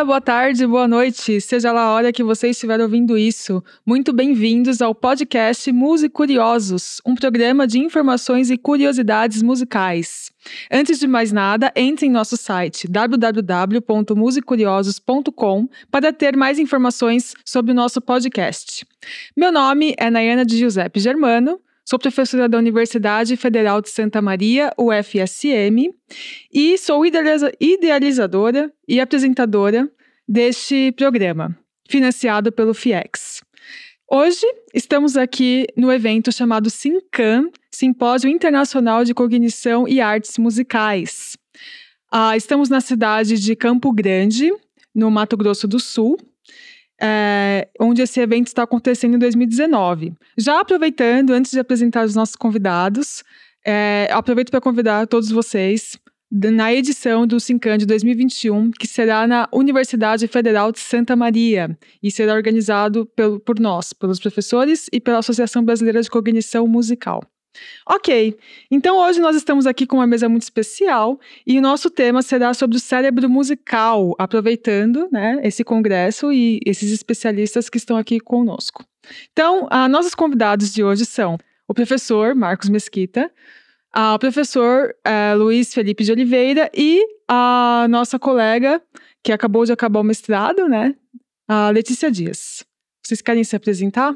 dia, 0.00 0.04
boa 0.04 0.20
tarde, 0.20 0.66
boa 0.66 0.88
noite, 0.88 1.40
seja 1.40 1.72
lá 1.72 1.82
a 1.82 1.92
hora 1.92 2.12
que 2.12 2.22
você 2.22 2.48
estiver 2.48 2.80
ouvindo 2.80 3.18
isso. 3.18 3.62
Muito 3.84 4.14
bem-vindos 4.14 4.80
ao 4.80 4.94
podcast 4.94 5.70
Música 5.70 6.14
Curiosos, 6.14 7.02
um 7.04 7.14
programa 7.14 7.66
de 7.66 7.78
informações 7.78 8.50
e 8.50 8.56
curiosidades 8.56 9.42
musicais. 9.42 10.32
Antes 10.70 10.98
de 10.98 11.06
mais 11.06 11.32
nada, 11.32 11.70
entre 11.76 12.06
em 12.06 12.10
nosso 12.10 12.38
site 12.38 12.88
www.musicuriosos.com 12.88 15.68
para 15.90 16.14
ter 16.14 16.34
mais 16.34 16.58
informações 16.58 17.34
sobre 17.44 17.72
o 17.72 17.74
nosso 17.74 18.00
podcast. 18.00 18.86
Meu 19.36 19.52
nome 19.52 19.94
é 19.98 20.08
Nayana 20.08 20.46
de 20.46 20.56
Giuseppe 20.56 20.98
Germano, 20.98 21.60
Sou 21.90 21.98
professora 21.98 22.48
da 22.48 22.56
Universidade 22.56 23.36
Federal 23.36 23.82
de 23.82 23.90
Santa 23.90 24.22
Maria, 24.22 24.72
UFSM, 24.78 25.92
e 26.54 26.78
sou 26.78 27.04
idealizadora 27.04 28.72
e 28.86 29.00
apresentadora 29.00 29.90
deste 30.28 30.92
programa, 30.92 31.58
financiado 31.88 32.52
pelo 32.52 32.74
FIEX. 32.74 33.42
Hoje 34.08 34.46
estamos 34.72 35.16
aqui 35.16 35.66
no 35.76 35.92
evento 35.92 36.30
chamado 36.30 36.70
SINCAM, 36.70 37.50
Simpósio 37.72 38.30
Internacional 38.30 39.04
de 39.04 39.12
Cognição 39.12 39.88
e 39.88 40.00
Artes 40.00 40.38
Musicais. 40.38 41.36
Ah, 42.08 42.36
estamos 42.36 42.68
na 42.68 42.80
cidade 42.80 43.36
de 43.36 43.56
Campo 43.56 43.92
Grande, 43.92 44.52
no 44.94 45.10
Mato 45.10 45.36
Grosso 45.36 45.66
do 45.66 45.80
Sul, 45.80 46.16
é, 47.00 47.68
onde 47.80 48.02
esse 48.02 48.20
evento 48.20 48.48
está 48.48 48.62
acontecendo 48.62 49.14
em 49.14 49.18
2019. 49.18 50.12
Já 50.36 50.60
aproveitando, 50.60 51.30
antes 51.30 51.50
de 51.50 51.58
apresentar 51.58 52.04
os 52.04 52.14
nossos 52.14 52.36
convidados, 52.36 53.22
é, 53.64 54.08
aproveito 54.10 54.50
para 54.50 54.60
convidar 54.60 55.06
todos 55.06 55.30
vocês 55.30 55.98
na 56.30 56.72
edição 56.72 57.26
do 57.26 57.40
Sincan 57.40 57.76
de 57.76 57.86
2021, 57.86 58.70
que 58.70 58.86
será 58.86 59.26
na 59.26 59.48
Universidade 59.52 60.28
Federal 60.28 60.70
de 60.70 60.78
Santa 60.78 61.16
Maria 61.16 61.76
e 62.00 62.10
será 62.10 62.34
organizado 62.34 63.04
pelo, 63.16 63.40
por 63.40 63.58
nós, 63.58 63.92
pelos 63.92 64.20
professores 64.20 64.86
e 64.92 65.00
pela 65.00 65.18
Associação 65.18 65.64
Brasileira 65.64 66.00
de 66.00 66.08
Cognição 66.08 66.68
Musical. 66.68 67.22
Ok, 67.86 68.36
então 68.70 68.98
hoje 68.98 69.20
nós 69.20 69.34
estamos 69.34 69.66
aqui 69.66 69.86
com 69.86 69.96
uma 69.96 70.06
mesa 70.06 70.28
muito 70.28 70.42
especial 70.42 71.18
e 71.46 71.58
o 71.58 71.62
nosso 71.62 71.90
tema 71.90 72.22
será 72.22 72.54
sobre 72.54 72.76
o 72.76 72.80
cérebro 72.80 73.28
musical, 73.28 74.14
aproveitando 74.18 75.08
né, 75.10 75.40
esse 75.42 75.64
congresso 75.64 76.32
e 76.32 76.60
esses 76.64 76.92
especialistas 76.92 77.68
que 77.68 77.78
estão 77.78 77.96
aqui 77.96 78.20
conosco. 78.20 78.84
Então, 79.32 79.66
a, 79.70 79.88
nossos 79.88 80.14
convidados 80.14 80.72
de 80.72 80.84
hoje 80.84 81.04
são 81.04 81.36
o 81.66 81.74
professor 81.74 82.34
Marcos 82.34 82.68
Mesquita, 82.68 83.30
a, 83.92 84.14
o 84.14 84.18
professor 84.18 84.94
eh, 85.04 85.34
Luiz 85.34 85.74
Felipe 85.74 86.04
de 86.04 86.12
Oliveira 86.12 86.70
e 86.72 87.04
a 87.26 87.86
nossa 87.90 88.18
colega 88.18 88.80
que 89.22 89.32
acabou 89.32 89.64
de 89.64 89.72
acabar 89.72 90.00
o 90.00 90.04
mestrado, 90.04 90.68
né, 90.68 90.94
a 91.48 91.70
Letícia 91.70 92.10
Dias. 92.10 92.64
Vocês 93.02 93.20
querem 93.20 93.42
se 93.42 93.56
apresentar? 93.56 94.14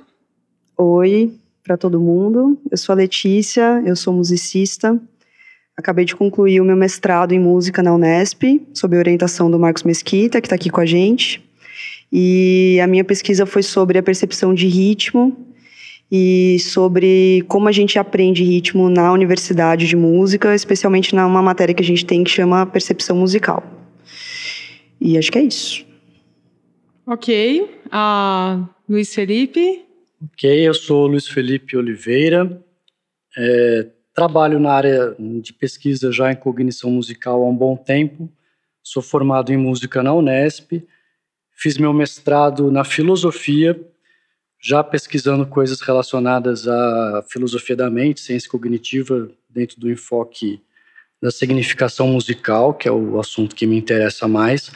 Oi, 0.79 1.33
para 1.65 1.79
todo 1.79 1.99
mundo. 1.99 2.59
Eu 2.71 2.77
sou 2.77 2.93
a 2.93 2.97
Letícia, 2.97 3.83
eu 3.85 3.97
sou 3.97 4.13
musicista. 4.13 5.01
Acabei 5.77 6.05
de 6.05 6.15
concluir 6.15 6.61
o 6.61 6.65
meu 6.65 6.77
mestrado 6.77 7.33
em 7.33 7.41
música 7.41 7.83
na 7.83 7.93
Unesp, 7.93 8.43
sob 8.73 8.97
orientação 8.97 9.51
do 9.51 9.59
Marcos 9.59 9.83
Mesquita, 9.83 10.41
que 10.41 10.47
está 10.47 10.55
aqui 10.55 10.71
com 10.71 10.81
a 10.81 10.87
gente. 10.87 11.43
E 12.13 12.79
a 12.81 12.87
minha 12.87 13.03
pesquisa 13.03 13.45
foi 13.45 13.63
sobre 13.63 13.99
a 13.99 14.03
percepção 14.03 14.55
de 14.55 14.69
ritmo 14.69 15.37
e 16.13 16.59
sobre 16.61 17.43
como 17.49 17.67
a 17.67 17.73
gente 17.73 17.99
aprende 17.99 18.45
ritmo 18.45 18.89
na 18.89 19.13
universidade 19.13 19.89
de 19.89 19.97
música, 19.97 20.55
especialmente 20.55 21.15
numa 21.17 21.43
matéria 21.43 21.75
que 21.75 21.83
a 21.83 21.87
gente 21.87 22.05
tem 22.05 22.23
que 22.23 22.31
chama 22.31 22.67
percepção 22.67 23.17
musical. 23.17 23.65
E 25.01 25.19
acho 25.19 25.33
que 25.33 25.39
é 25.39 25.43
isso. 25.43 25.85
Ok. 27.07 27.69
Uh, 27.87 28.69
Luiz 28.89 29.13
Felipe? 29.13 29.84
Ok, 30.33 30.49
eu 30.49 30.73
sou 30.73 31.07
Luiz 31.07 31.29
Felipe 31.29 31.77
Oliveira, 31.77 32.65
é, 33.37 33.89
trabalho 34.15 34.59
na 34.59 34.73
área 34.73 35.15
de 35.19 35.53
pesquisa 35.53 36.11
já 36.11 36.33
em 36.33 36.37
cognição 36.37 36.91
musical 36.91 37.43
há 37.43 37.47
um 37.47 37.55
bom 37.55 37.77
tempo, 37.77 38.33
sou 38.83 39.03
formado 39.03 39.53
em 39.53 39.57
música 39.59 40.03
na 40.03 40.15
Unesp, 40.15 40.83
fiz 41.51 41.77
meu 41.77 41.93
mestrado 41.93 42.71
na 42.71 42.85
filosofia, 42.85 43.79
já 44.63 44.83
pesquisando 44.83 45.45
coisas 45.45 45.83
relacionadas 45.83 46.67
à 46.67 47.23
filosofia 47.29 47.77
da 47.77 47.91
mente, 47.91 48.21
ciência 48.21 48.49
cognitiva, 48.49 49.29
dentro 49.51 49.79
do 49.79 49.91
enfoque 49.91 50.63
da 51.21 51.31
significação 51.31 52.09
musical, 52.09 52.73
que 52.73 52.89
é 52.89 52.93
o 52.93 53.21
assunto 53.21 53.55
que 53.55 53.67
me 53.67 53.77
interessa 53.77 54.27
mais 54.27 54.73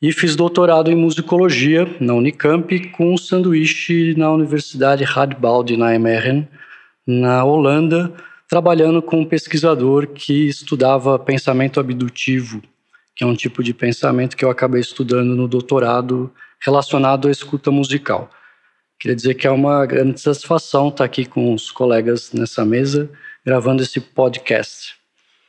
e 0.00 0.12
fiz 0.12 0.36
doutorado 0.36 0.90
em 0.90 0.94
musicologia 0.94 1.86
na 2.00 2.14
Unicamp 2.14 2.90
com 2.90 3.14
um 3.14 3.16
sanduíche 3.16 4.14
na 4.16 4.30
Universidade 4.30 5.04
Radboud 5.04 5.76
Nijmegen, 5.76 6.48
na 7.06 7.44
Holanda, 7.44 8.12
trabalhando 8.48 9.00
com 9.00 9.20
um 9.20 9.24
pesquisador 9.24 10.08
que 10.08 10.48
estudava 10.48 11.18
pensamento 11.18 11.80
abdutivo, 11.80 12.62
que 13.14 13.24
é 13.24 13.26
um 13.26 13.34
tipo 13.34 13.62
de 13.62 13.72
pensamento 13.72 14.36
que 14.36 14.44
eu 14.44 14.50
acabei 14.50 14.80
estudando 14.80 15.34
no 15.34 15.48
doutorado 15.48 16.32
relacionado 16.60 17.28
à 17.28 17.30
escuta 17.30 17.70
musical. 17.70 18.30
Queria 18.98 19.16
dizer 19.16 19.34
que 19.34 19.46
é 19.46 19.50
uma 19.50 19.84
grande 19.86 20.20
satisfação 20.20 20.88
estar 20.88 21.04
aqui 21.04 21.24
com 21.24 21.52
os 21.52 21.70
colegas 21.70 22.32
nessa 22.32 22.64
mesa, 22.64 23.10
gravando 23.44 23.82
esse 23.82 24.00
podcast. 24.00 24.96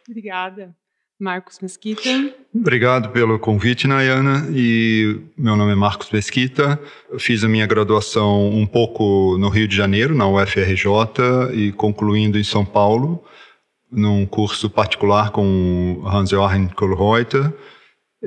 Obrigada. 0.08 0.76
Marcos 1.20 1.60
Mesquita. 1.62 2.10
Obrigado 2.54 3.10
pelo 3.10 3.40
convite, 3.40 3.88
Nayana. 3.88 4.48
E 4.52 5.22
meu 5.38 5.56
nome 5.56 5.72
é 5.72 5.76
Marcos 5.76 6.12
Mesquita. 6.12 6.80
Eu 7.10 7.20
fiz 7.20 7.44
a 7.44 7.48
minha 7.48 7.66
graduação 7.66 8.50
um 8.50 8.66
pouco 8.66 9.38
no 9.38 9.50
Rio 9.50 9.68
de 9.68 9.76
Janeiro, 9.76 10.14
na 10.14 10.28
UFRJ, 10.28 11.54
e 11.54 11.72
concluindo 11.72 12.38
em 12.38 12.44
São 12.44 12.66
Paulo, 12.66 13.24
num 13.90 14.26
curso 14.26 14.70
particular 14.70 15.32
com 15.32 16.04
Hans-Joachim 16.06 16.68
Kohlreuter. 16.68 17.54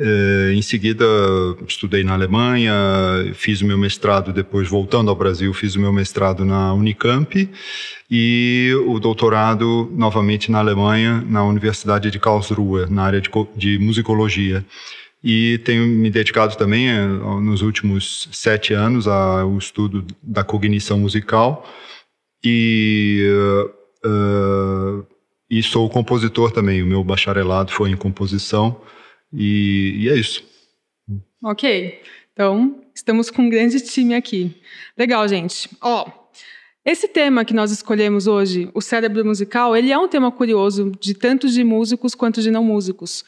É, 0.00 0.52
em 0.54 0.62
seguida, 0.62 1.04
estudei 1.66 2.04
na 2.04 2.12
Alemanha, 2.12 2.72
fiz 3.34 3.60
o 3.62 3.66
meu 3.66 3.76
mestrado, 3.76 4.32
depois 4.32 4.68
voltando 4.68 5.10
ao 5.10 5.16
Brasil, 5.16 5.52
fiz 5.52 5.74
o 5.74 5.80
meu 5.80 5.92
mestrado 5.92 6.44
na 6.44 6.72
Unicamp 6.72 7.50
e 8.08 8.72
o 8.86 9.00
doutorado 9.00 9.90
novamente 9.92 10.52
na 10.52 10.60
Alemanha, 10.60 11.24
na 11.28 11.42
Universidade 11.44 12.12
de 12.12 12.20
Karlsruhe, 12.20 12.88
na 12.88 13.02
área 13.02 13.20
de, 13.20 13.28
de 13.56 13.78
musicologia. 13.80 14.64
E 15.22 15.58
tenho 15.64 15.84
me 15.84 16.10
dedicado 16.10 16.56
também, 16.56 16.88
eh, 16.88 17.04
nos 17.42 17.60
últimos 17.60 18.28
sete 18.30 18.72
anos, 18.72 19.08
ao 19.08 19.58
estudo 19.58 20.06
da 20.22 20.44
cognição 20.44 20.96
musical 20.96 21.68
e, 22.44 23.28
uh, 24.06 25.04
e 25.50 25.60
sou 25.60 25.90
compositor 25.90 26.52
também. 26.52 26.84
O 26.84 26.86
meu 26.86 27.02
bacharelado 27.02 27.72
foi 27.72 27.90
em 27.90 27.96
composição 27.96 28.80
e, 29.32 29.96
e 29.98 30.08
é 30.08 30.14
isso. 30.16 30.42
Ok, 31.42 32.00
então 32.32 32.80
estamos 32.94 33.30
com 33.30 33.42
um 33.42 33.50
grande 33.50 33.80
time 33.80 34.14
aqui. 34.14 34.54
Legal, 34.96 35.26
gente. 35.28 35.68
Ó, 35.80 36.10
esse 36.84 37.06
tema 37.06 37.44
que 37.44 37.54
nós 37.54 37.70
escolhemos 37.70 38.26
hoje, 38.26 38.70
o 38.72 38.80
cérebro 38.80 39.24
musical, 39.24 39.76
ele 39.76 39.92
é 39.92 39.98
um 39.98 40.08
tema 40.08 40.32
curioso 40.32 40.92
de 40.98 41.14
tanto 41.14 41.48
de 41.48 41.62
músicos 41.62 42.14
quanto 42.14 42.40
de 42.40 42.50
não 42.50 42.64
músicos. 42.64 43.24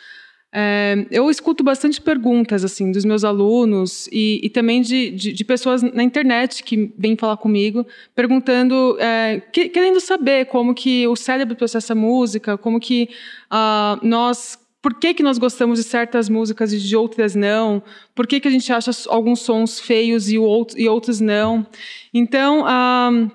É, 0.53 1.07
eu 1.13 1.31
escuto 1.31 1.63
bastante 1.63 2.01
perguntas 2.01 2.65
assim 2.65 2.91
dos 2.91 3.05
meus 3.05 3.23
alunos 3.23 4.09
e, 4.11 4.41
e 4.43 4.51
também 4.51 4.81
de, 4.81 5.13
de, 5.13 5.33
de, 5.33 5.45
pessoas 5.45 5.81
na 5.81 6.03
internet 6.03 6.65
que 6.65 6.93
vêm 6.99 7.17
falar 7.17 7.37
comigo, 7.37 7.87
perguntando, 8.17 8.97
é, 8.99 9.41
que, 9.53 9.69
querendo 9.69 10.01
saber 10.01 10.47
como 10.47 10.75
que 10.75 11.07
o 11.07 11.15
cérebro 11.15 11.55
processa 11.55 11.95
música, 11.95 12.59
como 12.59 12.81
que 12.81 13.11
uh, 13.47 14.05
nós 14.05 14.59
por 14.83 14.95
que, 14.95 15.13
que 15.13 15.23
nós 15.23 15.37
gostamos 15.37 15.79
de 15.79 15.85
certas 15.85 16.29
músicas 16.29 16.73
e 16.73 16.79
de 16.79 16.97
outras 16.97 17.35
não? 17.35 17.83
Por 18.15 18.27
que, 18.27 18.41
que 18.41 18.49
a 18.49 18.51
gente 18.51 18.73
acha 18.73 18.91
alguns 19.09 19.41
sons 19.41 19.79
feios 19.79 20.31
e, 20.31 20.39
outro, 20.39 20.81
e 20.81 20.89
outros 20.89 21.21
não? 21.21 21.67
Então, 22.15 22.65
um, 22.67 23.31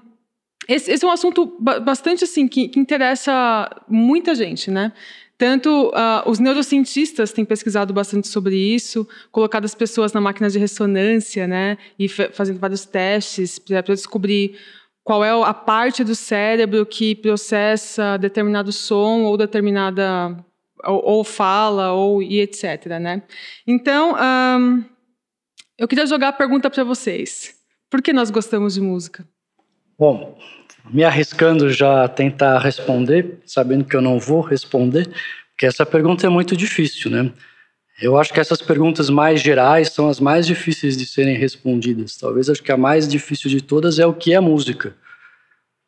esse, 0.68 0.92
esse, 0.92 1.06
é 1.06 1.08
um 1.08 1.12
assunto 1.12 1.46
bastante 1.60 2.24
assim 2.24 2.48
que, 2.48 2.68
que 2.68 2.80
interessa 2.80 3.70
muita 3.88 4.34
gente, 4.34 4.72
né? 4.72 4.92
Tanto 5.38 5.90
uh, 5.90 6.30
os 6.30 6.40
neurocientistas 6.40 7.34
têm 7.34 7.44
pesquisado 7.44 7.94
bastante 7.94 8.28
sobre 8.28 8.56
isso, 8.56 9.08
colocado 9.32 9.66
as 9.66 9.76
pessoas 9.76 10.14
na 10.14 10.22
máquina 10.22 10.50
de 10.50 10.58
ressonância, 10.58 11.46
né, 11.46 11.78
e 12.00 12.08
fazendo 12.08 12.58
vários 12.58 12.86
testes 12.86 13.60
para 13.60 13.82
descobrir 13.82 14.58
qual 15.04 15.26
é 15.26 15.30
a 15.30 15.54
parte 15.54 16.06
do 16.06 16.16
cérebro 16.16 16.86
que 16.86 17.16
processa 17.16 18.18
determinado 18.18 18.72
som 18.72 19.24
ou 19.24 19.36
determinada 19.36 20.44
ou, 20.84 21.04
ou 21.04 21.24
fala, 21.24 21.94
ou 21.94 22.22
e 22.22 22.40
etc. 22.40 22.86
Né? 23.00 23.24
Então, 23.66 24.16
eu 25.78 25.88
queria 25.88 26.06
jogar 26.06 26.30
a 26.30 26.34
pergunta 26.34 26.70
para 26.70 26.84
vocês. 26.84 27.56
Por 27.90 28.02
que 28.02 28.12
nós 28.14 28.30
gostamos 28.30 28.74
de 28.74 28.82
música? 28.82 29.28
Bom, 29.98 30.38
me 30.92 31.04
arriscando 31.04 31.70
já 31.70 32.04
a 32.04 32.08
tentar 32.10 32.60
responder, 32.60 33.40
sabendo 33.46 33.86
que 33.86 33.96
eu 33.96 34.02
não 34.02 34.20
vou 34.20 34.42
responder, 34.42 35.10
porque 35.52 35.66
essa 35.66 35.86
pergunta 35.86 36.26
é 36.26 36.30
muito 36.30 36.56
difícil, 36.56 37.10
né? 37.10 37.32
Eu 38.02 38.18
acho 38.18 38.34
que 38.34 38.42
essas 38.42 38.62
perguntas 38.62 39.10
mais 39.10 39.42
gerais 39.42 39.90
são 39.90 40.10
as 40.10 40.20
mais 40.20 40.46
difíceis 40.46 40.98
de 40.98 41.06
serem 41.06 41.38
respondidas. 41.38 42.18
Talvez 42.18 42.50
acho 42.50 42.62
que 42.62 42.72
a 42.72 42.78
mais 42.78 43.08
difícil 43.08 43.50
de 43.50 43.62
todas 43.62 44.00
é 44.00 44.06
o 44.06 44.14
que 44.14 44.34
é 44.34 44.40
música. 44.42 44.94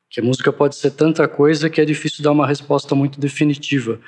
Que 0.09 0.21
música 0.21 0.53
pode 0.53 0.77
ser 0.77 0.91
tanta 0.91 1.27
coisa 1.27 1.69
que 1.69 1.81
é 1.81 1.85
difícil 1.85 2.23
dar 2.23 2.31
uma 2.31 2.47
resposta 2.47 2.95
muito 2.95 3.19
definitiva. 3.19 3.99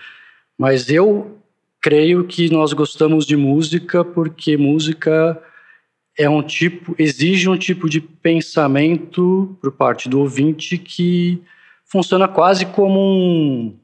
Mas 0.59 0.89
eu 0.89 1.39
creio 1.79 2.25
que 2.25 2.49
nós 2.49 2.73
gostamos 2.73 3.25
de 3.25 3.37
música 3.37 4.03
porque 4.03 4.57
música 4.57 5.41
é 6.17 6.29
um 6.29 6.43
tipo, 6.43 6.93
exige 6.99 7.47
um 7.47 7.57
tipo 7.57 7.89
de 7.89 8.01
pensamento 8.01 9.57
por 9.61 9.71
parte 9.71 10.09
do 10.09 10.19
ouvinte 10.19 10.77
que 10.77 11.41
funciona 11.85 12.27
quase 12.27 12.65
como 12.65 12.99
um, 12.99 13.79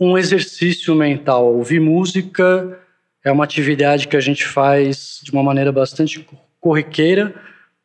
um 0.00 0.18
exercício 0.18 0.96
mental. 0.96 1.54
Ouvir 1.54 1.80
música 1.80 2.80
é 3.24 3.30
uma 3.30 3.44
atividade 3.44 4.08
que 4.08 4.16
a 4.16 4.20
gente 4.20 4.44
faz 4.44 5.20
de 5.22 5.30
uma 5.30 5.44
maneira 5.44 5.70
bastante 5.70 6.26
corriqueira, 6.58 7.32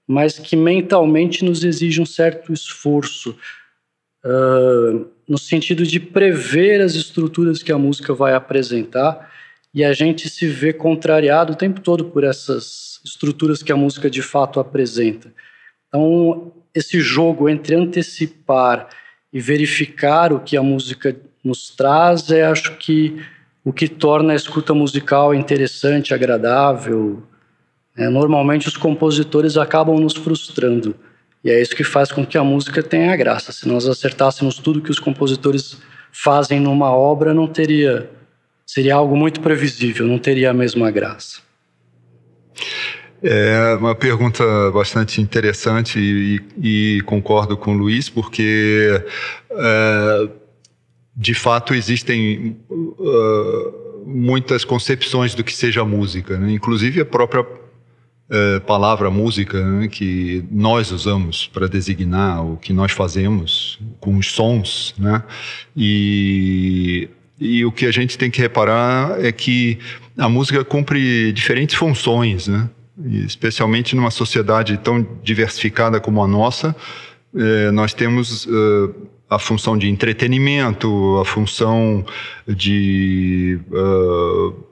mas 0.07 0.39
que 0.39 0.55
mentalmente 0.55 1.45
nos 1.45 1.63
exige 1.63 2.01
um 2.01 2.07
certo 2.07 2.51
esforço, 2.51 3.37
uh, 4.25 5.07
no 5.27 5.37
sentido 5.37 5.83
de 5.83 5.99
prever 5.99 6.81
as 6.81 6.95
estruturas 6.95 7.63
que 7.63 7.71
a 7.71 7.77
música 7.77 8.13
vai 8.13 8.33
apresentar 8.33 9.31
e 9.73 9.83
a 9.83 9.93
gente 9.93 10.29
se 10.29 10.47
vê 10.47 10.73
contrariado 10.73 11.53
o 11.53 11.55
tempo 11.55 11.79
todo 11.79 12.05
por 12.05 12.23
essas 12.23 12.99
estruturas 13.05 13.63
que 13.63 13.71
a 13.71 13.77
música 13.77 14.09
de 14.09 14.21
fato 14.21 14.59
apresenta. 14.59 15.33
Então, 15.87 16.51
esse 16.73 16.99
jogo 16.99 17.49
entre 17.49 17.75
antecipar 17.75 18.89
e 19.31 19.39
verificar 19.39 20.33
o 20.33 20.39
que 20.39 20.57
a 20.57 20.63
música 20.63 21.15
nos 21.43 21.69
traz 21.69 22.29
é, 22.29 22.43
acho 22.43 22.77
que, 22.77 23.21
o 23.63 23.71
que 23.71 23.87
torna 23.87 24.33
a 24.33 24.35
escuta 24.35 24.73
musical 24.73 25.33
interessante, 25.33 26.13
agradável, 26.13 27.23
é, 27.97 28.09
normalmente 28.09 28.67
os 28.67 28.77
compositores 28.77 29.57
acabam 29.57 29.99
nos 29.99 30.15
frustrando. 30.15 30.95
E 31.43 31.49
é 31.49 31.61
isso 31.61 31.75
que 31.75 31.83
faz 31.83 32.11
com 32.11 32.25
que 32.25 32.37
a 32.37 32.43
música 32.43 32.83
tenha 32.83 33.15
graça. 33.15 33.51
Se 33.51 33.67
nós 33.67 33.87
acertássemos 33.87 34.57
tudo 34.57 34.81
que 34.81 34.91
os 34.91 34.99
compositores 34.99 35.77
fazem 36.11 36.59
numa 36.59 36.91
obra, 36.91 37.33
não 37.33 37.47
teria 37.47 38.09
seria 38.65 38.95
algo 38.95 39.17
muito 39.17 39.41
previsível, 39.41 40.07
não 40.07 40.17
teria 40.17 40.49
a 40.49 40.53
mesma 40.53 40.89
graça. 40.89 41.41
É 43.21 43.75
uma 43.77 43.93
pergunta 43.93 44.43
bastante 44.71 45.19
interessante 45.19 45.99
e, 45.99 46.97
e 46.97 47.01
concordo 47.01 47.57
com 47.57 47.75
o 47.75 47.77
Luiz, 47.77 48.09
porque 48.09 49.03
é, 49.51 50.29
de 51.15 51.33
fato 51.33 51.73
existem 51.73 52.57
uh, 52.69 54.03
muitas 54.05 54.63
concepções 54.63 55.35
do 55.35 55.43
que 55.43 55.53
seja 55.53 55.83
música, 55.83 56.37
né? 56.37 56.51
inclusive 56.51 57.01
a 57.01 57.05
própria 57.05 57.45
é, 58.31 58.59
palavra 58.61 59.11
música 59.11 59.61
né, 59.61 59.89
que 59.89 60.43
nós 60.49 60.89
usamos 60.89 61.47
para 61.47 61.67
designar 61.67 62.45
o 62.45 62.55
que 62.55 62.71
nós 62.71 62.93
fazemos 62.93 63.77
com 63.99 64.17
os 64.17 64.31
sons, 64.31 64.95
né? 64.97 65.21
E, 65.75 67.09
e 67.37 67.65
o 67.65 67.71
que 67.73 67.85
a 67.85 67.91
gente 67.91 68.17
tem 68.17 68.31
que 68.31 68.39
reparar 68.39 69.19
é 69.23 69.33
que 69.33 69.77
a 70.17 70.29
música 70.29 70.63
cumpre 70.63 71.33
diferentes 71.33 71.75
funções, 71.75 72.47
né? 72.47 72.69
Especialmente 73.25 73.97
numa 73.97 74.11
sociedade 74.11 74.77
tão 74.77 75.05
diversificada 75.21 75.99
como 75.99 76.23
a 76.23 76.27
nossa, 76.27 76.73
é, 77.35 77.71
nós 77.71 77.93
temos 77.93 78.45
uh, 78.45 78.95
a 79.29 79.39
função 79.39 79.77
de 79.77 79.89
entretenimento, 79.89 81.17
a 81.19 81.25
função 81.25 82.05
de 82.47 83.59
uh, 83.71 84.70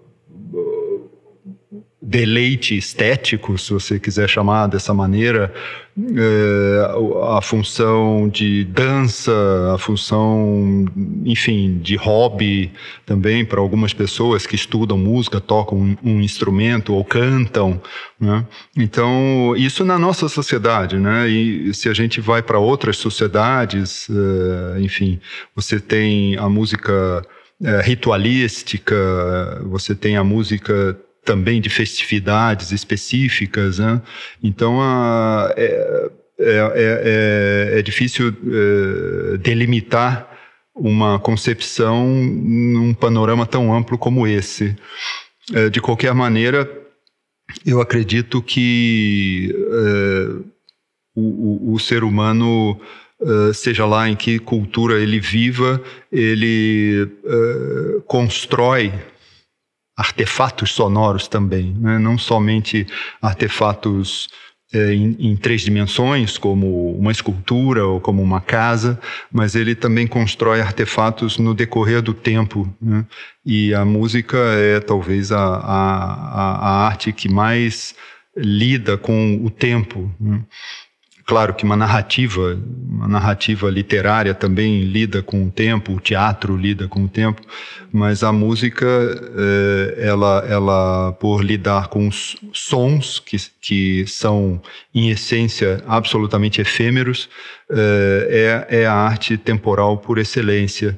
deleite 2.10 2.76
estético, 2.76 3.56
se 3.56 3.72
você 3.72 4.00
quiser 4.00 4.28
chamar 4.28 4.66
dessa 4.66 4.96
maneira, 4.96 5.54
é, 5.96 7.36
a 7.38 7.40
função 7.40 8.28
de 8.28 8.64
dança, 8.64 9.32
a 9.76 9.78
função, 9.78 10.86
enfim, 11.24 11.78
de 11.80 11.96
hobby 11.96 12.72
também 13.06 13.46
para 13.46 13.60
algumas 13.60 13.94
pessoas 13.94 14.48
que 14.48 14.56
estudam 14.56 14.98
música, 14.98 15.40
tocam 15.40 15.78
um, 15.78 15.98
um 16.04 16.22
instrumento 16.22 16.96
ou 16.96 17.06
cantam, 17.06 17.80
né? 18.20 18.44
Então, 18.76 19.54
isso 19.56 19.86
na 19.86 20.00
nossa 20.00 20.28
sociedade, 20.28 20.98
né? 20.98 21.30
E 21.30 21.72
se 21.76 21.90
a 21.90 21.94
gente 21.94 22.20
vai 22.20 22.42
para 22.42 22.58
outras 22.58 22.98
sociedades, 22.98 24.08
é, 24.10 24.82
enfim, 24.82 25.20
você 25.56 25.80
tem 25.80 26.36
a 26.38 26.50
música 26.50 27.22
é, 27.64 27.82
ritualística, 27.82 28.96
você 29.66 29.94
tem 29.94 30.18
a 30.18 30.24
música 30.24 30.98
também 31.24 31.62
de 31.62 31.70
festividades 31.70 32.72
específicas, 32.72 33.80
né? 33.80 34.02
Então 34.42 34.82
a, 34.82 35.54
é, 35.56 36.12
é, 36.40 37.74
é, 37.76 37.80
é, 37.80 37.82
difícil 37.82 38.30
é, 38.30 39.38
delimitar 39.38 40.30
uma 40.74 41.20
concepção 41.20 42.08
num 42.08 42.94
panorama 42.94 43.46
tão 43.46 43.74
amplo 43.74 43.98
como 43.98 44.26
esse. 44.26 44.74
É, 45.54 45.70
de 45.70 45.82
qualquer 45.82 46.14
maneira, 46.14 46.70
eu 47.66 47.82
acredito 47.82 48.42
que 48.42 49.54
é, 49.54 50.50
o, 51.16 51.72
o, 51.72 51.74
o, 51.74 51.80
ser 51.80 52.04
humano 52.04 52.80
Uh, 53.22 53.54
seja 53.54 53.86
lá 53.86 54.08
em 54.08 54.16
que 54.16 54.40
cultura 54.40 54.98
ele 54.98 55.20
viva, 55.20 55.84
ele 56.10 57.04
uh, 57.04 58.02
constrói 58.04 58.94
artefatos 60.00 60.72
sonoros 60.72 61.28
também, 61.28 61.76
né? 61.78 62.00
não 62.00 62.18
somente 62.18 62.88
artefatos 63.22 64.30
é, 64.74 64.94
em, 64.94 65.18
em, 65.20 65.36
três 65.36 65.62
dimensões, 65.62 66.38
como 66.38 66.96
uma 66.98 67.12
escultura 67.12 67.86
ou 67.86 68.00
como 68.00 68.22
uma 68.22 68.40
casa, 68.40 68.98
mas 69.30 69.56
ele 69.56 69.76
também 69.76 70.08
constrói 70.08 70.62
artefatos 70.62 71.38
no 71.38 71.54
decorrer 71.54 72.02
do 72.02 72.14
tempo. 72.14 72.74
Né? 72.82 73.06
E 73.46 73.74
a 73.74 73.84
música 73.84 74.38
é 74.38 74.80
talvez 74.80 75.34
a, 75.34 75.38
a, 75.38 76.56
a 76.62 76.86
arte 76.88 77.12
que 77.12 77.28
mais 77.28 77.94
lida 78.38 78.98
com 78.98 79.44
o 79.44 79.50
tempo. 79.50 80.10
Né? 80.18 80.42
Claro 81.30 81.54
que 81.54 81.64
uma 81.64 81.76
narrativa, 81.78 82.60
uma 82.90 83.08
narrativa 83.08 83.70
literária 83.70 84.34
também 84.34 84.82
lida 84.82 85.22
com 85.22 85.46
o 85.46 85.52
tempo, 85.52 85.94
o 85.94 86.00
teatro 86.00 86.58
lida 86.58 86.88
com 86.88 87.04
o 87.04 87.08
tempo, 87.08 87.40
mas 87.94 88.24
a 88.24 88.34
música, 88.34 88.88
eh, 88.88 90.08
ela, 90.08 90.44
ela 90.50 91.12
por 91.20 91.44
lidar 91.46 91.90
com 91.90 92.10
sons 92.52 93.20
que, 93.20 93.38
que 93.62 94.08
são, 94.08 94.60
em 94.92 95.12
essência, 95.12 95.84
absolutamente 95.86 96.62
efêmeros, 96.62 97.30
eh, 97.70 98.66
é, 98.72 98.82
é 98.82 98.86
a 98.88 98.96
arte 98.96 99.38
temporal 99.38 100.00
por 100.00 100.18
excelência. 100.18 100.98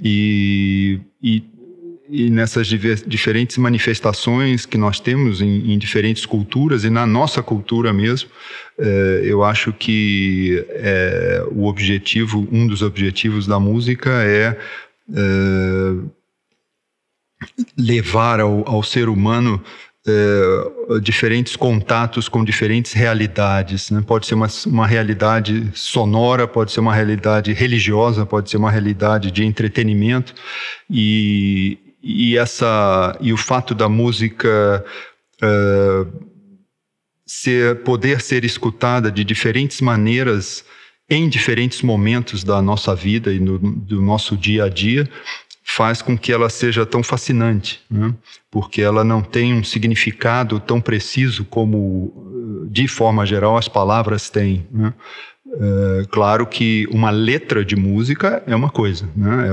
E, 0.00 1.00
e 1.20 1.42
e 2.08 2.28
nessas 2.28 2.66
diferentes 2.66 3.56
manifestações 3.56 4.66
que 4.66 4.76
nós 4.76 5.00
temos 5.00 5.40
em, 5.40 5.72
em, 5.72 5.78
diferentes 5.78 6.26
culturas 6.26 6.84
e 6.84 6.90
na 6.90 7.06
nossa 7.06 7.42
cultura 7.42 7.92
mesmo, 7.92 8.28
é, 8.78 9.22
eu 9.24 9.42
acho 9.42 9.72
que 9.72 10.64
é, 10.68 11.44
o 11.50 11.64
objetivo, 11.66 12.46
um 12.52 12.66
dos 12.66 12.82
objetivos 12.82 13.46
da 13.46 13.58
música 13.58 14.10
é, 14.22 14.56
é 15.14 15.94
levar 17.76 18.40
ao, 18.40 18.68
ao, 18.68 18.82
ser 18.82 19.08
humano 19.08 19.62
diferentes 21.02 21.56
contatos 21.56 22.28
com 22.28 22.44
diferentes 22.44 22.92
realidades. 22.92 23.90
Né? 23.90 24.04
Pode 24.06 24.26
ser 24.26 24.34
uma, 24.34 24.48
uma 24.66 24.86
realidade 24.86 25.70
sonora, 25.72 26.46
pode 26.46 26.72
ser 26.72 26.80
uma 26.80 26.94
realidade 26.94 27.54
religiosa, 27.54 28.26
pode 28.26 28.50
ser 28.50 28.58
uma 28.58 28.70
realidade 28.70 29.30
de 29.30 29.44
entretenimento 29.44 30.34
e, 30.90 31.78
e 32.04 32.36
essa 32.36 33.16
e 33.20 33.32
o 33.32 33.36
fato 33.36 33.74
da 33.74 33.88
música 33.88 34.84
uh, 35.42 36.24
ser 37.26 37.82
poder 37.82 38.20
ser 38.20 38.44
escutada 38.44 39.10
de 39.10 39.24
diferentes 39.24 39.80
maneiras 39.80 40.64
em 41.08 41.28
diferentes 41.28 41.80
momentos 41.80 42.44
da 42.44 42.60
nossa 42.60 42.94
vida 42.94 43.32
e 43.32 43.40
no, 43.40 43.58
do 43.58 44.02
nosso 44.02 44.36
dia 44.36 44.64
a 44.64 44.68
dia 44.68 45.08
faz 45.64 46.02
com 46.02 46.16
que 46.16 46.30
ela 46.30 46.50
seja 46.50 46.84
tão 46.84 47.02
fascinante, 47.02 47.80
né? 47.90 48.14
porque 48.50 48.82
ela 48.82 49.02
não 49.02 49.22
tem 49.22 49.54
um 49.54 49.64
significado 49.64 50.60
tão 50.60 50.78
preciso 50.78 51.44
como, 51.46 52.68
de 52.70 52.86
forma 52.86 53.24
geral, 53.24 53.56
as 53.56 53.66
palavras 53.66 54.28
têm. 54.28 54.66
Né? 54.70 54.92
É, 55.60 56.04
claro 56.10 56.46
que 56.46 56.86
uma 56.90 57.10
letra 57.10 57.64
de 57.64 57.76
música 57.76 58.42
é 58.46 58.56
uma 58.56 58.70
coisa, 58.70 59.08
né? 59.16 59.48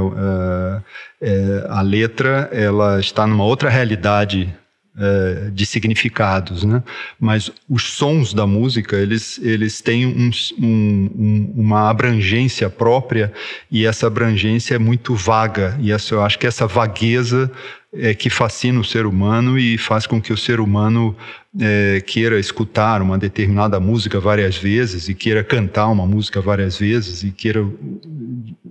É, 1.21 1.29
é, 1.29 1.65
a 1.69 1.81
letra 1.81 2.49
ela 2.51 2.99
está 2.99 3.27
numa 3.27 3.43
outra 3.43 3.69
realidade 3.69 4.51
é, 4.97 5.49
de 5.51 5.65
significados, 5.65 6.63
né? 6.63 6.81
Mas 7.19 7.51
os 7.69 7.93
sons 7.93 8.33
da 8.33 8.47
música 8.47 8.95
eles 8.95 9.39
eles 9.43 9.79
têm 9.79 10.07
um, 10.07 10.31
um, 10.59 11.53
uma 11.55 11.89
abrangência 11.89 12.69
própria 12.69 13.31
e 13.69 13.85
essa 13.85 14.07
abrangência 14.07 14.75
é 14.75 14.79
muito 14.79 15.13
vaga 15.13 15.77
e 15.79 15.91
essa, 15.91 16.15
eu 16.15 16.23
acho 16.23 16.39
que 16.39 16.47
essa 16.47 16.65
vagueza 16.65 17.51
é, 17.93 18.13
que 18.13 18.29
fascina 18.29 18.79
o 18.79 18.83
ser 18.83 19.05
humano 19.05 19.59
e 19.59 19.77
faz 19.77 20.07
com 20.07 20.21
que 20.21 20.31
o 20.31 20.37
ser 20.37 20.59
humano 20.59 21.15
é, 21.59 22.01
queira 22.01 22.39
escutar 22.39 23.01
uma 23.01 23.17
determinada 23.17 23.79
música 23.79 24.19
várias 24.19 24.57
vezes 24.57 25.09
e 25.09 25.13
queira 25.13 25.43
cantar 25.43 25.87
uma 25.87 26.05
música 26.05 26.39
várias 26.39 26.77
vezes 26.77 27.23
e 27.23 27.31
queira 27.31 27.65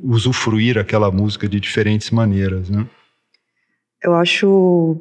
usufruir 0.03 0.79
aquela 0.79 1.11
música 1.11 1.49
de 1.49 1.61
diferentes 1.61 2.11
maneiras, 2.11 2.71
né? 2.71 2.87
Eu 4.03 4.15
acho 4.15 4.97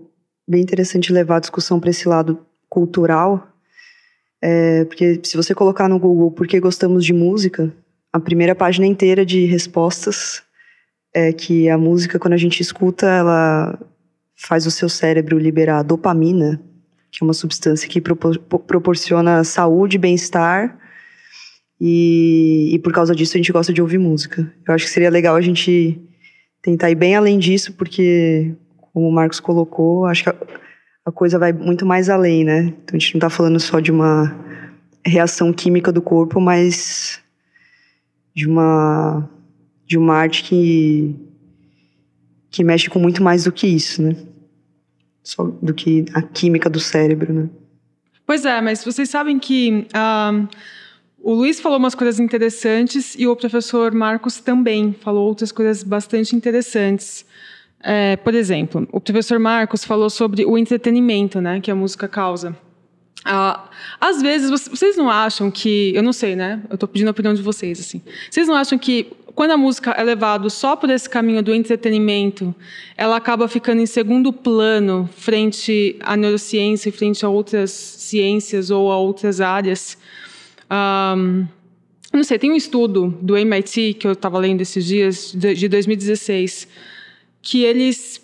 bem 0.45 0.61
interessante 0.61 1.13
levar 1.13 1.37
a 1.37 1.39
discussão 1.39 1.79
para 1.79 1.89
esse 1.89 2.07
lado 2.07 2.39
cultural, 2.67 3.47
é, 4.41 4.83
porque 4.85 5.21
se 5.23 5.37
você 5.37 5.55
colocar 5.55 5.87
no 5.87 5.97
Google 5.97 6.31
por 6.31 6.45
que 6.45 6.59
gostamos 6.59 7.05
de 7.05 7.13
música, 7.13 7.73
a 8.11 8.19
primeira 8.19 8.53
página 8.53 8.85
inteira 8.85 9.25
de 9.25 9.45
respostas 9.45 10.43
é 11.13 11.31
que 11.31 11.69
a 11.69 11.77
música, 11.77 12.19
quando 12.19 12.33
a 12.33 12.37
gente 12.37 12.61
escuta, 12.61 13.07
ela 13.07 13.79
faz 14.39 14.65
o 14.65 14.71
seu 14.71 14.87
cérebro 14.87 15.37
liberar 15.37 15.83
dopamina, 15.83 16.61
que 17.11 17.21
é 17.21 17.25
uma 17.25 17.33
substância 17.33 17.89
que 17.89 17.99
propor 17.99 18.39
proporciona 18.39 19.43
saúde, 19.43 19.97
bem-estar, 19.97 20.79
e, 21.79 22.69
e 22.73 22.79
por 22.79 22.93
causa 22.93 23.13
disso 23.13 23.35
a 23.35 23.37
gente 23.37 23.51
gosta 23.51 23.73
de 23.73 23.81
ouvir 23.81 23.97
música. 23.97 24.51
Eu 24.65 24.73
acho 24.73 24.85
que 24.85 24.91
seria 24.91 25.09
legal 25.09 25.35
a 25.35 25.41
gente 25.41 25.99
tentar 26.61 26.89
ir 26.89 26.95
bem 26.95 27.15
além 27.15 27.37
disso, 27.37 27.73
porque, 27.73 28.55
como 28.93 29.09
o 29.09 29.11
Marcos 29.11 29.41
colocou, 29.41 30.05
acho 30.05 30.23
que 30.23 30.29
a, 30.29 30.35
a 31.05 31.11
coisa 31.11 31.37
vai 31.37 31.51
muito 31.51 31.85
mais 31.85 32.09
além, 32.09 32.45
né? 32.45 32.73
Então 32.83 32.95
a 32.95 32.99
gente 32.99 33.15
não 33.15 33.19
está 33.19 33.29
falando 33.29 33.59
só 33.59 33.81
de 33.81 33.91
uma 33.91 34.33
reação 35.05 35.51
química 35.51 35.91
do 35.91 36.01
corpo, 36.01 36.39
mas 36.39 37.21
de 38.33 38.47
uma 38.47 39.29
de 39.85 39.97
uma 39.97 40.15
arte 40.15 40.43
que 40.43 41.15
que 42.49 42.63
mexe 42.63 42.89
com 42.89 42.99
muito 42.99 43.21
mais 43.21 43.43
do 43.43 43.51
que 43.51 43.67
isso, 43.67 44.01
né? 44.01 44.15
Do 45.61 45.73
que 45.73 46.05
a 46.13 46.21
química 46.21 46.69
do 46.69 46.79
cérebro, 46.79 47.33
né? 47.33 47.49
Pois 48.25 48.45
é, 48.45 48.61
mas 48.61 48.83
vocês 48.83 49.09
sabem 49.09 49.39
que 49.39 49.87
o 51.21 51.33
Luiz 51.33 51.59
falou 51.59 51.77
umas 51.77 51.95
coisas 51.95 52.19
interessantes 52.19 53.15
e 53.17 53.27
o 53.27 53.35
professor 53.35 53.93
Marcos 53.93 54.39
também 54.39 54.93
falou 54.93 55.27
outras 55.27 55.51
coisas 55.51 55.83
bastante 55.83 56.35
interessantes. 56.35 57.25
É, 57.81 58.17
por 58.17 58.33
exemplo, 58.33 58.87
o 58.91 58.99
professor 58.99 59.39
Marcos 59.39 59.83
falou 59.83 60.09
sobre 60.09 60.45
o 60.45 60.57
entretenimento, 60.57 61.39
né, 61.41 61.59
que 61.59 61.71
a 61.71 61.75
música 61.75 62.07
causa. 62.07 62.55
Uh, 63.25 63.59
às 63.99 64.21
vezes, 64.21 64.49
vocês 64.49 64.95
não 64.95 65.09
acham 65.09 65.51
que. 65.51 65.93
Eu 65.93 66.01
não 66.01 66.13
sei, 66.13 66.37
né? 66.37 66.61
Eu 66.69 66.75
estou 66.75 66.87
pedindo 66.87 67.09
a 67.09 67.11
opinião 67.11 67.33
de 67.33 67.41
vocês. 67.41 67.79
assim. 67.79 68.01
Vocês 68.31 68.47
não 68.47 68.55
acham 68.55 68.79
que 68.79 69.11
quando 69.39 69.51
a 69.51 69.57
música 69.57 69.91
é 69.91 70.03
levada 70.03 70.49
só 70.49 70.75
por 70.75 70.89
esse 70.89 71.09
caminho 71.09 71.41
do 71.41 71.55
entretenimento, 71.55 72.53
ela 72.97 73.15
acaba 73.15 73.47
ficando 73.47 73.81
em 73.81 73.85
segundo 73.85 74.33
plano 74.33 75.09
frente 75.15 75.95
à 76.01 76.17
neurociência, 76.17 76.91
frente 76.91 77.25
a 77.25 77.29
outras 77.29 77.71
ciências 77.71 78.69
ou 78.69 78.91
a 78.91 78.97
outras 78.97 79.39
áreas? 79.39 79.97
Um, 80.69 81.47
não 82.11 82.21
sei, 82.25 82.37
tem 82.37 82.51
um 82.51 82.55
estudo 82.57 83.17
do 83.21 83.37
MIT 83.37 83.93
que 83.93 84.07
eu 84.07 84.11
estava 84.11 84.37
lendo 84.37 84.59
esses 84.59 84.83
dias, 84.83 85.31
de 85.31 85.69
2016, 85.69 86.67
que 87.41 87.63
eles 87.63 88.21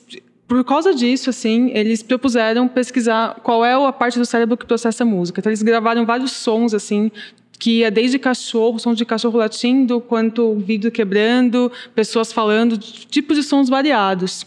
por 0.48 0.64
causa 0.64 0.94
disso, 0.94 1.30
assim, 1.30 1.72
eles 1.74 2.04
propuseram 2.04 2.68
pesquisar 2.68 3.40
qual 3.42 3.66
é 3.66 3.74
a 3.74 3.92
parte 3.92 4.20
do 4.20 4.26
cérebro 4.26 4.56
que 4.56 4.66
processa 4.66 5.04
música. 5.04 5.40
Então, 5.40 5.50
eles 5.50 5.64
gravaram 5.64 6.06
vários 6.06 6.34
sons, 6.34 6.74
assim, 6.74 7.12
que 7.58 7.80
ia 7.80 7.92
desde 7.92 8.20
cachorro, 8.20 8.80
som 8.80 8.94
de 8.94 9.06
cachorro 9.06 9.38
latindo, 9.38 10.02
quanto 10.02 10.56
vidro 10.56 10.92
quebrando, 10.92 11.72
pessoas 11.94 12.32
falando, 12.32 12.78
tipos 12.78 13.38
de 13.38 13.44
sons 13.44 13.70
variados. 13.70 14.46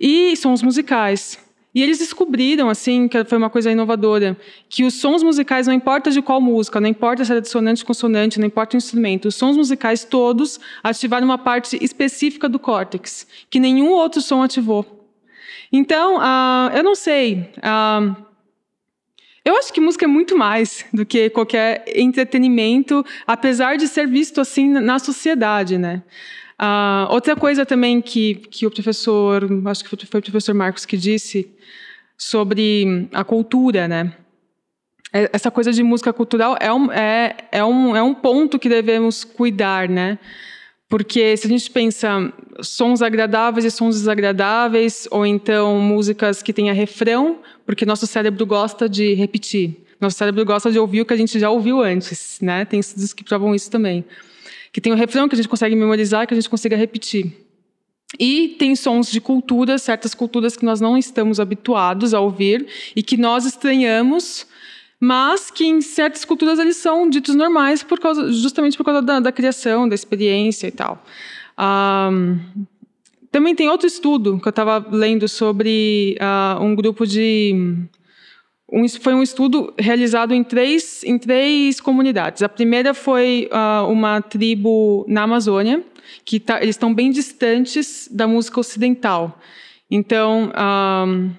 E 0.00 0.34
sons 0.36 0.62
musicais. 0.62 1.38
E 1.72 1.82
eles 1.82 1.98
descobriram, 1.98 2.68
assim, 2.68 3.06
que 3.06 3.24
foi 3.24 3.38
uma 3.38 3.48
coisa 3.48 3.70
inovadora, 3.70 4.36
que 4.68 4.82
os 4.82 4.94
sons 4.94 5.22
musicais, 5.22 5.68
não 5.68 5.74
importa 5.74 6.10
de 6.10 6.20
qual 6.20 6.40
música, 6.40 6.80
não 6.80 6.88
importa 6.88 7.24
se 7.24 7.32
é 7.32 7.40
dissonante, 7.40 7.84
consonante, 7.84 8.40
não 8.40 8.46
importa 8.46 8.76
o 8.76 8.78
instrumento, 8.78 9.28
os 9.28 9.36
sons 9.36 9.56
musicais 9.56 10.02
todos 10.02 10.58
ativaram 10.82 11.24
uma 11.24 11.38
parte 11.38 11.78
específica 11.80 12.48
do 12.48 12.58
córtex, 12.58 13.26
que 13.48 13.60
nenhum 13.60 13.90
outro 13.90 14.20
som 14.20 14.42
ativou. 14.42 14.84
Então, 15.72 16.16
uh, 16.16 16.74
eu 16.74 16.82
não 16.82 16.96
sei. 16.96 17.48
Uh, 17.58 18.29
eu 19.44 19.56
acho 19.56 19.72
que 19.72 19.80
música 19.80 20.04
é 20.04 20.08
muito 20.08 20.36
mais 20.36 20.84
do 20.92 21.06
que 21.06 21.30
qualquer 21.30 21.84
entretenimento, 21.94 23.04
apesar 23.26 23.76
de 23.76 23.88
ser 23.88 24.06
visto 24.06 24.40
assim 24.40 24.68
na 24.68 24.98
sociedade, 24.98 25.78
né? 25.78 26.02
Uh, 26.60 27.10
outra 27.10 27.34
coisa 27.34 27.64
também 27.64 28.02
que, 28.02 28.34
que 28.34 28.66
o 28.66 28.70
professor, 28.70 29.48
acho 29.66 29.82
que 29.82 29.96
foi 29.96 30.20
o 30.20 30.22
professor 30.22 30.54
Marcos 30.54 30.84
que 30.84 30.96
disse 30.96 31.50
sobre 32.18 33.08
a 33.14 33.24
cultura, 33.24 33.88
né? 33.88 34.12
É, 35.12 35.30
essa 35.32 35.50
coisa 35.50 35.72
de 35.72 35.82
música 35.82 36.12
cultural 36.12 36.56
é 36.60 36.70
um, 36.72 36.92
é, 36.92 37.36
é 37.50 37.64
um, 37.64 37.96
é 37.96 38.02
um 38.02 38.14
ponto 38.14 38.58
que 38.58 38.68
devemos 38.68 39.24
cuidar, 39.24 39.88
né? 39.88 40.18
Porque 40.90 41.36
se 41.36 41.46
a 41.46 41.50
gente 41.50 41.70
pensa 41.70 42.32
sons 42.60 43.00
agradáveis 43.00 43.64
e 43.64 43.70
sons 43.70 43.94
desagradáveis, 43.94 45.06
ou 45.12 45.24
então 45.24 45.78
músicas 45.78 46.42
que 46.42 46.52
tenha 46.52 46.72
refrão, 46.72 47.38
porque 47.64 47.86
nosso 47.86 48.08
cérebro 48.08 48.44
gosta 48.44 48.88
de 48.88 49.14
repetir. 49.14 49.86
Nosso 50.00 50.16
cérebro 50.16 50.44
gosta 50.44 50.68
de 50.68 50.80
ouvir 50.80 51.00
o 51.00 51.06
que 51.06 51.14
a 51.14 51.16
gente 51.16 51.38
já 51.38 51.48
ouviu 51.48 51.80
antes, 51.80 52.40
né? 52.42 52.64
Tem 52.64 52.80
estudos 52.80 53.12
que 53.12 53.22
provam 53.22 53.54
isso 53.54 53.70
também. 53.70 54.04
Que 54.72 54.80
tem 54.80 54.92
o 54.92 54.96
refrão 54.96 55.28
que 55.28 55.36
a 55.36 55.38
gente 55.38 55.48
consegue 55.48 55.76
memorizar, 55.76 56.26
que 56.26 56.34
a 56.34 56.36
gente 56.36 56.50
consiga 56.50 56.76
repetir. 56.76 57.36
E 58.18 58.56
tem 58.58 58.74
sons 58.74 59.12
de 59.12 59.20
culturas, 59.20 59.82
certas 59.82 60.12
culturas 60.12 60.56
que 60.56 60.64
nós 60.64 60.80
não 60.80 60.98
estamos 60.98 61.38
habituados 61.38 62.12
a 62.12 62.18
ouvir 62.18 62.66
e 62.96 63.02
que 63.02 63.16
nós 63.16 63.46
estranhamos 63.46 64.44
mas 65.00 65.50
que 65.50 65.64
em 65.64 65.80
certas 65.80 66.24
culturas 66.26 66.58
eles 66.58 66.76
são 66.76 67.08
ditos 67.08 67.34
normais 67.34 67.82
por 67.82 67.98
causa, 67.98 68.30
justamente 68.30 68.76
por 68.76 68.84
causa 68.84 69.00
da, 69.00 69.18
da 69.18 69.32
criação, 69.32 69.88
da 69.88 69.94
experiência 69.94 70.66
e 70.66 70.70
tal. 70.70 71.02
Um, 71.58 72.38
também 73.30 73.54
tem 73.54 73.68
outro 73.68 73.86
estudo 73.86 74.38
que 74.38 74.46
eu 74.46 74.50
estava 74.50 74.84
lendo 74.90 75.26
sobre 75.26 76.18
uh, 76.20 76.62
um 76.62 76.74
grupo 76.74 77.06
de 77.06 77.88
um, 78.72 78.88
foi 78.88 79.14
um 79.14 79.22
estudo 79.22 79.72
realizado 79.78 80.32
em 80.32 80.44
três, 80.44 81.02
em 81.02 81.18
três 81.18 81.80
comunidades. 81.80 82.42
A 82.42 82.48
primeira 82.48 82.94
foi 82.94 83.48
uh, 83.50 83.90
uma 83.90 84.20
tribo 84.20 85.04
na 85.08 85.22
Amazônia, 85.22 85.82
que 86.24 86.38
tá, 86.38 86.62
eles 86.62 86.76
estão 86.76 86.94
bem 86.94 87.10
distantes 87.10 88.08
da 88.10 88.28
música 88.28 88.60
ocidental. 88.60 89.38
Então, 89.90 90.52
um, 90.54 91.30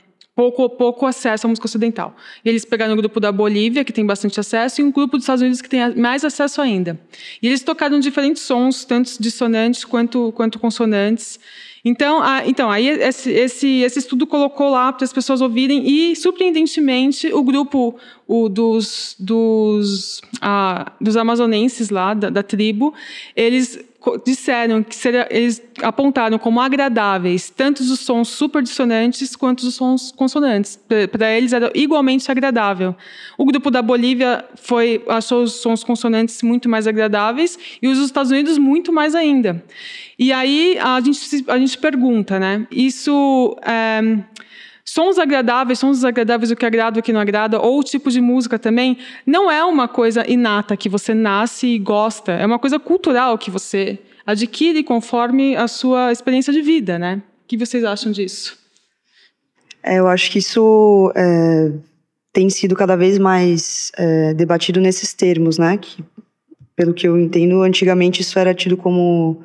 pouco, 0.42 0.70
pouco 0.70 1.06
acesso 1.06 1.46
à 1.46 1.50
música 1.50 1.68
ocidental. 1.68 2.16
E 2.44 2.50
eles 2.50 2.66
pegaram 2.66 2.94
o 2.94 2.98
grupo 2.98 3.20
da 3.20 3.32
Bolívia, 3.32 3.84
que 3.84 3.94
tem 3.94 4.04
bastante 4.04 4.40
acesso, 4.40 4.82
e 4.82 4.84
um 4.84 4.92
grupo 4.92 5.18
dos 5.18 5.24
Estados 5.24 5.42
Unidos 5.42 5.62
que 5.62 5.70
tem 5.70 5.96
mais 5.96 6.26
acesso 6.26 6.60
ainda. 6.62 7.00
E 7.42 7.48
eles 7.48 7.62
tocaram 7.62 8.00
diferentes 8.00 8.42
sons, 8.42 8.84
tanto 8.84 9.12
dissonantes 9.20 9.86
quanto, 9.86 10.32
quanto 10.32 10.58
consonantes. 10.58 11.40
Então, 11.84 12.22
a, 12.22 12.48
então 12.48 12.70
aí 12.70 12.88
esse, 12.88 13.32
esse, 13.32 13.68
esse 13.82 14.00
estudo 14.00 14.26
colocou 14.26 14.70
lá 14.70 14.94
para 14.94 15.04
as 15.04 15.14
pessoas 15.14 15.42
ouvirem 15.42 15.84
e, 15.88 16.16
surpreendentemente, 16.16 17.32
o 17.34 17.44
grupo 17.44 17.96
o, 18.28 18.48
dos, 18.50 19.16
dos, 19.20 20.22
a, 20.40 20.92
dos 21.00 21.18
amazonenses 21.18 21.90
lá, 21.90 22.14
da, 22.14 22.30
da 22.30 22.44
tribo, 22.44 22.94
eles 23.36 23.80
disseram 24.26 24.82
que 24.82 24.96
seria, 24.96 25.28
eles 25.30 25.62
apontaram 25.84 26.40
como 26.40 26.60
agradáveis 26.60 27.50
tanto 27.50 27.82
os 27.82 28.00
sons 28.00 28.30
super 28.30 28.64
dissonantes 28.64 29.36
quanto 29.36 29.62
os 29.62 29.76
sons 29.76 30.12
consonantes. 30.12 30.80
Para 31.12 31.38
eles 31.38 31.54
era 31.54 31.72
igualmente 31.76 32.30
agradável. 32.32 32.96
O 33.38 33.46
grupo 33.46 33.70
da 33.70 33.82
Bolívia 33.82 34.44
foi 34.56 35.04
achou 35.08 35.44
os 35.44 35.54
sons 35.54 35.84
consonantes 35.84 36.42
muito 36.42 36.68
mais 36.68 36.88
agradáveis 36.88 37.58
e 37.82 37.88
os 37.88 37.98
dos 37.98 38.08
Estados 38.08 38.32
Unidos 38.32 38.58
muito 38.58 38.92
mais 38.92 39.14
ainda. 39.14 39.64
E 40.18 40.32
aí 40.32 40.78
a 40.80 41.00
gente 41.00 41.46
a 41.48 41.58
gente 41.58 41.78
pergunta, 41.78 42.40
né? 42.40 42.66
Isso 42.72 43.56
é, 43.64 44.02
Sons 44.84 45.20
agradáveis, 45.20 45.80
sons 45.80 45.98
desagradáveis, 45.98 46.52
o 46.52 46.56
que 46.56 46.66
agrada, 46.66 47.00
o 47.00 47.04
que 47.04 47.14
não 47.14 47.20
agrada, 47.20 47.60
ou 47.60 47.80
o 47.80 47.84
tipo 47.84 48.10
de 48.10 48.20
música 48.20 48.58
também, 48.58 48.98
não 49.26 49.50
é 49.50 49.64
uma 49.64 49.88
coisa 49.88 50.30
inata 50.30 50.76
que 50.76 50.90
você 50.90 51.14
nasce 51.14 51.68
e 51.68 51.80
gosta, 51.80 52.32
é 52.32 52.46
uma 52.46 52.60
coisa 52.60 52.80
cultural 52.80 53.38
que 53.38 53.52
você 53.52 54.00
adquire 54.26 54.84
conforme 54.84 55.56
a 55.56 55.68
sua 55.68 56.12
experiência 56.12 56.52
de 56.52 56.62
vida, 56.62 56.98
né? 56.98 57.22
O 57.44 57.48
que 57.48 57.58
vocês 57.58 57.84
acham 57.84 58.12
disso? 58.12 58.58
É, 59.84 60.00
eu 60.00 60.08
acho 60.08 60.32
que 60.32 60.40
isso 60.40 61.12
é, 61.16 61.72
tem 62.32 62.50
sido 62.50 62.76
cada 62.76 62.96
vez 62.96 63.18
mais 63.18 63.92
é, 63.98 64.34
debatido 64.34 64.80
nesses 64.80 65.14
termos, 65.14 65.58
né? 65.58 65.78
Que, 65.78 66.04
pelo 66.76 66.94
que 66.94 67.08
eu 67.08 67.20
entendo, 67.20 67.62
antigamente 67.62 68.22
isso 68.22 68.38
era 68.40 68.54
tido 68.54 68.78
como 68.78 69.44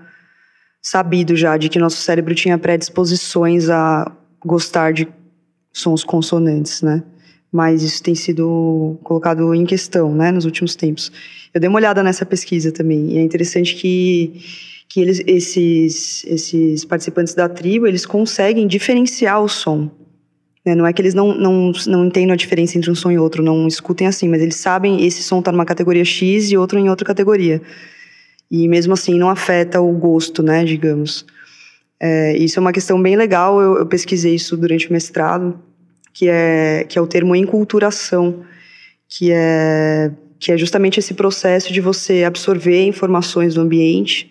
sabido 0.81 1.35
já, 1.35 1.57
de 1.57 1.69
que 1.69 1.79
nosso 1.79 1.97
cérebro 1.97 2.35
tinha 2.35 2.57
predisposições 2.57 3.69
a 3.69 4.13
gostar 4.45 4.93
de 4.93 5.09
sons 5.77 6.03
consonantes, 6.03 6.81
né? 6.81 7.03
Mas 7.53 7.83
isso 7.83 8.03
tem 8.03 8.15
sido 8.15 8.99
colocado 9.03 9.55
em 9.55 9.67
questão, 9.67 10.15
né, 10.15 10.33
nos 10.33 10.47
últimos 10.47 10.75
tempos. 10.75 11.13
Eu 11.53 11.61
dei 11.61 11.69
uma 11.69 11.79
olhada 11.79 12.03
nessa 12.03 12.25
pesquisa 12.25 12.73
também, 12.73 13.13
e 13.13 13.19
é 13.19 13.23
interessante 13.23 13.75
que, 13.75 14.41
que 14.89 15.01
eles, 15.01 15.23
esses, 15.27 16.25
esses 16.25 16.85
participantes 16.85 17.35
da 17.35 17.49
tribo, 17.49 17.87
eles 17.87 18.07
conseguem 18.07 18.67
diferenciar 18.67 19.43
o 19.43 19.49
som. 19.49 19.91
Né? 20.65 20.75
Não 20.75 20.87
é 20.87 20.93
que 20.95 21.03
eles 21.03 21.13
não, 21.13 21.35
não, 21.35 21.73
não 21.87 22.07
entendam 22.07 22.33
a 22.33 22.37
diferença 22.37 22.79
entre 22.79 22.91
um 22.91 22.95
som 22.95 23.11
e 23.11 23.19
outro, 23.19 23.43
não 23.43 23.69
escutem 23.69 24.07
assim, 24.07 24.29
mas 24.29 24.41
eles 24.41 24.57
sabem 24.57 25.05
esse 25.05 25.23
som 25.23 25.41
está 25.41 25.53
numa 25.53 25.67
categoria 25.67 26.05
X 26.05 26.51
e 26.51 26.57
outro 26.57 26.79
em 26.79 26.89
outra 26.89 27.07
categoria. 27.07 27.61
E 28.51 28.67
mesmo 28.67 28.95
assim 28.95 29.19
não 29.19 29.29
afeta 29.29 29.81
o 29.81 29.93
gosto, 29.93 30.43
né, 30.43 30.65
digamos. 30.65 31.27
É, 32.01 32.37
isso 32.37 32.59
é 32.59 32.61
uma 32.61 32.73
questão 32.73 33.01
bem 33.03 33.17
legal, 33.17 33.61
eu, 33.61 33.79
eu, 33.79 33.87
pesquisei 33.87 34.35
isso 34.35 34.57
durante 34.57 34.89
o 34.89 34.93
mestrado, 34.93 35.59
que 36.13 36.29
é, 36.29 36.85
que 36.89 36.99
é 36.99 37.03
o 37.03 37.07
termo 37.07 37.35
enculturação, 37.35 38.45
que 39.09 39.31
é, 39.33 40.11
que 40.39 40.53
é 40.53 40.59
justamente 40.59 41.01
esse 41.01 41.15
processo 41.15 41.73
de 41.73 41.81
você 41.81 42.25
absorver 42.25 42.87
informações 42.87 43.55
do 43.55 43.61
ambiente 43.63 44.31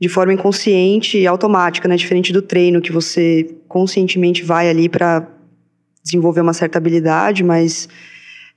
de 0.00 0.08
forma 0.08 0.32
inconsciente 0.32 1.18
e 1.18 1.26
automática, 1.26 1.86
né, 1.86 1.96
diferente 1.96 2.32
do 2.32 2.42
treino, 2.42 2.80
que 2.80 2.90
você 2.90 3.54
conscientemente 3.68 4.42
vai 4.42 4.68
ali 4.68 4.88
para 4.88 5.28
desenvolver 6.02 6.40
uma 6.40 6.52
certa 6.52 6.78
habilidade, 6.78 7.44
mas 7.44 7.88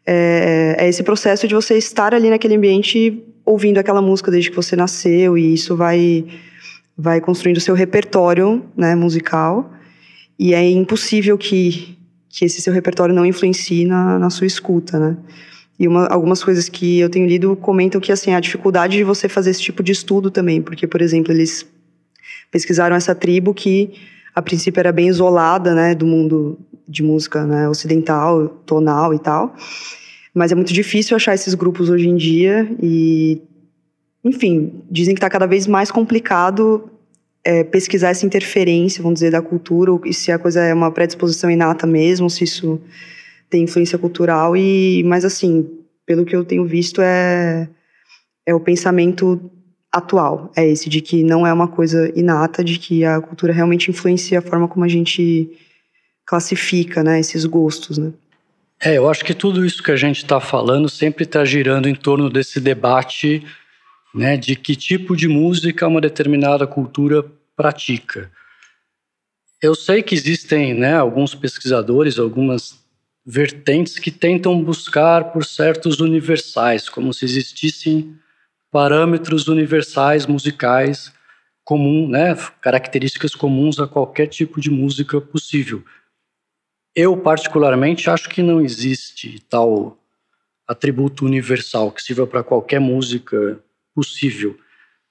é, 0.06 0.76
é 0.80 0.90
esse 0.90 1.04
processo 1.04 1.48
de 1.48 1.54
você 1.54 1.78
estar 1.78 2.14
ali 2.14 2.30
naquele 2.30 2.56
ambiente 2.56 3.24
ouvindo 3.46 3.78
aquela 3.78 4.02
música 4.02 4.32
desde 4.32 4.50
que 4.50 4.56
você 4.56 4.76
nasceu 4.76 5.38
e 5.38 5.54
isso 5.54 5.76
vai 5.76 6.26
vai 6.98 7.20
construindo 7.20 7.60
seu 7.60 7.76
repertório, 7.76 8.64
né, 8.76 8.96
musical. 8.96 9.74
E 10.38 10.54
é 10.54 10.70
impossível 10.70 11.38
que 11.38 11.96
que 12.36 12.44
esse 12.44 12.62
seu 12.62 12.74
repertório 12.74 13.16
não 13.16 13.26
influencie 13.26 13.86
na, 13.86 14.20
na 14.20 14.30
sua 14.30 14.46
escuta, 14.46 15.00
né? 15.00 15.18
E 15.80 15.88
uma, 15.88 16.06
algumas 16.08 16.44
coisas 16.44 16.68
que 16.68 17.00
eu 17.00 17.10
tenho 17.10 17.26
lido 17.26 17.56
comentam 17.56 18.02
que 18.02 18.12
assim 18.12 18.34
a 18.34 18.42
dificuldade 18.42 18.98
de 18.98 19.06
você 19.06 19.30
fazer 19.30 19.52
esse 19.52 19.62
tipo 19.62 19.82
de 19.82 19.94
estudo 19.94 20.30
também, 20.30 20.62
porque 20.62 20.86
por 20.86 21.02
exemplo 21.02 21.32
eles 21.32 21.66
pesquisaram 22.52 22.94
essa 22.94 23.16
tribo 23.16 23.54
que 23.54 23.94
a 24.34 24.42
princípio 24.42 24.82
era 24.82 24.92
bem 24.92 25.08
isolada, 25.08 25.74
né, 25.74 25.96
do 25.96 26.06
mundo 26.06 26.60
de 26.86 27.02
música 27.02 27.46
né, 27.46 27.70
ocidental, 27.70 28.50
tonal 28.66 29.14
e 29.14 29.20
tal. 29.20 29.56
Mas 30.34 30.52
é 30.52 30.56
muito 30.56 30.74
difícil 30.74 31.16
achar 31.16 31.34
esses 31.34 31.54
grupos 31.54 31.90
hoje 31.90 32.10
em 32.10 32.18
dia 32.18 32.70
e, 32.84 33.42
enfim, 34.26 34.82
dizem 34.90 35.14
que 35.14 35.20
está 35.20 35.30
cada 35.30 35.46
vez 35.46 35.68
mais 35.68 35.92
complicado 35.92 36.90
é, 37.44 37.64
pesquisar 37.64 38.10
essa 38.10 38.26
interferência, 38.26 39.04
vamos 39.04 39.18
dizer, 39.18 39.32
da 39.32 39.42
cultura, 39.42 39.92
e 40.04 40.14
se 40.14 40.32
a 40.32 40.40
coisa 40.40 40.62
é 40.62 40.74
uma 40.74 40.92
predisposição 40.92 41.50
inata 41.50 41.86
mesmo, 41.86 42.28
se 42.28 42.44
isso 42.44 42.82
tem 43.52 43.64
influência 43.64 44.00
cultural. 44.00 44.58
E, 44.58 45.04
mas 45.04 45.24
assim, 45.24 45.70
pelo 46.08 46.26
que 46.26 46.36
eu 46.36 46.44
tenho 46.44 46.66
visto, 46.66 47.02
é, 47.02 47.70
é 48.48 48.54
o 48.56 48.60
pensamento 48.60 49.40
atual, 49.92 50.52
é 50.58 50.68
esse 50.68 50.90
de 50.90 51.00
que 51.02 51.24
não 51.24 51.46
é 51.46 51.54
uma 51.54 51.68
coisa 51.68 52.12
inata, 52.16 52.64
de 52.64 52.80
que 52.80 53.06
a 53.06 53.22
cultura 53.22 53.54
realmente 53.54 53.92
influencia 53.92 54.40
a 54.40 54.42
forma 54.42 54.68
como 54.68 54.84
a 54.84 54.90
gente 54.90 55.50
classifica, 56.26 57.04
né, 57.04 57.20
esses 57.20 57.46
gostos, 57.46 58.00
né? 58.00 58.12
É, 58.84 58.98
eu 58.98 59.08
acho 59.08 59.24
que 59.24 59.34
tudo 59.34 59.66
isso 59.66 59.82
que 59.82 59.92
a 59.92 59.96
gente 59.96 60.18
está 60.18 60.42
falando 60.42 60.90
sempre 60.90 61.24
está 61.24 61.46
girando 61.46 61.88
em 61.88 61.96
torno 61.96 62.30
desse 62.30 62.60
debate 62.60 63.42
né, 64.16 64.38
de 64.38 64.56
que 64.56 64.76
tipo 64.76 65.16
de 65.16 65.28
música 65.28 65.88
uma 65.88 66.00
determinada 66.00 66.66
cultura 66.66 67.24
pratica. 67.56 68.32
Eu 69.62 69.76
sei 69.76 70.02
que 70.02 70.16
existem 70.16 70.74
né, 70.74 70.96
alguns 70.96 71.36
pesquisadores, 71.36 72.18
algumas 72.18 72.80
vertentes 73.26 74.00
que 74.00 74.12
tentam 74.12 74.64
buscar 74.64 75.34
por 75.34 75.44
certos 75.44 76.00
universais, 76.00 76.88
como 76.88 77.14
se 77.14 77.26
existissem 77.26 78.18
parâmetros 78.72 79.48
universais 79.48 80.26
musicais 80.26 81.12
comum, 81.64 82.08
né, 82.08 82.36
características 82.62 83.36
comuns 83.36 83.80
a 83.80 83.88
qualquer 83.88 84.28
tipo 84.28 84.62
de 84.62 84.70
música 84.70 85.20
possível. 85.20 85.84
Eu, 86.96 87.18
particularmente, 87.18 88.10
acho 88.10 88.30
que 88.30 88.42
não 88.42 88.62
existe 88.62 89.40
tal 89.50 89.98
atributo 90.68 91.26
universal 91.26 91.92
que 91.92 92.02
sirva 92.02 92.26
para 92.26 92.44
qualquer 92.44 92.80
música 92.80 93.60
possível. 93.96 94.58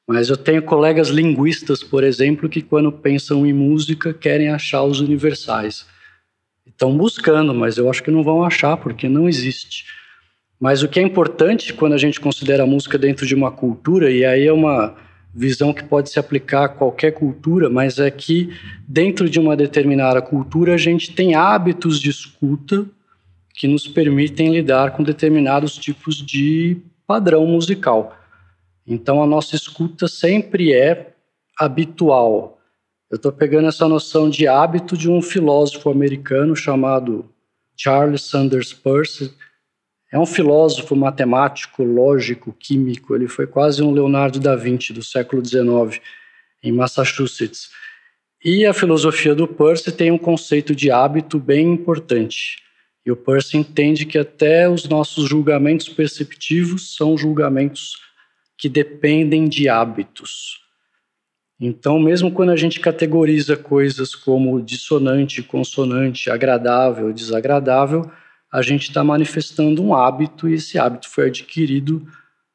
Mas 0.06 0.28
eu 0.28 0.36
tenho 0.36 0.62
colegas 0.62 1.08
linguistas, 1.08 1.82
por 1.82 2.04
exemplo, 2.04 2.48
que 2.48 2.60
quando 2.60 2.92
pensam 2.92 3.46
em 3.46 3.52
música 3.54 4.12
querem 4.12 4.50
achar 4.50 4.82
os 4.82 5.00
universais. 5.00 5.86
Estão 6.66 6.96
buscando, 6.96 7.54
mas 7.54 7.78
eu 7.78 7.88
acho 7.88 8.02
que 8.02 8.10
não 8.10 8.22
vão 8.22 8.44
achar 8.44 8.76
porque 8.76 9.08
não 9.08 9.26
existe. 9.28 9.86
Mas 10.60 10.82
o 10.82 10.88
que 10.88 11.00
é 11.00 11.02
importante 11.02 11.72
quando 11.72 11.94
a 11.94 11.98
gente 11.98 12.20
considera 12.20 12.64
a 12.64 12.66
música 12.66 12.98
dentro 12.98 13.26
de 13.26 13.34
uma 13.34 13.50
cultura, 13.50 14.10
e 14.10 14.24
aí 14.24 14.46
é 14.46 14.52
uma 14.52 14.94
visão 15.34 15.72
que 15.72 15.82
pode 15.82 16.10
se 16.10 16.18
aplicar 16.18 16.64
a 16.64 16.68
qualquer 16.68 17.12
cultura, 17.12 17.68
mas 17.68 17.98
é 17.98 18.10
que 18.10 18.50
dentro 18.86 19.28
de 19.28 19.40
uma 19.40 19.56
determinada 19.56 20.22
cultura 20.22 20.74
a 20.74 20.78
gente 20.78 21.12
tem 21.12 21.34
hábitos 21.34 22.00
de 22.00 22.10
escuta 22.10 22.86
que 23.54 23.66
nos 23.66 23.86
permitem 23.88 24.52
lidar 24.52 24.92
com 24.92 25.02
determinados 25.02 25.76
tipos 25.76 26.16
de 26.16 26.76
padrão 27.06 27.46
musical. 27.46 28.16
Então 28.86 29.22
a 29.22 29.26
nossa 29.26 29.56
escuta 29.56 30.06
sempre 30.08 30.72
é 30.72 31.14
habitual. 31.58 32.58
Eu 33.10 33.16
estou 33.16 33.32
pegando 33.32 33.68
essa 33.68 33.88
noção 33.88 34.28
de 34.28 34.46
hábito 34.46 34.96
de 34.96 35.10
um 35.10 35.22
filósofo 35.22 35.90
americano 35.90 36.54
chamado 36.56 37.30
Charles 37.76 38.22
Sanders 38.22 38.72
Peirce, 38.72 39.34
é 40.14 40.18
um 40.18 40.26
filósofo 40.26 40.94
matemático, 40.94 41.82
lógico, 41.82 42.52
químico. 42.52 43.16
Ele 43.16 43.26
foi 43.26 43.48
quase 43.48 43.82
um 43.82 43.90
Leonardo 43.90 44.38
da 44.38 44.54
Vinci 44.54 44.92
do 44.92 45.02
século 45.02 45.44
XIX, 45.44 46.00
em 46.62 46.70
Massachusetts. 46.70 47.70
E 48.44 48.64
a 48.64 48.72
filosofia 48.72 49.34
do 49.34 49.48
Peirce 49.48 49.90
tem 49.90 50.12
um 50.12 50.18
conceito 50.18 50.72
de 50.72 50.88
hábito 50.88 51.36
bem 51.36 51.72
importante. 51.72 52.62
E 53.04 53.10
o 53.10 53.16
Peirce 53.16 53.56
entende 53.56 54.06
que 54.06 54.16
até 54.16 54.68
os 54.68 54.88
nossos 54.88 55.28
julgamentos 55.28 55.88
perceptivos 55.88 56.94
são 56.94 57.18
julgamentos 57.18 57.96
que 58.64 58.68
dependem 58.70 59.46
de 59.46 59.68
hábitos. 59.68 60.58
Então, 61.60 62.00
mesmo 62.00 62.32
quando 62.32 62.48
a 62.48 62.56
gente 62.56 62.80
categoriza 62.80 63.58
coisas 63.58 64.14
como 64.14 64.58
dissonante, 64.58 65.42
consonante, 65.42 66.30
agradável, 66.30 67.12
desagradável, 67.12 68.10
a 68.50 68.62
gente 68.62 68.88
está 68.88 69.04
manifestando 69.04 69.82
um 69.82 69.94
hábito 69.94 70.48
e 70.48 70.54
esse 70.54 70.78
hábito 70.78 71.10
foi 71.10 71.26
adquirido 71.26 72.06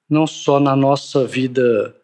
não 0.09 0.25
só 0.25 0.59
na 0.59 0.75
nossa 0.75 1.27
vida 1.27 1.95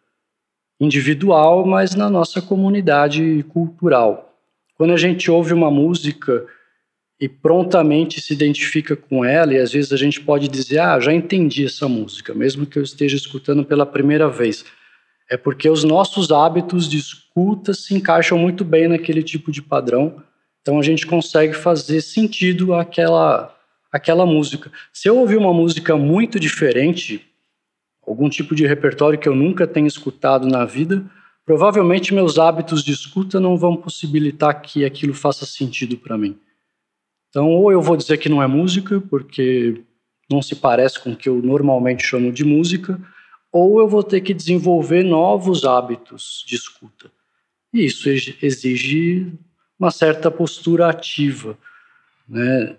individual, 0.78 1.66
mas 1.66 1.96
na 1.96 2.08
nossa 2.08 2.40
comunidade 2.40 3.44
cultural. 3.48 4.38
Quando 4.76 4.92
a 4.92 4.96
gente 4.96 5.28
ouve 5.32 5.52
uma 5.52 5.68
música 5.68 6.46
e 7.20 7.28
prontamente 7.28 8.20
se 8.20 8.32
identifica 8.32 8.94
com 8.94 9.24
ela, 9.24 9.54
e 9.54 9.58
às 9.58 9.72
vezes 9.72 9.92
a 9.92 9.96
gente 9.96 10.20
pode 10.20 10.48
dizer, 10.48 10.78
ah, 10.78 11.00
já 11.00 11.12
entendi 11.12 11.64
essa 11.64 11.88
música, 11.88 12.34
mesmo 12.34 12.66
que 12.66 12.78
eu 12.78 12.82
esteja 12.82 13.16
escutando 13.16 13.64
pela 13.64 13.86
primeira 13.86 14.28
vez. 14.28 14.64
É 15.28 15.36
porque 15.36 15.68
os 15.68 15.82
nossos 15.82 16.30
hábitos 16.30 16.88
de 16.88 16.98
escuta 16.98 17.72
se 17.72 17.94
encaixam 17.94 18.38
muito 18.38 18.64
bem 18.64 18.86
naquele 18.86 19.22
tipo 19.22 19.50
de 19.50 19.62
padrão, 19.62 20.22
então 20.60 20.78
a 20.78 20.82
gente 20.82 21.06
consegue 21.06 21.54
fazer 21.54 22.00
sentido 22.00 22.74
àquela 22.74 23.52
aquela 23.92 24.26
música. 24.26 24.70
Se 24.92 25.08
eu 25.08 25.16
ouvir 25.16 25.36
uma 25.36 25.54
música 25.54 25.96
muito 25.96 26.38
diferente, 26.38 27.24
algum 28.06 28.28
tipo 28.28 28.54
de 28.54 28.66
repertório 28.66 29.18
que 29.18 29.28
eu 29.28 29.34
nunca 29.34 29.66
tenha 29.66 29.86
escutado 29.86 30.46
na 30.46 30.64
vida, 30.64 31.04
provavelmente 31.46 32.12
meus 32.12 32.38
hábitos 32.38 32.84
de 32.84 32.92
escuta 32.92 33.40
não 33.40 33.56
vão 33.56 33.76
possibilitar 33.76 34.60
que 34.60 34.84
aquilo 34.84 35.14
faça 35.14 35.46
sentido 35.46 35.96
para 35.96 36.18
mim. 36.18 36.38
Então, 37.36 37.50
ou 37.50 37.70
eu 37.70 37.82
vou 37.82 37.98
dizer 37.98 38.16
que 38.16 38.30
não 38.30 38.42
é 38.42 38.46
música, 38.46 38.98
porque 38.98 39.82
não 40.30 40.40
se 40.40 40.56
parece 40.56 40.98
com 40.98 41.12
o 41.12 41.16
que 41.16 41.28
eu 41.28 41.42
normalmente 41.42 42.02
chamo 42.02 42.32
de 42.32 42.46
música, 42.46 42.98
ou 43.52 43.78
eu 43.78 43.86
vou 43.86 44.02
ter 44.02 44.22
que 44.22 44.32
desenvolver 44.32 45.02
novos 45.02 45.66
hábitos 45.66 46.42
de 46.48 46.56
escuta. 46.56 47.10
E 47.74 47.84
isso 47.84 48.08
exige 48.08 49.30
uma 49.78 49.90
certa 49.90 50.30
postura 50.30 50.88
ativa. 50.88 51.58
Né? 52.26 52.74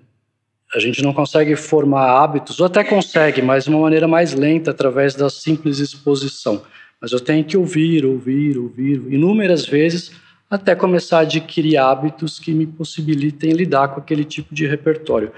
A 0.73 0.79
gente 0.79 1.03
não 1.03 1.13
consegue 1.13 1.55
formar 1.55 2.09
hábitos, 2.19 2.59
ou 2.59 2.65
até 2.65 2.83
consegue, 2.83 3.43
mas 3.43 3.65
de 3.65 3.69
uma 3.69 3.81
maneira 3.81 4.07
mais 4.07 4.33
lenta, 4.33 4.71
através 4.71 5.13
da 5.13 5.29
simples 5.29 5.77
exposição. 5.77 6.63
Mas 6.99 7.11
eu 7.11 7.19
tenho 7.19 7.45
que 7.45 7.55
ouvir, 7.55 8.03
ouvir, 8.03 8.57
ouvir, 8.57 9.03
inúmeras 9.07 9.67
vezes, 9.67 10.11
até 10.49 10.75
começar 10.75 11.19
a 11.19 11.21
adquirir 11.21 11.77
hábitos 11.77 12.39
que 12.39 12.53
me 12.53 12.65
possibilitem 12.65 13.51
lidar 13.51 13.89
com 13.89 13.99
aquele 13.99 14.23
tipo 14.23 14.55
de 14.55 14.65
repertório. 14.65 15.31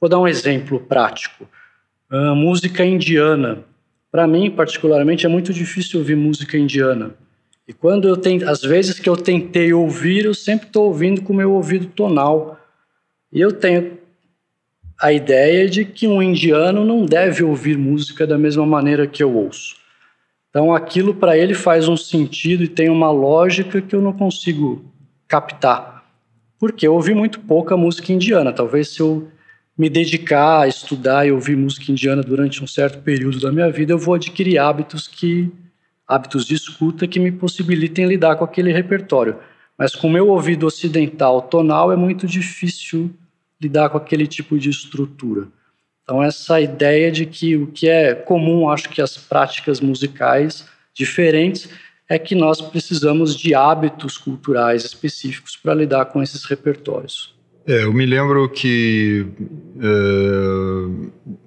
Vou 0.00 0.08
dar 0.08 0.18
um 0.18 0.28
exemplo 0.28 0.78
prático. 0.80 1.48
A 2.10 2.34
música 2.34 2.84
indiana. 2.84 3.64
Para 4.10 4.26
mim, 4.26 4.50
particularmente, 4.50 5.26
é 5.26 5.28
muito 5.28 5.52
difícil 5.52 6.00
ouvir 6.00 6.16
música 6.16 6.56
indiana. 6.56 7.14
E 7.66 7.72
quando 7.72 8.08
eu 8.08 8.16
tenho, 8.16 8.48
às 8.48 8.62
vezes 8.62 8.98
que 8.98 9.08
eu 9.08 9.16
tentei 9.16 9.72
ouvir, 9.72 10.24
eu 10.24 10.34
sempre 10.34 10.66
estou 10.66 10.86
ouvindo 10.86 11.20
com 11.22 11.32
o 11.32 11.36
meu 11.36 11.52
ouvido 11.52 11.86
tonal. 11.86 12.58
E 13.30 13.40
eu 13.40 13.52
tenho 13.52 13.98
a 15.00 15.12
ideia 15.12 15.68
de 15.68 15.84
que 15.84 16.08
um 16.08 16.22
indiano 16.22 16.84
não 16.84 17.04
deve 17.04 17.44
ouvir 17.44 17.76
música 17.76 18.26
da 18.26 18.38
mesma 18.38 18.66
maneira 18.66 19.06
que 19.06 19.22
eu 19.22 19.34
ouço. 19.34 19.76
Então 20.58 20.74
aquilo 20.74 21.14
para 21.14 21.38
ele 21.38 21.54
faz 21.54 21.86
um 21.86 21.96
sentido 21.96 22.64
e 22.64 22.68
tem 22.68 22.90
uma 22.90 23.12
lógica 23.12 23.80
que 23.80 23.94
eu 23.94 24.02
não 24.02 24.12
consigo 24.12 24.84
captar. 25.28 26.04
Porque 26.58 26.84
eu 26.84 26.94
ouvi 26.94 27.14
muito 27.14 27.38
pouca 27.38 27.76
música 27.76 28.12
indiana. 28.12 28.52
Talvez 28.52 28.88
se 28.88 28.98
eu 28.98 29.28
me 29.78 29.88
dedicar 29.88 30.62
a 30.62 30.66
estudar 30.66 31.24
e 31.24 31.30
ouvir 31.30 31.56
música 31.56 31.92
indiana 31.92 32.22
durante 32.22 32.64
um 32.64 32.66
certo 32.66 33.00
período 33.04 33.38
da 33.38 33.52
minha 33.52 33.70
vida, 33.70 33.92
eu 33.92 33.98
vou 34.00 34.14
adquirir 34.14 34.58
hábitos 34.58 35.06
que 35.06 35.48
hábitos 36.04 36.44
de 36.44 36.56
escuta 36.56 37.06
que 37.06 37.20
me 37.20 37.30
possibilitem 37.30 38.08
lidar 38.08 38.34
com 38.34 38.42
aquele 38.42 38.72
repertório. 38.72 39.36
Mas 39.78 39.94
com 39.94 40.08
o 40.08 40.12
meu 40.12 40.26
ouvido 40.26 40.66
ocidental 40.66 41.40
tonal 41.40 41.92
é 41.92 41.96
muito 41.96 42.26
difícil 42.26 43.14
lidar 43.62 43.90
com 43.90 43.96
aquele 43.96 44.26
tipo 44.26 44.58
de 44.58 44.70
estrutura. 44.70 45.46
Então 46.08 46.22
essa 46.22 46.58
ideia 46.58 47.12
de 47.12 47.26
que 47.26 47.54
o 47.54 47.66
que 47.66 47.86
é 47.86 48.14
comum, 48.14 48.70
acho 48.70 48.88
que 48.88 49.02
as 49.02 49.18
práticas 49.18 49.78
musicais 49.78 50.64
diferentes 50.94 51.68
é 52.08 52.18
que 52.18 52.34
nós 52.34 52.62
precisamos 52.62 53.36
de 53.36 53.54
hábitos 53.54 54.16
culturais 54.16 54.86
específicos 54.86 55.54
para 55.54 55.74
lidar 55.74 56.06
com 56.06 56.22
esses 56.22 56.46
repertórios. 56.46 57.36
É, 57.66 57.84
eu 57.84 57.92
me 57.92 58.06
lembro 58.06 58.48
que 58.48 59.26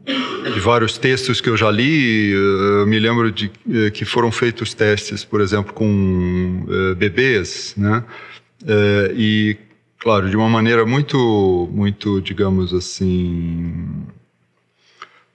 é, 0.06 0.52
de 0.52 0.60
vários 0.60 0.96
textos 0.96 1.42
que 1.42 1.50
eu 1.50 1.58
já 1.58 1.72
li, 1.72 2.30
eu 2.30 2.86
me 2.86 3.00
lembro 3.00 3.32
de 3.32 3.52
é, 3.68 3.90
que 3.90 4.06
foram 4.06 4.32
feitos 4.32 4.76
testes, 4.76 5.24
por 5.26 5.42
exemplo, 5.42 5.74
com 5.74 6.68
é, 6.70 6.94
bebês, 6.94 7.74
né? 7.76 8.04
É, 8.68 9.12
e 9.18 9.58
claro, 9.98 10.30
de 10.30 10.36
uma 10.38 10.50
maneira 10.50 10.86
muito, 10.86 11.68
muito, 11.72 12.22
digamos 12.22 12.74
assim, 12.74 14.01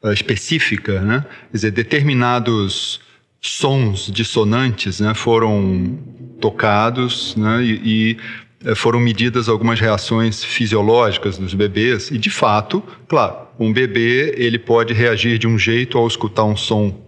específica, 0.04 1.00
né? 1.00 1.24
Quer 1.50 1.56
dizer, 1.56 1.70
determinados 1.70 3.00
sons 3.40 4.10
dissonantes 4.12 5.00
né, 5.00 5.14
foram 5.14 5.98
tocados 6.40 7.36
né, 7.36 7.62
e, 7.62 7.80
e, 7.84 8.16
eh, 8.64 8.74
foram 8.74 8.98
medidas 8.98 9.48
algumas 9.48 9.78
reações 9.78 10.44
fisiológicas 10.44 11.38
dos 11.38 11.54
bebês 11.54 12.10
e 12.10 12.18
de 12.18 12.30
fato, 12.30 12.82
claro, 13.06 13.46
um 13.58 13.72
bebê 13.72 14.34
ele 14.36 14.58
pode 14.58 14.92
reagir 14.92 15.38
de 15.38 15.46
um 15.46 15.58
jeito 15.58 15.96
ao 15.96 16.06
escutar 16.06 16.44
um 16.44 16.56
som 16.56 17.04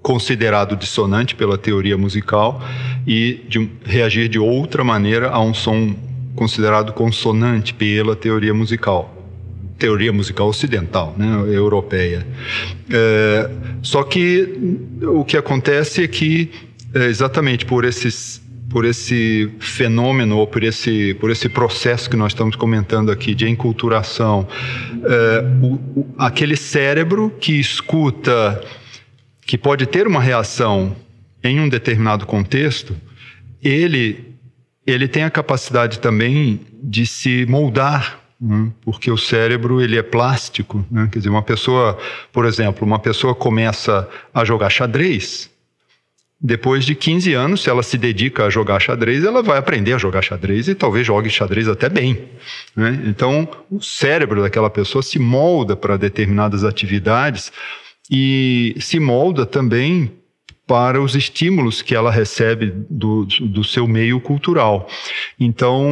considerado 0.00 0.76
dissonante 0.76 1.34
pela 1.34 1.56
teoria 1.56 1.96
musical 1.96 2.60
e 3.06 3.44
de, 3.48 3.70
reagir 3.84 4.28
de 4.28 4.38
outra 4.38 4.82
maneira 4.82 5.30
a 5.30 5.40
um 5.40 5.54
som 5.54 5.94
considerado 6.34 6.92
consonante 6.92 7.74
pela 7.74 8.16
teoria 8.16 8.54
musical 8.54 9.21
teoria 9.78 10.12
musical 10.12 10.48
ocidental, 10.48 11.14
né, 11.16 11.26
europeia. 11.54 12.26
É, 12.90 13.50
só 13.82 14.02
que 14.02 14.88
o 15.02 15.24
que 15.24 15.36
acontece 15.36 16.04
é 16.04 16.08
que, 16.08 16.50
é, 16.94 17.06
exatamente 17.06 17.64
por 17.64 17.84
esses 17.84 18.40
por 18.72 18.86
esse 18.86 19.52
fenômeno 19.60 20.38
ou 20.38 20.46
por 20.46 20.64
esse, 20.64 21.12
por 21.20 21.30
esse 21.30 21.46
processo 21.46 22.08
que 22.08 22.16
nós 22.16 22.32
estamos 22.32 22.56
comentando 22.56 23.12
aqui 23.12 23.34
de 23.34 23.46
enculturação, 23.46 24.48
é, 25.04 25.44
o, 25.62 25.74
o, 26.00 26.14
aquele 26.16 26.56
cérebro 26.56 27.30
que 27.38 27.60
escuta, 27.60 28.64
que 29.46 29.58
pode 29.58 29.84
ter 29.84 30.06
uma 30.06 30.22
reação 30.22 30.96
em 31.44 31.60
um 31.60 31.68
determinado 31.68 32.24
contexto, 32.24 32.96
ele, 33.62 34.36
ele 34.86 35.06
tem 35.06 35.24
a 35.24 35.30
capacidade 35.30 35.98
também 35.98 36.60
de 36.82 37.04
se 37.04 37.44
moldar? 37.46 38.21
Porque 38.84 39.10
o 39.10 39.16
cérebro 39.16 39.80
ele 39.80 39.96
é 39.96 40.02
plástico. 40.02 40.84
Né? 40.90 41.08
Quer 41.10 41.18
dizer, 41.18 41.30
uma 41.30 41.42
pessoa, 41.42 41.98
por 42.32 42.44
exemplo, 42.44 42.86
uma 42.86 42.98
pessoa 42.98 43.34
começa 43.34 44.08
a 44.34 44.44
jogar 44.44 44.70
xadrez, 44.70 45.50
depois 46.44 46.84
de 46.84 46.96
15 46.96 47.34
anos, 47.34 47.62
se 47.62 47.70
ela 47.70 47.84
se 47.84 47.96
dedica 47.96 48.44
a 48.44 48.50
jogar 48.50 48.80
xadrez, 48.80 49.22
ela 49.22 49.44
vai 49.44 49.58
aprender 49.58 49.92
a 49.92 49.98
jogar 49.98 50.22
xadrez 50.22 50.66
e 50.66 50.74
talvez 50.74 51.06
jogue 51.06 51.30
xadrez 51.30 51.68
até 51.68 51.88
bem. 51.88 52.18
Né? 52.74 53.00
Então, 53.06 53.48
o 53.70 53.80
cérebro 53.80 54.42
daquela 54.42 54.68
pessoa 54.68 55.02
se 55.04 55.20
molda 55.20 55.76
para 55.76 55.96
determinadas 55.96 56.64
atividades 56.64 57.52
e 58.10 58.74
se 58.80 58.98
molda 58.98 59.46
também 59.46 60.10
para 60.72 61.02
os 61.02 61.14
estímulos 61.14 61.82
que 61.82 61.94
ela 61.94 62.10
recebe 62.10 62.72
do, 62.88 63.26
do 63.26 63.62
seu 63.62 63.86
meio 63.86 64.18
cultural. 64.18 64.88
Então, 65.38 65.86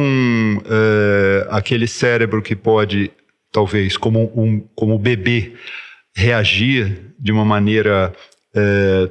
é, 0.65 1.47
aquele 1.51 1.85
cérebro 1.85 2.41
que 2.41 2.55
pode, 2.55 3.11
talvez, 3.51 3.95
como 3.95 4.33
um 4.35 4.59
como 4.73 4.97
bebê, 4.97 5.53
reagir 6.15 7.13
de 7.19 7.31
uma 7.31 7.45
maneira 7.45 8.11
é, 8.55 9.09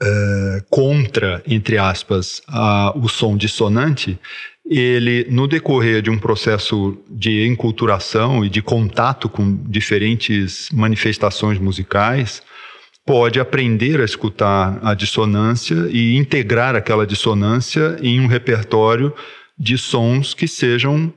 é, 0.00 0.62
contra, 0.70 1.42
entre 1.44 1.76
aspas, 1.76 2.40
a, 2.46 2.96
o 2.96 3.08
som 3.08 3.36
dissonante, 3.36 4.16
ele, 4.64 5.26
no 5.28 5.48
decorrer 5.48 6.02
de 6.02 6.08
um 6.08 6.20
processo 6.20 6.96
de 7.10 7.48
enculturação 7.48 8.44
e 8.44 8.48
de 8.48 8.62
contato 8.62 9.28
com 9.28 9.56
diferentes 9.68 10.68
manifestações 10.70 11.58
musicais, 11.58 12.44
pode 13.04 13.40
aprender 13.40 14.00
a 14.00 14.04
escutar 14.04 14.78
a 14.82 14.94
dissonância 14.94 15.88
e 15.90 16.16
integrar 16.16 16.76
aquela 16.76 17.06
dissonância 17.06 17.96
em 18.00 18.20
um 18.20 18.26
repertório 18.26 19.12
de 19.58 19.76
sons 19.76 20.34
que 20.34 20.46
sejam 20.46 21.12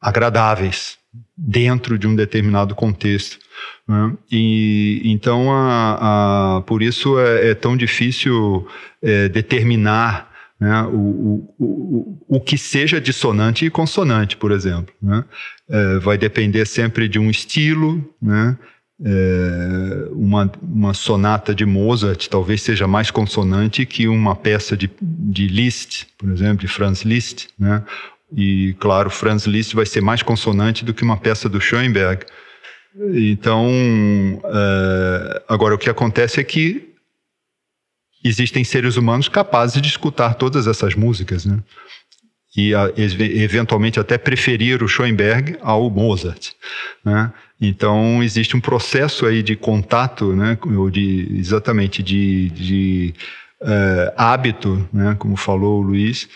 agradáveis 0.00 0.98
dentro 1.36 1.98
de 1.98 2.06
um 2.06 2.14
determinado 2.14 2.74
contexto. 2.74 3.38
Né? 3.86 4.16
E 4.30 5.02
então, 5.04 5.52
a, 5.52 6.58
a, 6.58 6.62
por 6.62 6.82
isso 6.82 7.18
é, 7.18 7.50
é 7.50 7.54
tão 7.54 7.76
difícil 7.76 8.66
é, 9.02 9.28
determinar 9.28 10.30
né, 10.58 10.82
o, 10.82 10.96
o, 10.96 11.54
o, 11.58 12.36
o 12.36 12.40
que 12.40 12.56
seja 12.56 13.00
dissonante 13.00 13.64
e 13.64 13.70
consonante, 13.70 14.36
por 14.36 14.52
exemplo. 14.52 14.94
Né? 15.02 15.24
É, 15.68 15.98
vai 15.98 16.16
depender 16.16 16.66
sempre 16.66 17.08
de 17.08 17.18
um 17.18 17.30
estilo, 17.30 18.04
né? 18.20 18.56
É, 19.04 20.08
uma, 20.12 20.50
uma 20.62 20.92
sonata 20.92 21.54
de 21.54 21.64
Mozart 21.64 22.28
talvez 22.28 22.62
seja 22.62 22.86
mais 22.86 23.10
consonante 23.10 23.86
que 23.86 24.06
uma 24.06 24.36
peça 24.36 24.76
de, 24.76 24.90
de 25.00 25.46
Liszt, 25.46 26.06
por 26.18 26.30
exemplo, 26.30 26.58
de 26.58 26.68
Franz 26.68 27.02
Liszt, 27.02 27.48
né? 27.58 27.82
E, 28.36 28.76
claro, 28.78 29.10
Franz 29.10 29.46
Liszt 29.46 29.74
vai 29.74 29.86
ser 29.86 30.00
mais 30.00 30.22
consonante 30.22 30.84
do 30.84 30.94
que 30.94 31.02
uma 31.02 31.16
peça 31.16 31.48
do 31.48 31.60
Schoenberg. 31.60 32.24
Então, 33.12 33.68
é, 34.44 35.42
agora 35.48 35.74
o 35.74 35.78
que 35.78 35.90
acontece 35.90 36.38
é 36.40 36.44
que 36.44 36.90
existem 38.22 38.62
seres 38.62 38.96
humanos 38.96 39.28
capazes 39.28 39.80
de 39.80 39.88
escutar 39.88 40.34
todas 40.34 40.66
essas 40.66 40.94
músicas, 40.94 41.44
né? 41.44 41.58
E 42.56 42.74
a, 42.74 42.92
eventualmente 42.96 43.98
até 43.98 44.18
preferir 44.18 44.82
o 44.82 44.88
Schoenberg 44.88 45.56
ao 45.62 45.88
Mozart, 45.88 46.50
né? 47.04 47.32
Então 47.60 48.22
existe 48.22 48.56
um 48.56 48.60
processo 48.60 49.26
aí 49.26 49.42
de 49.42 49.54
contato, 49.54 50.34
né, 50.34 50.56
ou 50.64 50.88
de 50.88 51.28
exatamente 51.36 52.02
de, 52.02 52.48
de 52.50 53.14
uh, 53.60 54.12
hábito, 54.16 54.88
né, 54.92 55.14
como 55.18 55.36
falou 55.36 55.80
o 55.80 55.82
Luiz, 55.82 56.26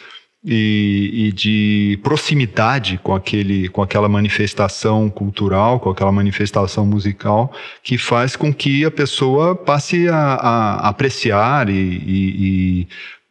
e, 0.46 1.10
e, 1.28 1.32
de 1.32 1.98
proximidade 2.02 3.00
com 3.02 3.14
aquele, 3.14 3.66
com 3.70 3.80
aquela 3.80 4.10
manifestação 4.10 5.08
cultural, 5.08 5.80
com 5.80 5.88
aquela 5.88 6.12
manifestação 6.12 6.84
musical, 6.84 7.50
que 7.82 7.96
faz 7.96 8.36
com 8.36 8.52
que 8.52 8.84
a 8.84 8.90
pessoa 8.90 9.56
passe 9.56 10.06
a, 10.06 10.16
a 10.16 10.88
apreciar 10.90 11.70
e, 11.70 11.72
e, 11.72 12.88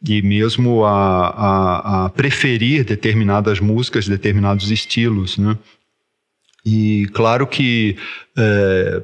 e 0.08 0.22
mesmo 0.22 0.84
a, 0.84 1.28
a, 1.28 2.06
a, 2.06 2.10
preferir 2.10 2.84
determinadas 2.84 3.60
músicas, 3.60 4.08
determinados 4.08 4.72
estilos, 4.72 5.38
né? 5.38 5.56
E 6.64 7.06
claro 7.12 7.46
que 7.46 7.96
é, 8.36 9.02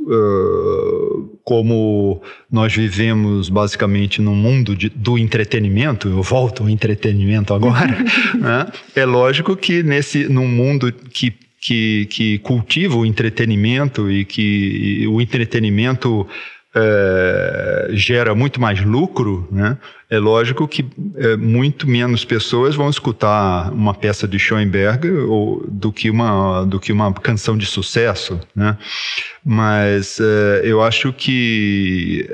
Uh, 0.00 1.38
como 1.44 2.22
nós 2.50 2.74
vivemos 2.74 3.48
basicamente 3.48 4.20
no 4.20 4.34
mundo 4.34 4.74
de, 4.74 4.88
do 4.88 5.18
entretenimento, 5.18 6.08
eu 6.08 6.22
volto 6.22 6.62
ao 6.62 6.68
entretenimento 6.68 7.52
agora, 7.52 7.98
né? 8.40 8.66
é 8.96 9.04
lógico 9.04 9.56
que 9.56 9.82
nesse 9.82 10.28
num 10.28 10.48
mundo 10.48 10.92
que, 10.92 11.32
que, 11.60 12.06
que 12.06 12.38
cultiva 12.38 12.96
o 12.96 13.06
entretenimento 13.06 14.10
e 14.10 14.24
que 14.24 15.02
e 15.02 15.06
o 15.06 15.20
entretenimento 15.20 16.26
é, 16.74 17.88
gera 17.90 18.34
muito 18.34 18.60
mais 18.60 18.82
lucro, 18.82 19.46
né? 19.50 19.76
é 20.08 20.18
lógico 20.18 20.66
que 20.66 20.84
é, 21.16 21.36
muito 21.36 21.88
menos 21.88 22.24
pessoas 22.24 22.74
vão 22.74 22.88
escutar 22.88 23.72
uma 23.72 23.94
peça 23.94 24.26
de 24.26 24.38
Schoenberg 24.38 25.08
ou, 25.10 25.64
do, 25.68 25.92
que 25.92 26.10
uma, 26.10 26.64
do 26.64 26.80
que 26.80 26.92
uma 26.92 27.12
canção 27.12 27.56
de 27.56 27.66
sucesso. 27.66 28.40
Né? 28.54 28.76
Mas 29.44 30.18
é, 30.20 30.62
eu 30.64 30.82
acho 30.82 31.12
que 31.12 32.28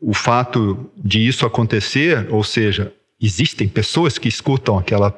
o 0.00 0.14
fato 0.14 0.90
de 0.96 1.26
isso 1.26 1.44
acontecer, 1.44 2.26
ou 2.30 2.42
seja, 2.42 2.92
existem 3.20 3.68
pessoas 3.68 4.18
que 4.18 4.28
escutam 4.28 4.78
aquela 4.78 5.16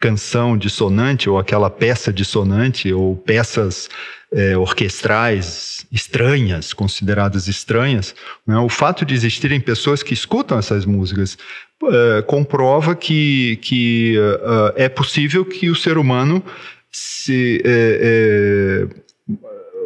canção 0.00 0.56
dissonante 0.56 1.28
ou 1.28 1.38
aquela 1.38 1.70
peça 1.70 2.12
dissonante 2.12 2.92
ou 2.92 3.16
peças 3.16 3.88
é, 4.32 4.56
orquestrais 4.56 5.86
estranhas, 5.90 6.72
consideradas 6.72 7.48
estranhas, 7.48 8.14
né? 8.46 8.58
o 8.58 8.68
fato 8.68 9.04
de 9.04 9.14
existirem 9.14 9.60
pessoas 9.60 10.02
que 10.02 10.12
escutam 10.12 10.58
essas 10.58 10.84
músicas 10.84 11.38
é, 11.84 12.22
comprova 12.22 12.94
que, 12.94 13.56
que 13.62 14.16
uh, 14.18 14.72
é 14.76 14.88
possível 14.88 15.44
que 15.44 15.70
o 15.70 15.76
ser 15.76 15.98
humano 15.98 16.42
se 16.90 17.62
é, 17.64 18.86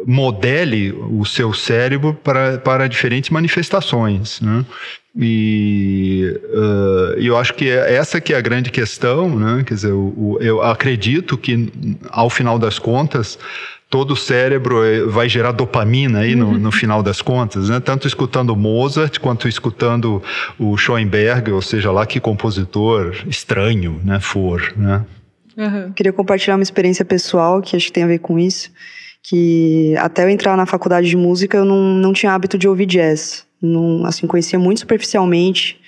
modele 0.05 0.91
o 0.91 1.25
seu 1.25 1.53
cérebro 1.53 2.13
para, 2.13 2.57
para 2.57 2.87
diferentes 2.87 3.29
manifestações. 3.29 4.41
Né? 4.41 4.65
E 5.15 6.39
uh, 6.53 7.19
eu 7.19 7.37
acho 7.37 7.53
que 7.53 7.69
é 7.69 7.95
essa 7.95 8.21
que 8.21 8.33
é 8.33 8.37
a 8.37 8.41
grande 8.41 8.71
questão, 8.71 9.37
né? 9.37 9.63
Quer 9.65 9.73
dizer, 9.73 9.91
o, 9.91 10.13
o, 10.15 10.37
eu 10.39 10.61
acredito 10.61 11.37
que 11.37 11.69
ao 12.09 12.29
final 12.29 12.57
das 12.57 12.79
contas 12.79 13.37
todo 13.91 14.11
o 14.11 14.15
cérebro 14.15 14.85
eh, 14.85 15.03
vai 15.03 15.27
gerar 15.27 15.51
dopamina 15.51 16.19
aí 16.19 16.33
no, 16.33 16.57
no, 16.57 16.71
final 16.71 17.03
das 17.03 17.21
contas, 17.21 17.67
né? 17.67 17.81
Tanto 17.81 18.07
escutando 18.07 18.55
Mozart 18.55 19.19
quanto 19.19 19.49
escutando 19.49 20.23
o 20.57 20.77
Schoenberg, 20.77 21.51
ou 21.51 21.61
seja 21.61 21.91
lá 21.91 22.05
que 22.05 22.17
compositor 22.17 23.13
estranho, 23.27 23.99
né, 24.01 24.21
for, 24.21 24.73
né? 24.77 25.05
Uhum. 25.57 25.91
Queria 25.91 26.13
compartilhar 26.13 26.55
uma 26.55 26.63
experiência 26.63 27.03
pessoal 27.03 27.61
que 27.61 27.75
acho 27.75 27.87
que 27.87 27.91
tem 27.91 28.03
a 28.03 28.07
ver 28.07 28.19
com 28.19 28.39
isso, 28.39 28.71
que 29.23 29.95
até 29.97 30.23
eu 30.23 30.29
entrar 30.29 30.57
na 30.57 30.65
faculdade 30.65 31.07
de 31.07 31.17
música 31.17 31.57
eu 31.57 31.65
não, 31.65 31.81
não 31.81 32.13
tinha 32.13 32.33
hábito 32.33 32.57
de 32.57 32.67
ouvir 32.67 32.85
jazz, 32.85 33.45
não, 33.61 34.05
assim 34.05 34.27
conhecia 34.27 34.57
muito 34.57 34.79
superficialmente 34.79 35.79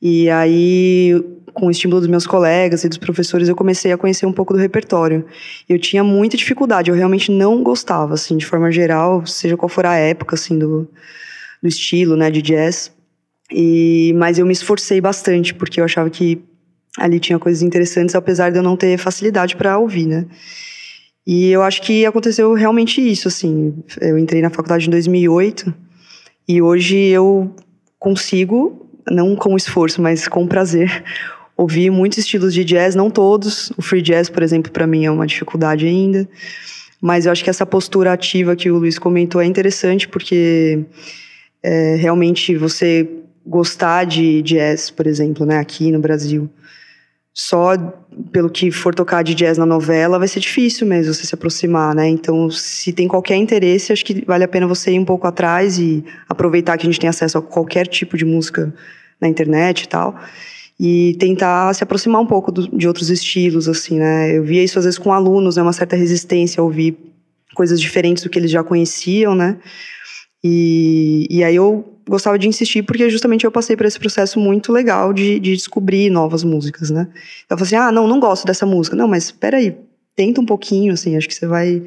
e 0.00 0.28
aí 0.30 1.22
com 1.52 1.66
o 1.66 1.70
estímulo 1.70 2.00
dos 2.00 2.08
meus 2.08 2.26
colegas 2.26 2.84
e 2.84 2.88
dos 2.88 2.98
professores, 2.98 3.48
eu 3.48 3.56
comecei 3.56 3.92
a 3.92 3.98
conhecer 3.98 4.26
um 4.26 4.32
pouco 4.32 4.52
do 4.52 4.58
repertório. 4.58 5.24
Eu 5.68 5.78
tinha 5.78 6.02
muita 6.02 6.36
dificuldade, 6.36 6.90
eu 6.90 6.96
realmente 6.96 7.30
não 7.30 7.62
gostava, 7.62 8.14
assim, 8.14 8.36
de 8.36 8.46
forma 8.46 8.70
geral, 8.70 9.24
seja 9.26 9.56
qual 9.56 9.68
for 9.68 9.86
a 9.86 9.94
época, 9.94 10.34
assim, 10.34 10.58
do, 10.58 10.88
do 11.62 11.68
estilo, 11.68 12.16
né, 12.16 12.30
de 12.30 12.42
jazz. 12.42 12.92
E, 13.50 14.14
mas 14.16 14.38
eu 14.38 14.46
me 14.46 14.52
esforcei 14.52 15.00
bastante, 15.00 15.54
porque 15.54 15.80
eu 15.80 15.84
achava 15.84 16.08
que 16.08 16.42
ali 16.98 17.20
tinha 17.20 17.38
coisas 17.38 17.62
interessantes, 17.62 18.14
apesar 18.14 18.50
de 18.50 18.58
eu 18.58 18.62
não 18.62 18.76
ter 18.76 18.96
facilidade 18.98 19.56
para 19.56 19.78
ouvir, 19.78 20.06
né. 20.06 20.26
E 21.26 21.50
eu 21.50 21.62
acho 21.62 21.82
que 21.82 22.04
aconteceu 22.04 22.52
realmente 22.54 23.00
isso, 23.00 23.28
assim. 23.28 23.74
Eu 24.00 24.18
entrei 24.18 24.42
na 24.42 24.50
faculdade 24.50 24.86
em 24.86 24.90
2008 24.90 25.72
e 26.48 26.60
hoje 26.60 26.96
eu 26.96 27.54
consigo, 27.98 28.88
não 29.08 29.36
com 29.36 29.56
esforço, 29.56 30.02
mas 30.02 30.26
com 30.26 30.46
prazer, 30.46 31.04
ouvi 31.56 31.88
muitos 31.90 32.18
estilos 32.18 32.52
de 32.52 32.64
jazz, 32.64 32.94
não 32.94 33.08
todos. 33.08 33.70
O 33.76 33.82
free 33.82 34.02
jazz, 34.02 34.28
por 34.28 34.42
exemplo, 34.42 34.72
para 34.72 34.86
mim 34.86 35.04
é 35.04 35.10
uma 35.10 35.26
dificuldade 35.26 35.86
ainda. 35.86 36.28
Mas 37.00 37.26
eu 37.26 37.32
acho 37.32 37.42
que 37.42 37.50
essa 37.50 37.66
postura 37.66 38.12
ativa 38.12 38.54
que 38.54 38.70
o 38.70 38.78
Luiz 38.78 38.98
comentou 38.98 39.40
é 39.40 39.44
interessante 39.44 40.08
porque 40.08 40.84
é, 41.62 41.96
realmente 41.96 42.56
você 42.56 43.08
gostar 43.44 44.04
de 44.04 44.40
jazz, 44.42 44.90
por 44.90 45.06
exemplo, 45.06 45.44
né, 45.44 45.58
aqui 45.58 45.90
no 45.90 45.98
Brasil, 45.98 46.48
só 47.34 47.76
pelo 48.30 48.50
que 48.50 48.70
for 48.70 48.94
tocar 48.94 49.22
de 49.22 49.34
jazz 49.34 49.56
na 49.56 49.64
novela 49.64 50.18
vai 50.18 50.28
ser 50.28 50.40
difícil 50.40 50.86
mesmo 50.86 51.14
você 51.14 51.26
se 51.26 51.34
aproximar, 51.34 51.94
né? 51.94 52.08
Então, 52.08 52.50
se 52.50 52.92
tem 52.92 53.08
qualquer 53.08 53.36
interesse, 53.36 53.92
acho 53.92 54.04
que 54.04 54.24
vale 54.24 54.44
a 54.44 54.48
pena 54.48 54.66
você 54.66 54.92
ir 54.92 54.98
um 54.98 55.04
pouco 55.04 55.26
atrás 55.26 55.78
e 55.78 56.04
aproveitar 56.28 56.76
que 56.76 56.86
a 56.86 56.90
gente 56.90 57.00
tem 57.00 57.08
acesso 57.08 57.38
a 57.38 57.42
qualquer 57.42 57.86
tipo 57.86 58.16
de 58.16 58.24
música 58.24 58.74
na 59.20 59.28
internet 59.28 59.82
e 59.82 59.88
tal 59.88 60.18
e 60.84 61.14
tentar 61.18 61.72
se 61.74 61.84
aproximar 61.84 62.20
um 62.20 62.26
pouco 62.26 62.50
do, 62.50 62.76
de 62.76 62.88
outros 62.88 63.08
estilos, 63.08 63.68
assim, 63.68 64.00
né? 64.00 64.36
Eu 64.36 64.42
via 64.42 64.64
isso 64.64 64.78
às 64.80 64.84
vezes 64.84 64.98
com 64.98 65.12
alunos, 65.12 65.56
né? 65.56 65.62
Uma 65.62 65.72
certa 65.72 65.94
resistência 65.94 66.60
a 66.60 66.64
ouvir 66.64 66.98
coisas 67.54 67.80
diferentes 67.80 68.24
do 68.24 68.28
que 68.28 68.36
eles 68.36 68.50
já 68.50 68.64
conheciam, 68.64 69.32
né? 69.32 69.58
E, 70.42 71.28
e 71.30 71.44
aí 71.44 71.54
eu 71.54 71.91
gostava 72.08 72.38
de 72.38 72.48
insistir 72.48 72.82
porque 72.82 73.08
justamente 73.10 73.44
eu 73.44 73.52
passei 73.52 73.76
por 73.76 73.86
esse 73.86 73.98
processo 73.98 74.38
muito 74.38 74.72
legal 74.72 75.12
de, 75.12 75.38
de 75.38 75.54
descobrir 75.54 76.10
novas 76.10 76.44
músicas, 76.44 76.90
né? 76.90 77.08
Eu 77.48 77.56
falei 77.56 77.64
assim, 77.64 77.76
ah, 77.76 77.92
não, 77.92 78.06
não 78.06 78.20
gosto 78.20 78.46
dessa 78.46 78.66
música. 78.66 78.96
Não, 78.96 79.08
mas 79.08 79.24
espera 79.24 79.58
aí, 79.58 79.76
tenta 80.16 80.40
um 80.40 80.46
pouquinho, 80.46 80.92
assim, 80.92 81.16
acho 81.16 81.28
que 81.28 81.34
você 81.34 81.46
vai... 81.46 81.82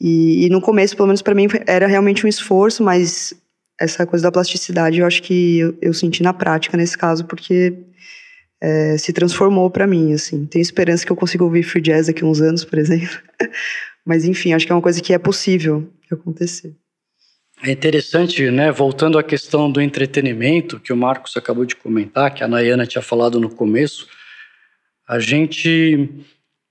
E, 0.00 0.46
e 0.46 0.50
no 0.50 0.60
começo, 0.60 0.96
pelo 0.96 1.06
menos 1.06 1.22
para 1.22 1.34
mim, 1.34 1.46
era 1.66 1.86
realmente 1.86 2.26
um 2.26 2.28
esforço, 2.28 2.82
mas 2.82 3.34
essa 3.80 4.04
coisa 4.06 4.24
da 4.24 4.32
plasticidade 4.32 4.98
eu 4.98 5.06
acho 5.06 5.22
que 5.22 5.58
eu, 5.58 5.76
eu 5.80 5.94
senti 5.94 6.22
na 6.22 6.32
prática 6.32 6.76
nesse 6.76 6.98
caso, 6.98 7.24
porque 7.24 7.72
é, 8.60 8.96
se 8.96 9.12
transformou 9.12 9.68
para 9.70 9.86
mim, 9.86 10.12
assim. 10.12 10.46
Tenho 10.46 10.62
esperança 10.62 11.04
que 11.04 11.10
eu 11.10 11.16
consiga 11.16 11.42
ouvir 11.42 11.64
free 11.64 11.82
jazz 11.82 12.06
daqui 12.06 12.22
a 12.22 12.26
uns 12.26 12.40
anos, 12.40 12.64
por 12.64 12.78
exemplo. 12.78 13.18
Mas 14.06 14.24
enfim, 14.24 14.52
acho 14.52 14.66
que 14.66 14.72
é 14.72 14.74
uma 14.74 14.82
coisa 14.82 15.00
que 15.00 15.12
é 15.12 15.18
possível 15.18 15.88
acontecer. 16.10 16.74
É 17.64 17.70
interessante, 17.70 18.50
né? 18.50 18.72
Voltando 18.72 19.16
à 19.16 19.22
questão 19.22 19.70
do 19.70 19.80
entretenimento 19.80 20.80
que 20.80 20.92
o 20.92 20.96
Marcos 20.96 21.36
acabou 21.36 21.64
de 21.64 21.76
comentar, 21.76 22.34
que 22.34 22.42
a 22.42 22.48
Nayana 22.48 22.86
tinha 22.86 23.02
falado 23.02 23.38
no 23.38 23.48
começo, 23.48 24.08
a 25.08 25.20
gente, 25.20 26.08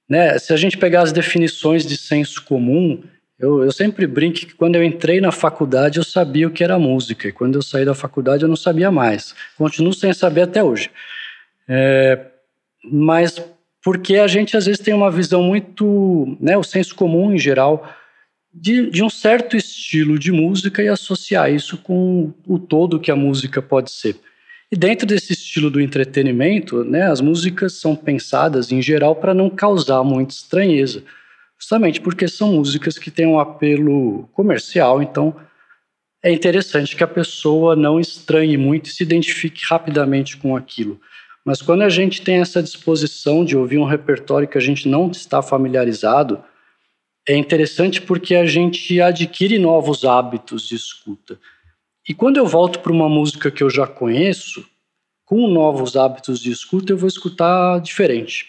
né? 0.10 0.38
Se 0.38 0.52
a 0.52 0.58
gente 0.58 0.78
pegar 0.78 1.04
as 1.04 1.14
definições 1.14 1.86
de 1.86 1.96
senso 1.96 2.44
comum, 2.44 3.02
eu, 3.40 3.64
eu 3.64 3.72
sempre 3.72 4.06
brinco 4.06 4.40
que 4.40 4.54
quando 4.54 4.76
eu 4.76 4.84
entrei 4.84 5.22
na 5.22 5.32
faculdade 5.32 5.98
eu 5.98 6.04
sabia 6.04 6.48
o 6.48 6.52
que 6.52 6.64
era 6.64 6.78
música 6.78 7.28
e 7.28 7.32
quando 7.32 7.56
eu 7.56 7.62
saí 7.62 7.86
da 7.86 7.96
faculdade 7.96 8.44
eu 8.44 8.50
não 8.50 8.58
sabia 8.58 8.92
mais. 8.92 9.34
Continuo 9.58 9.94
sem 9.94 10.14
saber 10.14 10.42
até 10.42 10.62
hoje. 10.62 10.92
É, 11.70 12.28
mas 12.84 13.42
porque 13.82 14.18
a 14.18 14.28
gente 14.28 14.58
às 14.58 14.66
vezes 14.66 14.82
tem 14.82 14.94
uma 14.94 15.10
visão 15.10 15.42
muito, 15.42 16.38
né, 16.40 16.58
o 16.58 16.64
senso 16.64 16.94
comum 16.94 17.34
em 17.34 17.38
geral, 17.38 17.90
de, 18.54 18.90
de 18.90 19.04
um 19.04 19.10
certo 19.10 19.56
estilo 19.56 20.20
de 20.20 20.32
música 20.32 20.84
e 20.84 20.88
associar 20.88 21.52
isso 21.52 21.78
com 21.78 22.34
o 22.46 22.60
todo 22.60 23.00
que 23.00 23.12
a 23.12 23.16
música 23.16 23.62
pode 23.62 23.92
ser. 23.92 24.18
E 24.72 24.76
dentro 24.76 25.06
desse 25.06 25.34
estilo 25.34 25.70
do 25.70 25.82
entretenimento, 25.82 26.84
né, 26.84 27.04
as 27.04 27.20
músicas 27.20 27.74
são 27.74 27.96
pensadas 27.96 28.72
em 28.72 28.82
geral 28.82 29.16
para 29.16 29.34
não 29.34 29.50
causar 29.50 30.04
muita 30.04 30.34
estranheza, 30.34 31.04
justamente 31.60 32.00
porque 32.00 32.28
são 32.28 32.54
músicas 32.54 32.98
que 32.98 33.12
têm 33.12 33.28
um 33.28 33.40
apelo 33.40 34.30
comercial, 34.34 35.02
então 35.02 35.36
é 36.24 36.32
interessante 36.32 36.96
que 36.96 37.04
a 37.04 37.08
pessoa 37.08 37.76
não 37.76 38.00
estranhe 38.00 38.56
muito 38.56 38.88
e 38.88 38.94
se 38.94 39.04
identifique 39.04 39.62
rapidamente 39.66 40.38
com 40.38 40.56
aquilo. 40.56 41.00
Mas 41.44 41.62
quando 41.62 41.82
a 41.82 41.90
gente 41.90 42.22
tem 42.22 42.36
essa 42.36 42.62
disposição 42.62 43.44
de 43.44 43.58
ouvir 43.58 43.80
um 43.80 43.86
repertório 43.86 44.48
que 44.48 44.58
a 44.58 44.62
gente 44.62 44.88
não 44.88 45.10
está 45.10 45.42
familiarizado, 45.42 46.44
é 47.28 47.36
interessante 47.36 48.02
porque 48.02 48.36
a 48.36 48.46
gente 48.46 49.00
adquire 49.00 49.60
novos 49.60 50.04
hábitos 50.04 50.68
de 50.68 50.76
escuta. 50.76 51.40
E 52.08 52.14
quando 52.14 52.38
eu 52.38 52.48
volto 52.48 52.80
para 52.80 52.92
uma 52.92 53.08
música 53.08 53.52
que 53.52 53.64
eu 53.64 53.70
já 53.70 53.86
conheço, 53.86 54.66
com 55.26 55.48
novos 55.48 55.96
hábitos 55.96 56.40
de 56.42 56.52
escuta, 56.52 56.92
eu 56.92 56.98
vou 56.98 57.08
escutar 57.08 57.80
diferente. 57.80 58.48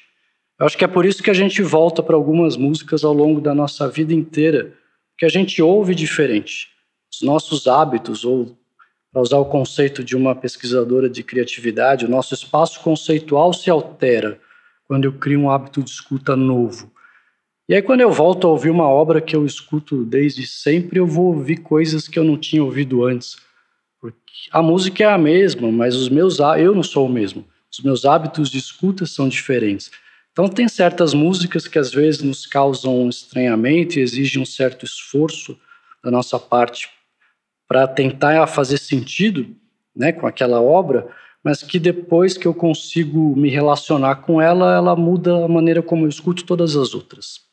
Eu 0.58 0.66
acho 0.66 0.76
que 0.76 0.84
é 0.84 0.88
por 0.88 1.04
isso 1.04 1.22
que 1.22 1.30
a 1.30 1.34
gente 1.34 1.62
volta 1.62 2.02
para 2.02 2.16
algumas 2.16 2.56
músicas 2.56 3.04
ao 3.04 3.12
longo 3.12 3.40
da 3.40 3.54
nossa 3.54 3.88
vida 3.88 4.14
inteira, 4.14 4.72
que 5.18 5.24
a 5.24 5.28
gente 5.28 5.60
ouve 5.62 5.94
diferente. 5.94 6.70
Os 7.12 7.22
nossos 7.22 7.66
hábitos 7.66 8.24
ou 8.24 8.56
para 9.12 9.20
usar 9.20 9.38
o 9.38 9.44
conceito 9.44 10.02
de 10.02 10.16
uma 10.16 10.34
pesquisadora 10.34 11.08
de 11.08 11.22
criatividade, 11.22 12.06
o 12.06 12.08
nosso 12.08 12.32
espaço 12.32 12.80
conceitual 12.80 13.52
se 13.52 13.68
altera 13.68 14.40
quando 14.84 15.04
eu 15.04 15.12
crio 15.12 15.40
um 15.40 15.50
hábito 15.50 15.82
de 15.82 15.90
escuta 15.90 16.34
novo. 16.34 16.90
E 17.68 17.74
aí, 17.74 17.82
quando 17.82 18.00
eu 18.00 18.10
volto 18.10 18.46
a 18.46 18.50
ouvir 18.50 18.70
uma 18.70 18.88
obra 18.88 19.20
que 19.20 19.36
eu 19.36 19.46
escuto 19.46 20.04
desde 20.04 20.46
sempre, 20.46 20.98
eu 20.98 21.06
vou 21.06 21.26
ouvir 21.26 21.58
coisas 21.58 22.08
que 22.08 22.18
eu 22.18 22.24
não 22.24 22.36
tinha 22.36 22.62
ouvido 22.62 23.04
antes. 23.04 23.36
Porque 24.00 24.48
a 24.50 24.60
música 24.60 25.04
é 25.04 25.06
a 25.06 25.16
mesma, 25.16 25.70
mas 25.70 25.94
os 25.94 26.08
meus 26.08 26.38
eu 26.58 26.74
não 26.74 26.82
sou 26.82 27.06
o 27.06 27.12
mesmo. 27.12 27.46
Os 27.70 27.80
meus 27.80 28.04
hábitos 28.04 28.50
de 28.50 28.58
escuta 28.58 29.06
são 29.06 29.28
diferentes. 29.28 29.90
Então, 30.32 30.48
tem 30.48 30.66
certas 30.66 31.14
músicas 31.14 31.68
que 31.68 31.78
às 31.78 31.92
vezes 31.92 32.22
nos 32.22 32.46
causam 32.46 33.02
um 33.02 33.08
estranhamento 33.08 33.98
e 33.98 34.02
exigem 34.02 34.42
um 34.42 34.46
certo 34.46 34.84
esforço 34.84 35.56
da 36.02 36.10
nossa 36.10 36.38
parte 36.38 36.88
para 37.68 37.86
tentar 37.86 38.46
fazer 38.48 38.78
sentido 38.78 39.54
né, 39.94 40.12
com 40.12 40.26
aquela 40.26 40.60
obra, 40.60 41.08
mas 41.44 41.62
que 41.62 41.78
depois 41.78 42.36
que 42.36 42.46
eu 42.46 42.54
consigo 42.54 43.36
me 43.36 43.48
relacionar 43.48 44.16
com 44.16 44.42
ela, 44.42 44.74
ela 44.74 44.96
muda 44.96 45.44
a 45.44 45.48
maneira 45.48 45.82
como 45.82 46.04
eu 46.04 46.08
escuto 46.08 46.44
todas 46.44 46.76
as 46.76 46.94
outras. 46.94 47.51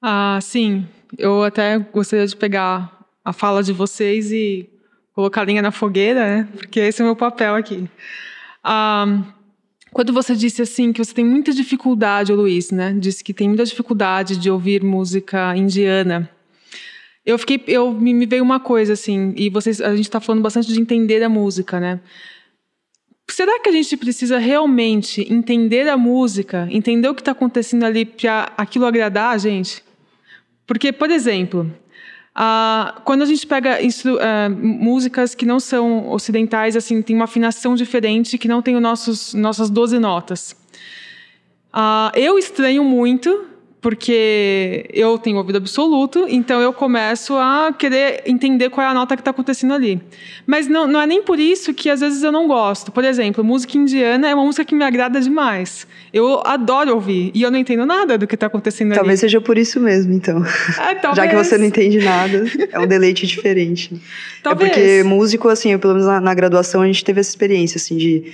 Ah, 0.00 0.38
sim. 0.42 0.86
Eu 1.16 1.42
até 1.42 1.78
gostaria 1.78 2.26
de 2.26 2.36
pegar 2.36 3.06
a 3.24 3.32
fala 3.32 3.62
de 3.62 3.72
vocês 3.72 4.30
e 4.30 4.68
colocar 5.12 5.42
a 5.42 5.44
linha 5.44 5.62
na 5.62 5.70
fogueira, 5.70 6.20
né? 6.20 6.48
Porque 6.56 6.80
esse 6.80 7.00
é 7.00 7.04
o 7.04 7.08
meu 7.08 7.16
papel 7.16 7.54
aqui. 7.54 7.88
Ah, 8.62 9.22
quando 9.92 10.12
você 10.12 10.36
disse 10.36 10.60
assim 10.60 10.92
que 10.92 11.02
você 11.02 11.14
tem 11.14 11.24
muita 11.24 11.52
dificuldade, 11.52 12.32
Luiz, 12.32 12.70
né? 12.70 12.94
Disse 12.98 13.24
que 13.24 13.32
tem 13.32 13.48
muita 13.48 13.64
dificuldade 13.64 14.36
de 14.36 14.50
ouvir 14.50 14.82
música 14.84 15.56
indiana. 15.56 16.28
Eu 17.24 17.38
fiquei, 17.38 17.62
eu 17.66 17.92
me 17.92 18.26
veio 18.26 18.42
uma 18.42 18.60
coisa 18.60 18.92
assim, 18.92 19.32
e 19.36 19.48
vocês, 19.50 19.80
a 19.80 19.96
gente 19.96 20.04
está 20.04 20.20
falando 20.20 20.42
bastante 20.42 20.72
de 20.72 20.80
entender 20.80 21.22
a 21.22 21.28
música, 21.28 21.80
né? 21.80 21.98
Será 23.32 23.60
que 23.60 23.68
a 23.68 23.72
gente 23.72 23.96
precisa 23.96 24.38
realmente 24.38 25.26
entender 25.32 25.88
a 25.88 25.96
música, 25.96 26.68
entender 26.70 27.08
o 27.08 27.14
que 27.14 27.20
está 27.20 27.32
acontecendo 27.32 27.84
ali 27.84 28.04
para 28.04 28.52
aquilo 28.56 28.86
agradar 28.86 29.34
a 29.34 29.38
gente? 29.38 29.82
Porque, 30.66 30.92
por 30.92 31.10
exemplo, 31.10 31.70
quando 33.04 33.22
a 33.22 33.26
gente 33.26 33.46
pega 33.46 33.78
uh, 33.80 34.50
músicas 34.50 35.34
que 35.34 35.46
não 35.46 35.58
são 35.58 36.10
ocidentais, 36.10 36.76
assim, 36.76 37.00
tem 37.00 37.16
uma 37.16 37.24
afinação 37.24 37.74
diferente, 37.74 38.36
que 38.36 38.48
não 38.48 38.60
tem 38.60 38.76
os 38.76 38.82
nossos 38.82 39.34
nossas 39.34 39.70
12 39.70 39.98
notas. 39.98 40.56
Uh, 41.72 42.10
eu 42.14 42.38
estranho 42.38 42.84
muito 42.84 43.46
porque 43.80 44.88
eu 44.92 45.18
tenho 45.18 45.36
ouvido 45.36 45.56
absoluto, 45.56 46.26
então 46.28 46.60
eu 46.60 46.72
começo 46.72 47.34
a 47.36 47.72
querer 47.78 48.22
entender 48.26 48.70
qual 48.70 48.86
é 48.86 48.90
a 48.90 48.94
nota 48.94 49.14
que 49.14 49.20
está 49.20 49.30
acontecendo 49.30 49.74
ali. 49.74 50.00
Mas 50.46 50.66
não, 50.66 50.86
não 50.86 51.00
é 51.00 51.06
nem 51.06 51.22
por 51.22 51.38
isso 51.38 51.72
que 51.72 51.88
às 51.88 52.00
vezes 52.00 52.22
eu 52.22 52.32
não 52.32 52.48
gosto. 52.48 52.90
Por 52.90 53.04
exemplo, 53.04 53.44
música 53.44 53.76
indiana 53.76 54.28
é 54.28 54.34
uma 54.34 54.44
música 54.44 54.64
que 54.64 54.74
me 54.74 54.84
agrada 54.84 55.20
demais. 55.20 55.86
Eu 56.12 56.42
adoro 56.44 56.94
ouvir 56.94 57.30
e 57.34 57.42
eu 57.42 57.50
não 57.50 57.58
entendo 57.58 57.84
nada 57.86 58.16
do 58.18 58.26
que 58.26 58.34
está 58.34 58.46
acontecendo 58.46 58.88
talvez 58.88 58.98
ali. 58.98 59.06
Talvez 59.06 59.20
seja 59.20 59.40
por 59.40 59.58
isso 59.58 59.78
mesmo, 59.78 60.12
então. 60.12 60.42
É, 60.44 60.96
Já 61.14 61.28
que 61.28 61.36
você 61.36 61.58
não 61.58 61.66
entende 61.66 61.98
nada, 61.98 62.44
é 62.72 62.78
um 62.80 62.86
deleite 62.86 63.26
diferente. 63.26 64.00
Talvez. 64.42 64.70
É 64.70 64.74
porque 64.74 65.02
músico, 65.04 65.48
assim, 65.48 65.72
eu, 65.72 65.78
pelo 65.78 65.94
menos 65.94 66.08
na, 66.08 66.20
na 66.20 66.34
graduação, 66.34 66.82
a 66.82 66.86
gente 66.86 67.04
teve 67.04 67.20
essa 67.20 67.30
experiência, 67.30 67.76
assim, 67.76 67.96
de 67.96 68.24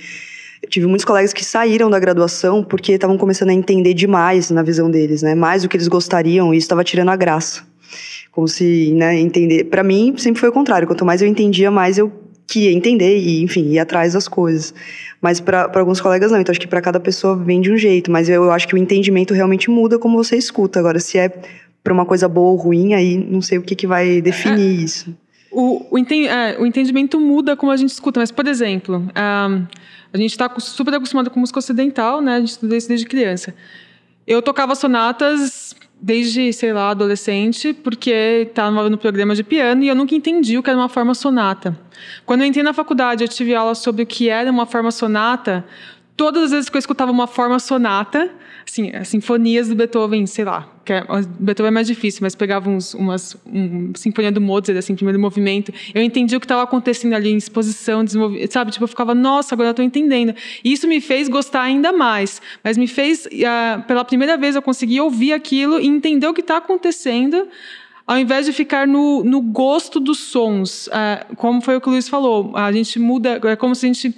eu 0.63 0.69
tive 0.69 0.87
muitos 0.87 1.03
colegas 1.03 1.33
que 1.33 1.43
saíram 1.43 1.89
da 1.89 1.99
graduação 1.99 2.63
porque 2.63 2.93
estavam 2.93 3.17
começando 3.17 3.49
a 3.49 3.53
entender 3.53 3.93
demais 3.93 4.49
na 4.49 4.63
visão 4.63 4.89
deles, 4.89 5.21
né? 5.21 5.35
Mais 5.35 5.63
do 5.63 5.69
que 5.69 5.75
eles 5.75 5.89
gostariam 5.89 6.53
e 6.53 6.57
isso 6.57 6.65
estava 6.65 6.83
tirando 6.85 7.09
a 7.09 7.15
graça. 7.17 7.63
Como 8.31 8.47
se, 8.47 8.93
né, 8.93 9.19
entender. 9.19 9.65
Para 9.65 9.83
mim, 9.83 10.15
sempre 10.17 10.39
foi 10.39 10.49
o 10.49 10.53
contrário. 10.53 10.87
Quanto 10.87 11.05
mais 11.05 11.21
eu 11.21 11.27
entendia, 11.27 11.69
mais 11.69 11.97
eu 11.97 12.11
queria 12.47 12.71
entender 12.71 13.17
e, 13.17 13.43
enfim, 13.43 13.71
ir 13.71 13.79
atrás 13.79 14.13
das 14.13 14.27
coisas. 14.27 14.73
Mas 15.21 15.41
para 15.41 15.69
alguns 15.75 15.99
colegas 15.99 16.31
não. 16.31 16.39
Então 16.39 16.51
acho 16.51 16.61
que 16.61 16.67
para 16.67 16.81
cada 16.81 16.99
pessoa 16.99 17.35
vem 17.35 17.59
de 17.59 17.69
um 17.69 17.77
jeito. 17.77 18.09
Mas 18.09 18.29
eu, 18.29 18.45
eu 18.45 18.51
acho 18.51 18.67
que 18.67 18.73
o 18.73 18.77
entendimento 18.77 19.33
realmente 19.33 19.69
muda 19.69 19.99
como 19.99 20.17
você 20.17 20.37
escuta. 20.37 20.79
Agora, 20.79 20.99
se 20.99 21.17
é 21.17 21.29
para 21.83 21.93
uma 21.93 22.05
coisa 22.05 22.29
boa 22.29 22.51
ou 22.51 22.55
ruim, 22.55 22.93
aí 22.93 23.17
não 23.17 23.41
sei 23.41 23.57
o 23.57 23.61
que, 23.61 23.75
que 23.75 23.85
vai 23.85 24.21
definir 24.21 24.79
é, 24.79 24.83
isso. 24.83 25.13
O, 25.53 25.87
o, 25.91 25.97
enten, 25.97 26.27
é, 26.27 26.57
o, 26.59 26.65
entendimento 26.65 27.19
muda 27.19 27.55
como 27.55 27.71
a 27.71 27.77
gente 27.77 27.91
escuta. 27.91 28.19
Mas, 28.19 28.31
por 28.31 28.47
exemplo. 28.47 28.97
Um, 28.97 29.67
a 30.13 30.17
gente 30.17 30.29
está 30.29 30.47
super 30.59 30.93
acostumado 30.93 31.31
com 31.31 31.39
música 31.39 31.57
ocidental, 31.57 32.21
né? 32.21 32.35
A 32.35 32.39
gente 32.39 32.49
estuda 32.49 32.77
isso 32.77 32.87
desde 32.87 33.05
criança. 33.07 33.55
Eu 34.27 34.43
tocava 34.43 34.75
sonatas 34.75 35.75
desde, 35.99 36.53
sei 36.53 36.71
lá, 36.71 36.91
adolescente, 36.91 37.73
porque 37.73 38.45
estava 38.47 38.89
no 38.89 38.97
programa 38.97 39.33
de 39.33 39.43
piano 39.43 39.81
e 39.83 39.87
eu 39.87 39.95
nunca 39.95 40.13
entendi 40.13 40.55
o 40.55 40.61
que 40.61 40.69
era 40.69 40.77
uma 40.77 40.89
forma 40.89 41.15
sonata. 41.15 41.75
Quando 42.25 42.41
eu 42.41 42.47
entrei 42.47 42.63
na 42.63 42.73
faculdade, 42.73 43.23
eu 43.23 43.27
tive 43.27 43.55
aula 43.55 43.73
sobre 43.73 44.03
o 44.03 44.05
que 44.05 44.29
era 44.29 44.51
uma 44.51 44.67
forma 44.67 44.91
sonata. 44.91 45.65
Todas 46.15 46.43
as 46.43 46.51
vezes 46.51 46.69
que 46.69 46.77
eu 46.77 46.79
escutava 46.79 47.11
uma 47.11 47.25
forma 47.25 47.57
sonata, 47.57 48.29
assim, 48.73 48.89
as 48.91 49.07
sinfonias 49.07 49.67
do 49.67 49.75
Beethoven, 49.75 50.25
sei 50.25 50.43
lá, 50.43 50.67
que 50.83 50.91
é, 50.91 51.05
Beethoven 51.39 51.67
é 51.67 51.71
mais 51.71 51.85
difícil, 51.85 52.21
mas 52.23 52.33
pegava 52.33 52.69
uns, 52.69 52.95
umas 52.95 53.37
um, 53.45 53.93
sinfonia 53.95 54.31
do 54.31 54.41
Mozart, 54.41 54.75
assim, 54.77 54.95
primeiro 54.95 55.19
movimento, 55.19 55.71
eu 55.93 56.01
entendi 56.01 56.35
o 56.35 56.39
que 56.39 56.45
estava 56.45 56.63
acontecendo 56.63 57.13
ali 57.13 57.29
em 57.29 57.37
exposição, 57.37 58.03
sabe, 58.49 58.71
tipo, 58.71 58.83
eu 58.83 58.87
ficava, 58.87 59.13
nossa, 59.13 59.53
agora 59.53 59.69
eu 59.69 59.71
estou 59.71 59.85
entendendo. 59.85 60.33
E 60.63 60.73
isso 60.73 60.87
me 60.87 60.99
fez 60.99 61.29
gostar 61.29 61.61
ainda 61.61 61.93
mais, 61.93 62.41
mas 62.63 62.75
me 62.75 62.87
fez, 62.87 63.27
uh, 63.27 63.83
pela 63.83 64.03
primeira 64.03 64.35
vez 64.37 64.55
eu 64.55 64.61
consegui 64.61 64.99
ouvir 64.99 65.33
aquilo 65.33 65.79
e 65.79 65.85
entender 65.85 66.25
o 66.25 66.33
que 66.33 66.41
está 66.41 66.57
acontecendo, 66.57 67.47
ao 68.07 68.17
invés 68.17 68.45
de 68.47 68.51
ficar 68.51 68.87
no, 68.87 69.23
no 69.23 69.39
gosto 69.39 69.99
dos 69.99 70.17
sons, 70.17 70.87
uh, 70.87 71.35
como 71.35 71.61
foi 71.61 71.77
o 71.77 71.81
que 71.81 71.87
o 71.87 71.91
Luiz 71.91 72.09
falou, 72.09 72.51
a 72.55 72.71
gente 72.71 72.97
muda, 72.97 73.39
é 73.43 73.55
como 73.55 73.75
se 73.75 73.85
a 73.85 73.93
gente 73.93 74.13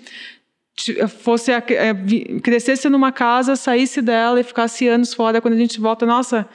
fosse 1.08 1.52
a, 1.52 1.64
é, 1.70 1.94
crescesse 2.42 2.90
numa 2.90 3.12
casa, 3.12 3.56
saísse 3.56 4.02
dela 4.02 4.40
e 4.40 4.44
ficasse 4.44 4.88
anos 4.88 5.14
fora, 5.14 5.42
quando 5.42 5.54
a 5.54 5.58
gente 5.58 5.80
volta, 5.80 6.06
nossa, 6.06 6.48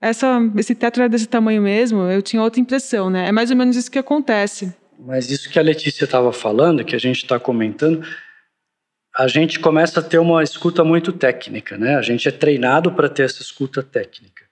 essa, 0.00 0.38
esse 0.56 0.74
teto 0.74 1.00
era 1.00 1.08
desse 1.08 1.26
tamanho 1.26 1.62
mesmo, 1.62 2.02
eu 2.02 2.20
tinha 2.20 2.42
outra 2.42 2.60
impressão, 2.60 3.08
né? 3.08 3.28
É 3.28 3.32
mais 3.32 3.50
ou 3.50 3.56
menos 3.56 3.76
isso 3.76 3.90
que 3.90 3.98
acontece. 3.98 4.74
Mas 4.98 5.30
isso 5.30 5.50
que 5.50 5.58
a 5.58 5.62
Letícia 5.62 6.04
estava 6.04 6.32
falando, 6.32 6.84
que 6.84 6.94
a 6.94 6.98
gente 6.98 7.22
está 7.22 7.38
comentando, 7.38 8.06
a 9.16 9.26
gente 9.26 9.58
começa 9.58 10.00
a 10.00 10.02
ter 10.02 10.18
uma 10.18 10.42
escuta 10.42 10.84
muito 10.84 11.12
técnica, 11.12 11.78
né? 11.78 11.96
A 11.96 12.02
gente 12.02 12.28
é 12.28 12.32
treinado 12.32 12.92
para 12.92 13.08
ter 13.08 13.24
essa 13.24 13.42
escuta 13.42 13.82
técnica. 13.82 14.42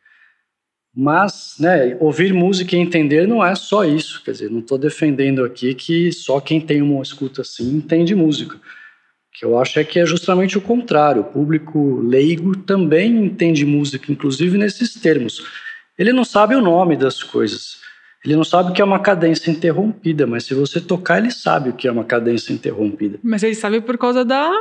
Mas, 0.95 1.55
né, 1.61 1.97
ouvir 2.01 2.33
música 2.33 2.75
e 2.75 2.79
entender 2.79 3.29
não 3.29 3.45
é 3.45 3.55
só 3.55 3.85
isso. 3.85 4.23
Quer 4.25 4.33
dizer, 4.33 4.51
não 4.51 4.59
estou 4.59 4.77
defendendo 4.77 5.45
aqui 5.45 5.75
que 5.75 6.11
só 6.11 6.41
quem 6.41 6.61
tem 6.61 6.83
uma 6.83 7.03
escuta 7.03 7.43
assim 7.43 7.77
entende 7.77 8.15
música 8.15 8.59
que 9.41 9.47
eu 9.47 9.59
acho 9.59 9.81
é 9.81 9.85
que 9.85 9.99
é 9.99 10.05
justamente 10.05 10.59
o 10.59 10.61
contrário. 10.61 11.23
O 11.23 11.25
público 11.25 11.99
leigo 12.03 12.55
também 12.55 13.25
entende 13.25 13.65
música, 13.65 14.13
inclusive 14.13 14.59
nesses 14.59 14.93
termos. 14.93 15.43
Ele 15.99 16.13
não 16.13 16.25
sabe 16.27 16.55
o 16.55 16.61
nome 16.61 16.95
das 16.95 17.23
coisas. 17.23 17.79
Ele 18.23 18.37
não 18.37 18.45
sabe 18.45 18.71
o 18.71 18.75
que 18.75 18.83
é 18.83 18.85
uma 18.85 18.99
cadência 18.99 19.51
interrompida, 19.51 20.27
mas 20.27 20.45
se 20.45 20.53
você 20.53 20.79
tocar, 20.79 21.17
ele 21.17 21.31
sabe 21.31 21.71
o 21.71 21.73
que 21.73 21.89
é 21.89 21.91
uma 21.91 22.05
cadência 22.05 22.53
interrompida. 22.53 23.19
Mas 23.23 23.43
ele 23.43 23.55
sabe 23.55 23.81
por 23.81 23.97
causa 23.97 24.27
da. 24.27 24.53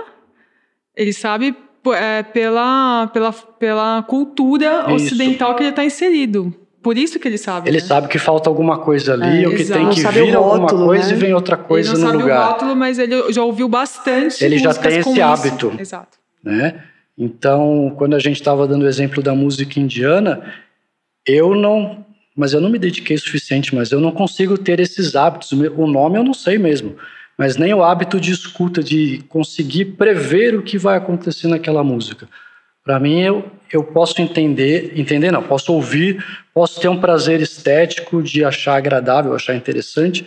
Ele 0.96 1.12
sabe 1.12 1.54
é, 1.94 2.24
pela, 2.24 3.08
pela, 3.08 3.34
pela 3.34 4.04
cultura 4.04 4.86
Isso. 4.88 5.08
ocidental 5.08 5.56
que 5.56 5.64
ele 5.64 5.72
está 5.72 5.84
inserido. 5.84 6.56
Por 6.82 6.98
isso 6.98 7.20
que 7.20 7.28
ele 7.28 7.38
sabe. 7.38 7.70
Ele 7.70 7.80
né? 7.80 7.84
sabe 7.84 8.08
que 8.08 8.18
falta 8.18 8.50
alguma 8.50 8.80
coisa 8.80 9.14
ali, 9.14 9.44
é, 9.44 9.48
ou 9.48 9.54
que 9.54 9.62
exato. 9.62 9.80
tem 9.82 9.90
que 9.90 10.12
vir 10.12 10.36
alguma 10.36 10.68
coisa 10.68 11.08
né? 11.08 11.14
e 11.14 11.16
vem 11.16 11.34
outra 11.34 11.58
coisa 11.58 11.94
no 11.94 11.98
lugar. 11.98 12.10
Ele 12.10 12.18
não 12.18 12.30
sabe 12.30 12.42
o 12.42 12.46
rótulo, 12.46 12.76
mas 12.76 13.00
ele 13.00 13.34
já 13.34 13.44
ouviu 13.44 13.68
bastante 13.68 14.44
Ele 14.44 14.58
já 14.58 14.74
tem 14.74 14.98
esse 14.98 15.22
hábito. 15.22 15.74
Exato. 15.78 16.18
Né? 16.44 16.84
Então, 17.18 17.94
quando 17.98 18.16
a 18.16 18.20
gente 18.20 18.38
estava 18.38 18.66
dando 18.66 18.84
o 18.84 18.88
exemplo 18.88 19.22
da 19.22 19.36
música 19.36 19.80
indiana, 19.80 20.42
eu 21.28 21.54
não... 21.54 22.06
Mas 22.36 22.54
eu 22.54 22.62
não 22.62 22.70
me 22.70 22.80
dediquei 22.80 23.18
o 23.18 23.20
suficiente, 23.20 23.76
mas 23.76 23.92
eu 23.92 24.00
não 24.00 24.12
consigo 24.12 24.58
ter 24.58 24.80
esses 24.80 25.14
hábitos. 25.14 25.52
O 25.52 25.86
nome 25.86 26.18
eu 26.18 26.24
não 26.24 26.34
sei 26.34 26.58
mesmo, 26.58 26.96
mas 27.38 27.58
nem 27.58 27.74
o 27.74 27.84
hábito 27.84 28.18
de 28.18 28.32
escuta, 28.32 28.82
de 28.82 29.22
conseguir 29.28 29.86
prever 29.98 30.56
o 30.56 30.62
que 30.62 30.78
vai 30.78 30.96
acontecer 30.96 31.48
naquela 31.48 31.84
música. 31.84 32.30
Para 32.86 32.98
mim, 32.98 33.20
eu, 33.20 33.52
eu 33.72 33.84
posso 33.84 34.22
entender, 34.22 34.94
entender 34.96 35.32
não, 35.32 35.44
posso 35.44 35.74
ouvir, 35.74 36.24
posso 36.54 36.80
ter 36.80 36.88
um 36.88 37.00
prazer 37.00 37.42
estético 37.42 38.22
de 38.22 38.44
achar 38.44 38.76
agradável, 38.76 39.34
achar 39.34 39.56
interessante, 39.56 40.26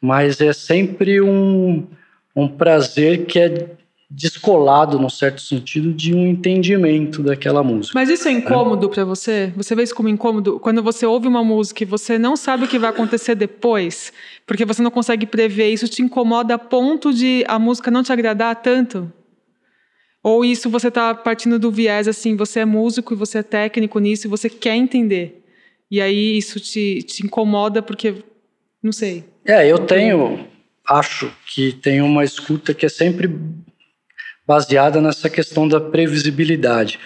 mas 0.00 0.40
é 0.40 0.52
sempre 0.52 1.20
um, 1.20 1.86
um 2.34 2.48
prazer 2.48 3.26
que 3.26 3.38
é 3.38 3.68
descolado, 4.10 4.98
num 4.98 5.10
certo 5.10 5.40
sentido, 5.40 5.92
de 5.92 6.14
um 6.14 6.26
entendimento 6.26 7.22
daquela 7.22 7.62
música. 7.62 7.98
Mas 7.98 8.08
isso 8.08 8.26
é 8.26 8.32
incômodo 8.32 8.86
é. 8.86 8.90
para 8.90 9.04
você? 9.04 9.52
Você 9.54 9.74
vê 9.74 9.82
isso 9.82 9.94
como 9.94 10.08
incômodo? 10.08 10.58
Quando 10.58 10.82
você 10.82 11.04
ouve 11.04 11.28
uma 11.28 11.44
música 11.44 11.82
e 11.82 11.86
você 11.86 12.18
não 12.18 12.34
sabe 12.34 12.64
o 12.64 12.68
que 12.68 12.78
vai 12.78 12.88
acontecer 12.88 13.34
depois, 13.34 14.12
porque 14.46 14.64
você 14.64 14.82
não 14.82 14.90
consegue 14.90 15.26
prever, 15.26 15.70
isso 15.70 15.86
te 15.88 16.00
incomoda 16.00 16.54
a 16.54 16.58
ponto 16.58 17.12
de 17.12 17.44
a 17.46 17.58
música 17.58 17.90
não 17.90 18.02
te 18.02 18.10
agradar 18.10 18.56
tanto? 18.56 19.12
Ou 20.22 20.44
isso 20.44 20.68
você 20.68 20.88
está 20.88 21.14
partindo 21.14 21.58
do 21.58 21.70
viés 21.70 22.08
assim, 22.08 22.36
você 22.36 22.60
é 22.60 22.64
músico 22.64 23.14
e 23.14 23.16
você 23.16 23.38
é 23.38 23.42
técnico 23.42 23.98
nisso 23.98 24.26
e 24.26 24.30
você 24.30 24.50
quer 24.50 24.74
entender. 24.74 25.44
E 25.90 26.00
aí 26.00 26.36
isso 26.36 26.60
te, 26.60 27.02
te 27.02 27.24
incomoda 27.24 27.80
porque, 27.80 28.16
não 28.82 28.92
sei. 28.92 29.24
É, 29.44 29.66
eu 29.66 29.78
tenho, 29.78 30.46
acho 30.88 31.32
que 31.46 31.72
tem 31.72 32.02
uma 32.02 32.24
escuta 32.24 32.74
que 32.74 32.84
é 32.84 32.88
sempre 32.88 33.30
baseada 34.46 35.00
nessa 35.00 35.30
questão 35.30 35.68
da 35.68 35.80
previsibilidade. 35.80 36.98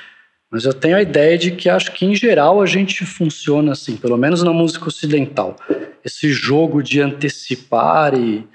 Mas 0.51 0.65
eu 0.65 0.75
tenho 0.75 0.97
a 0.97 1.03
ideia 1.03 1.39
de 1.39 1.53
que 1.53 1.69
acho 1.69 1.93
que, 1.93 2.05
em 2.05 2.15
geral, 2.15 2.61
a 2.61 2.67
gente 2.67 3.07
funciona 3.07 3.73
assim, 3.73 3.97
pelo 3.97 4.17
menos 4.17 4.43
na 4.43 4.53
música 4.53 4.87
ocidental. 4.87 5.57
Esse 6.05 6.31
jogo 6.31 6.83
de 6.83 7.01
antecipar 7.01 8.15
e 8.15 8.47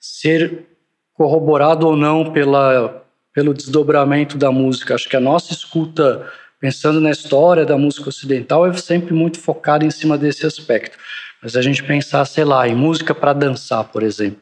ser 0.00 0.66
corroborado 1.12 1.86
ou 1.86 1.96
não 1.96 2.32
pela 2.32 3.03
pelo 3.34 3.52
desdobramento 3.52 4.38
da 4.38 4.50
música. 4.52 4.94
Acho 4.94 5.08
que 5.08 5.16
a 5.16 5.20
nossa 5.20 5.52
escuta, 5.52 6.24
pensando 6.60 7.00
na 7.00 7.10
história 7.10 7.66
da 7.66 7.76
música 7.76 8.08
ocidental, 8.08 8.66
é 8.66 8.72
sempre 8.74 9.12
muito 9.12 9.40
focada 9.40 9.84
em 9.84 9.90
cima 9.90 10.16
desse 10.16 10.46
aspecto. 10.46 10.96
Mas 11.42 11.56
a 11.56 11.60
gente 11.60 11.82
pensar, 11.82 12.24
sei 12.24 12.44
lá, 12.44 12.66
em 12.66 12.74
música 12.74 13.14
para 13.14 13.32
dançar, 13.32 13.84
por 13.84 14.02
exemplo. 14.04 14.40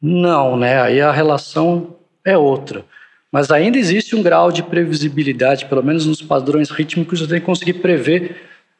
Não, 0.00 0.56
né? 0.56 0.80
Aí 0.80 1.00
a 1.00 1.10
relação 1.10 1.96
é 2.24 2.38
outra. 2.38 2.84
Mas 3.32 3.50
ainda 3.50 3.76
existe 3.76 4.14
um 4.14 4.22
grau 4.22 4.52
de 4.52 4.62
previsibilidade, 4.62 5.66
pelo 5.66 5.82
menos 5.82 6.06
nos 6.06 6.22
padrões 6.22 6.70
rítmicos, 6.70 7.20
eu 7.20 7.26
tenho 7.26 7.40
que 7.40 7.46
conseguir 7.46 7.74
prever 7.74 8.36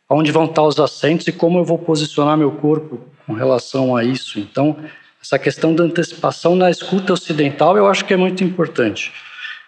onde 0.09 0.31
vão 0.31 0.45
estar 0.45 0.63
os 0.63 0.79
acentos 0.79 1.27
e 1.27 1.33
como 1.33 1.59
eu 1.59 1.65
vou 1.65 1.77
posicionar 1.77 2.37
meu 2.37 2.53
corpo 2.53 3.01
com 3.27 3.33
relação 3.33 3.97
a 3.97 4.05
isso. 4.05 4.39
Então, 4.39 4.77
essa 5.25 5.39
questão 5.39 5.75
da 5.75 5.83
antecipação 5.83 6.55
na 6.55 6.71
escuta 6.71 7.15
ocidental 7.15 7.79
eu 7.79 7.87
acho 7.87 8.05
que 8.05 8.13
é 8.13 8.17
muito 8.17 8.45
importante. 8.45 9.11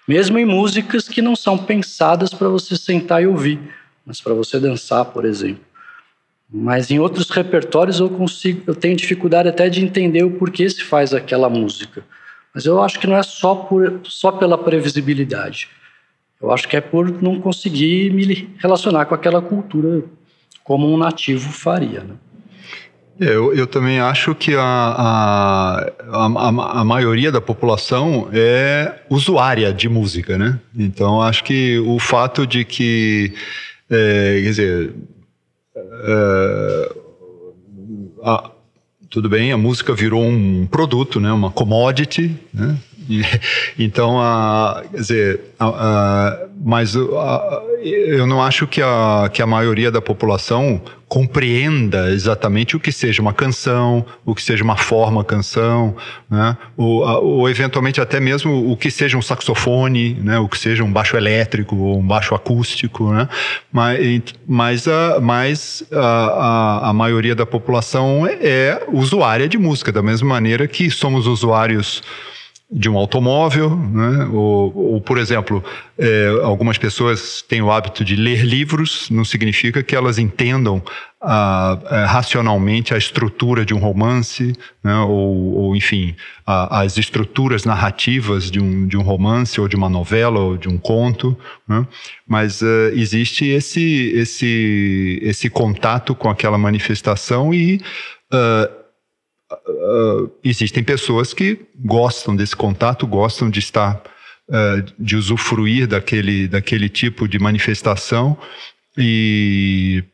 Mesmo 0.06 0.38
em 0.38 0.44
músicas 0.44 1.08
que 1.08 1.22
não 1.22 1.34
são 1.34 1.56
pensadas 1.56 2.34
para 2.34 2.46
você 2.46 2.76
sentar 2.76 3.22
e 3.22 3.26
ouvir, 3.26 3.58
mas 4.04 4.20
para 4.20 4.34
você 4.34 4.60
dançar, 4.60 5.06
por 5.06 5.24
exemplo. 5.24 5.64
Mas 6.52 6.90
em 6.90 6.98
outros 6.98 7.30
repertórios 7.30 8.00
eu 8.00 8.10
consigo, 8.10 8.64
eu 8.66 8.74
tenho 8.74 8.94
dificuldade 8.94 9.48
até 9.48 9.70
de 9.70 9.82
entender 9.82 10.22
o 10.24 10.32
porquê 10.32 10.68
se 10.68 10.84
faz 10.84 11.14
aquela 11.14 11.48
música. 11.48 12.04
Mas 12.54 12.66
eu 12.66 12.82
acho 12.82 13.00
que 13.00 13.06
não 13.06 13.16
é 13.16 13.22
só, 13.22 13.54
por, 13.54 14.00
só 14.04 14.30
pela 14.30 14.58
previsibilidade. 14.58 15.70
Eu 16.40 16.52
acho 16.52 16.68
que 16.68 16.76
é 16.76 16.82
por 16.82 17.10
não 17.22 17.40
conseguir 17.40 18.12
me 18.12 18.54
relacionar 18.58 19.06
com 19.06 19.14
aquela 19.14 19.40
cultura 19.40 20.04
como 20.62 20.86
um 20.86 20.98
nativo 20.98 21.50
faria. 21.50 22.04
Né? 22.04 22.14
É, 23.18 23.24
eu, 23.24 23.54
eu 23.54 23.66
também 23.66 23.98
acho 23.98 24.34
que 24.34 24.54
a, 24.54 24.62
a, 24.62 25.86
a, 26.10 26.80
a, 26.80 26.84
maioria 26.84 27.32
da 27.32 27.40
população 27.40 28.28
é 28.30 28.94
usuária 29.08 29.72
de 29.72 29.88
música, 29.88 30.36
né? 30.36 30.60
Então 30.76 31.22
acho 31.22 31.42
que 31.42 31.78
o 31.78 31.98
fato 31.98 32.46
de 32.46 32.64
que, 32.64 33.32
é, 33.90 34.40
quer 34.42 34.48
dizer, 34.50 34.94
é, 35.76 36.92
a, 38.22 38.50
tudo 39.08 39.30
bem, 39.30 39.50
a 39.50 39.56
música 39.56 39.94
virou 39.94 40.22
um 40.22 40.66
produto, 40.66 41.18
né? 41.18 41.32
Uma 41.32 41.50
commodity, 41.50 42.36
né? 42.52 42.76
Então, 43.78 44.20
a, 44.20 44.82
quer 44.90 44.96
dizer, 44.96 45.40
a, 45.58 46.46
mas 46.62 46.94
eu 46.94 48.26
não 48.26 48.42
acho 48.42 48.66
que 48.66 48.82
a, 48.82 49.30
que 49.32 49.40
a 49.40 49.46
maioria 49.46 49.90
da 49.90 50.02
população 50.02 50.80
compreenda 51.08 52.10
exatamente 52.10 52.76
o 52.76 52.80
que 52.80 52.90
seja 52.90 53.22
uma 53.22 53.32
canção, 53.32 54.04
o 54.24 54.34
que 54.34 54.42
seja 54.42 54.64
uma 54.64 54.76
forma 54.76 55.22
canção, 55.22 55.96
né? 56.28 56.56
ou, 56.76 57.02
ou 57.02 57.48
eventualmente 57.48 58.00
até 58.00 58.18
mesmo 58.18 58.70
o 58.70 58.76
que 58.76 58.90
seja 58.90 59.16
um 59.16 59.22
saxofone, 59.22 60.14
né? 60.14 60.38
o 60.38 60.48
que 60.48 60.58
seja 60.58 60.82
um 60.82 60.92
baixo 60.92 61.16
elétrico 61.16 61.76
ou 61.76 62.00
um 62.00 62.06
baixo 62.06 62.34
acústico. 62.34 63.12
Né? 63.12 63.28
Mas, 63.72 64.22
mas, 64.46 64.88
a, 64.88 65.20
mas 65.20 65.84
a, 65.92 66.00
a, 66.00 66.90
a 66.90 66.92
maioria 66.92 67.36
da 67.36 67.46
população 67.46 68.26
é, 68.26 68.36
é 68.40 68.86
usuária 68.92 69.48
de 69.48 69.58
música, 69.58 69.92
da 69.92 70.02
mesma 70.02 70.28
maneira 70.28 70.66
que 70.66 70.90
somos 70.90 71.28
usuários 71.28 72.02
de 72.68 72.90
um 72.90 72.96
automóvel, 72.96 73.76
né? 73.76 74.28
ou, 74.32 74.94
ou, 74.94 75.00
por 75.00 75.18
exemplo, 75.18 75.62
é, 75.96 76.40
algumas 76.42 76.76
pessoas 76.76 77.40
têm 77.40 77.62
o 77.62 77.70
hábito 77.70 78.04
de 78.04 78.16
ler 78.16 78.44
livros, 78.44 79.08
não 79.08 79.24
significa 79.24 79.84
que 79.84 79.94
elas 79.94 80.18
entendam 80.18 80.82
ah, 81.22 81.78
é, 81.88 82.04
racionalmente 82.04 82.92
a 82.92 82.98
estrutura 82.98 83.64
de 83.64 83.72
um 83.72 83.78
romance, 83.78 84.52
né? 84.82 84.98
ou, 84.98 85.54
ou, 85.54 85.76
enfim, 85.76 86.16
a, 86.44 86.80
as 86.80 86.98
estruturas 86.98 87.64
narrativas 87.64 88.50
de 88.50 88.60
um, 88.60 88.88
de 88.88 88.96
um 88.96 89.02
romance, 89.02 89.60
ou 89.60 89.68
de 89.68 89.76
uma 89.76 89.88
novela, 89.88 90.40
ou 90.40 90.56
de 90.56 90.68
um 90.68 90.76
conto, 90.76 91.38
né? 91.68 91.86
mas 92.26 92.62
uh, 92.62 92.90
existe 92.94 93.46
esse, 93.46 94.10
esse, 94.12 95.20
esse 95.22 95.48
contato 95.48 96.16
com 96.16 96.28
aquela 96.28 96.58
manifestação 96.58 97.54
e 97.54 97.80
uh, 98.32 98.85
uh, 99.52 100.30
existem 100.42 100.82
pessoas 100.82 101.32
que 101.32 101.66
gostam 101.76 102.34
desse 102.34 102.56
contato, 102.56 103.06
gostam 103.06 103.48
de 103.50 103.58
estar, 103.58 104.02
uh, 104.48 104.92
de 104.98 105.16
usufruir 105.16 105.86
daquele, 105.86 106.48
daquele 106.48 106.88
tipo 106.88 107.28
de 107.28 107.38
manifestação 107.38 108.36
e, 108.96 110.04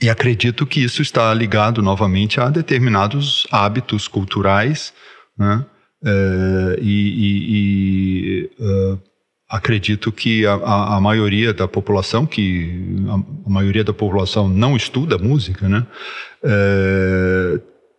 e 0.00 0.08
acredito 0.08 0.66
que 0.66 0.80
isso 0.82 1.02
está 1.02 1.32
ligado 1.34 1.82
novamente 1.82 2.40
a 2.40 2.48
determinados 2.48 3.46
hábitos 3.50 4.08
culturais, 4.08 4.92
né? 5.38 5.64
Uh, 6.02 6.80
e, 6.80 6.88
e, 7.18 8.48
e 8.48 8.98
acredito 9.46 10.10
que 10.10 10.46
a, 10.46 10.54
a, 10.54 10.96
a, 10.96 11.00
maioria 11.00 11.52
da 11.52 11.68
população, 11.68 12.24
que 12.24 13.04
a, 13.06 13.14
a, 13.46 13.50
maioria 13.50 13.84
da 13.84 13.92
população 13.92 14.48
não 14.48 14.74
estuda 14.74 15.18
música, 15.18 15.68
né, 15.68 15.84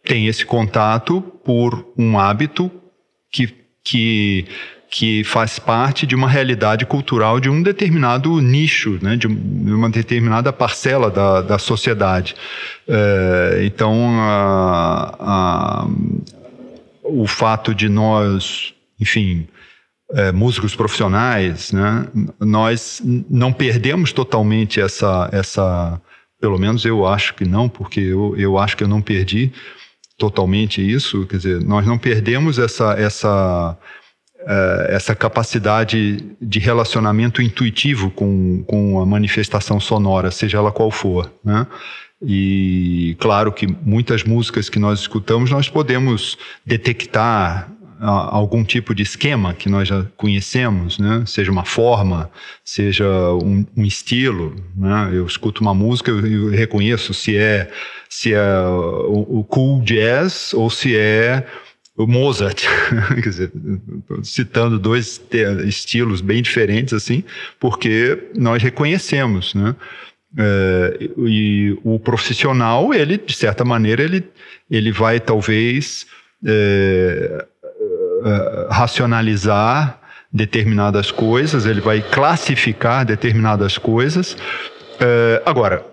tem 0.04 0.28
esse 0.28 0.46
contato 0.46 1.22
por 1.44 1.94
um 1.98 2.18
hábito 2.18 2.72
que, 3.32 3.54
que, 3.84 4.46
que 4.90 5.24
faz 5.24 5.60
parte 5.60 6.06
de 6.06 6.16
uma 6.16 6.28
realidade 6.28 6.86
cultural 6.86 7.40
de 7.40 7.50
um 7.50 7.62
determinado 7.62 8.42
nicho, 8.42 9.00
né, 9.02 9.16
de 9.16 9.28
uma 9.28 9.90
determinada 9.90 10.52
parcela 10.52 11.10
da, 11.10 11.42
da 11.42 11.58
sociedade. 11.58 12.36
É, 12.88 13.62
então, 13.64 14.20
a, 14.20 15.16
a, 15.20 15.88
o 17.04 17.28
fato 17.28 17.74
de 17.74 17.88
nós, 17.88 18.74
enfim, 19.00 19.48
é, 20.14 20.32
músicos 20.32 20.76
profissionais, 20.76 21.72
né, 21.72 22.08
nós 22.40 23.02
não 23.30 23.54
perdemos 23.54 24.12
totalmente 24.12 24.82
essa, 24.82 25.30
essa, 25.32 26.02
pelo 26.40 26.58
menos 26.58 26.84
eu 26.84 27.06
acho 27.06 27.34
que 27.36 27.46
não, 27.46 27.70
porque 27.70 28.00
eu, 28.00 28.36
eu 28.36 28.58
acho 28.58 28.76
que 28.76 28.84
eu 28.84 28.88
não 28.88 29.02
perdi, 29.02 29.54
totalmente 30.22 30.80
isso, 30.88 31.26
quer 31.26 31.38
dizer, 31.38 31.64
nós 31.64 31.84
não 31.84 31.98
perdemos 31.98 32.60
essa, 32.60 32.94
essa, 32.94 33.76
uh, 34.42 34.86
essa 34.88 35.16
capacidade 35.16 36.24
de 36.40 36.60
relacionamento 36.60 37.42
intuitivo 37.42 38.12
com, 38.12 38.64
com 38.68 39.02
a 39.02 39.06
manifestação 39.06 39.80
sonora, 39.80 40.30
seja 40.30 40.60
ela 40.60 40.72
qual 40.72 40.92
for, 40.92 41.34
né? 41.44 41.66
E 42.24 43.18
claro 43.20 43.52
que 43.52 43.66
muitas 43.66 44.24
músicas 44.24 44.70
que 44.70 44.78
nós 44.78 45.00
escutamos 45.00 45.50
nós 45.50 45.68
podemos 45.68 46.38
detectar 46.64 47.72
algum 48.02 48.64
tipo 48.64 48.96
de 48.96 49.04
esquema 49.04 49.54
que 49.54 49.70
nós 49.70 49.88
já 49.88 50.04
conhecemos, 50.18 50.98
né? 50.98 51.24
seja 51.28 51.52
uma 51.52 51.64
forma, 51.64 52.32
seja 52.66 53.08
um, 53.34 53.64
um 53.78 53.86
estilo. 53.86 54.56
Né? 54.76 55.12
Eu 55.14 55.26
escuto 55.26 55.62
uma 55.62 55.74
música, 55.74 56.10
eu, 56.10 56.26
eu 56.26 56.50
reconheço 56.50 57.14
se 57.14 57.38
é, 57.38 57.70
se 58.10 58.34
é 58.34 58.42
o, 59.08 59.40
o, 59.40 59.44
cool 59.44 59.82
jazz 59.84 60.52
ou 60.54 60.70
se 60.70 60.98
é 60.98 61.46
o 61.96 62.08
Mozart. 62.08 62.66
Quer 63.22 63.30
dizer, 63.30 63.52
citando 64.24 64.80
dois 64.80 65.22
estilos 65.68 66.22
bem 66.22 66.42
diferentes, 66.42 66.96
assim, 66.96 67.24
porque 67.60 68.30
nós 68.36 68.64
reconhecemos. 68.64 69.54
Né? 69.54 69.76
É, 70.40 71.10
e 71.20 71.78
o 71.84 72.00
profissional, 72.00 72.96
ele, 72.96 73.18
de 73.18 73.34
certa 73.36 73.64
maneira, 73.64 74.02
ele, 74.02 74.24
ele 74.72 74.92
vai 74.92 75.20
talvez. 75.20 76.08
É, 76.44 77.46
uh, 78.22 78.68
racionalizar 78.70 80.00
determinadas 80.32 81.12
coisas, 81.12 81.66
ele 81.66 81.82
vai 81.82 82.02
classificar 82.02 83.06
determinadas 83.06 83.78
coisas. 83.78 84.34
Uh, 84.34 85.42
agora, 85.46 85.86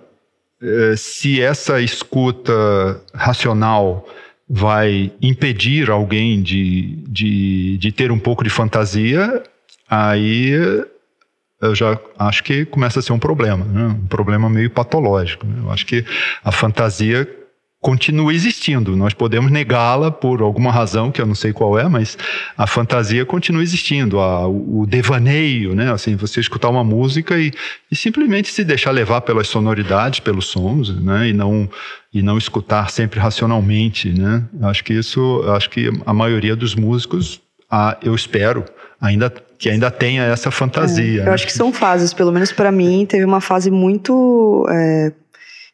uh, 0.62 0.96
se 0.96 1.42
essa 1.42 1.80
escuta 1.80 3.00
racional 3.14 4.06
vai 4.48 5.12
impedir 5.20 5.90
alguém 5.90 6.42
de, 6.42 6.96
de, 7.08 7.76
de 7.78 7.92
ter 7.92 8.10
um 8.10 8.18
pouco 8.18 8.44
de 8.44 8.50
fantasia, 8.50 9.42
aí 9.90 10.52
eu 11.60 11.74
já 11.74 11.98
acho 12.18 12.44
que 12.44 12.64
começa 12.64 13.00
a 13.00 13.02
ser 13.02 13.12
um 13.12 13.18
problema, 13.18 13.64
né? 13.64 13.86
um 13.88 14.06
problema 14.06 14.48
meio 14.48 14.70
patológico. 14.70 15.46
Né? 15.46 15.60
Eu 15.62 15.70
acho 15.70 15.84
que 15.84 16.04
a 16.44 16.52
fantasia 16.52 17.28
continua 17.80 18.34
existindo. 18.34 18.96
Nós 18.96 19.14
podemos 19.14 19.50
negá-la 19.50 20.10
por 20.10 20.42
alguma 20.42 20.70
razão 20.70 21.12
que 21.12 21.20
eu 21.20 21.26
não 21.26 21.34
sei 21.34 21.52
qual 21.52 21.78
é, 21.78 21.88
mas 21.88 22.18
a 22.56 22.66
fantasia 22.66 23.24
continua 23.24 23.62
existindo, 23.62 24.18
a, 24.18 24.48
o, 24.48 24.84
devaneio, 24.86 25.74
né? 25.74 25.92
Assim, 25.92 26.16
você 26.16 26.40
escutar 26.40 26.68
uma 26.68 26.82
música 26.82 27.38
e, 27.38 27.52
e, 27.90 27.96
simplesmente 27.96 28.50
se 28.50 28.64
deixar 28.64 28.90
levar 28.90 29.20
pelas 29.20 29.46
sonoridades, 29.48 30.18
pelos 30.18 30.46
sons, 30.46 30.94
né? 31.00 31.28
E 31.28 31.32
não 31.32 31.68
e 32.12 32.22
não 32.22 32.38
escutar 32.38 32.90
sempre 32.90 33.20
racionalmente, 33.20 34.10
né? 34.10 34.42
Acho 34.62 34.82
que 34.82 34.94
isso, 34.94 35.44
acho 35.54 35.68
que 35.70 35.90
a 36.06 36.12
maioria 36.12 36.56
dos 36.56 36.74
músicos, 36.74 37.40
a, 37.70 37.96
eu 38.02 38.14
espero, 38.14 38.64
ainda 39.00 39.32
que 39.58 39.68
ainda 39.68 39.90
tenha 39.90 40.22
essa 40.22 40.50
fantasia. 40.50 41.20
É, 41.20 41.22
eu 41.22 41.24
né? 41.26 41.32
acho 41.32 41.46
que 41.46 41.52
são 41.52 41.72
fases, 41.72 42.14
pelo 42.14 42.32
menos 42.32 42.50
para 42.50 42.72
mim, 42.72 43.04
teve 43.06 43.24
uma 43.24 43.40
fase 43.40 43.70
muito 43.70 44.66
é 44.70 45.12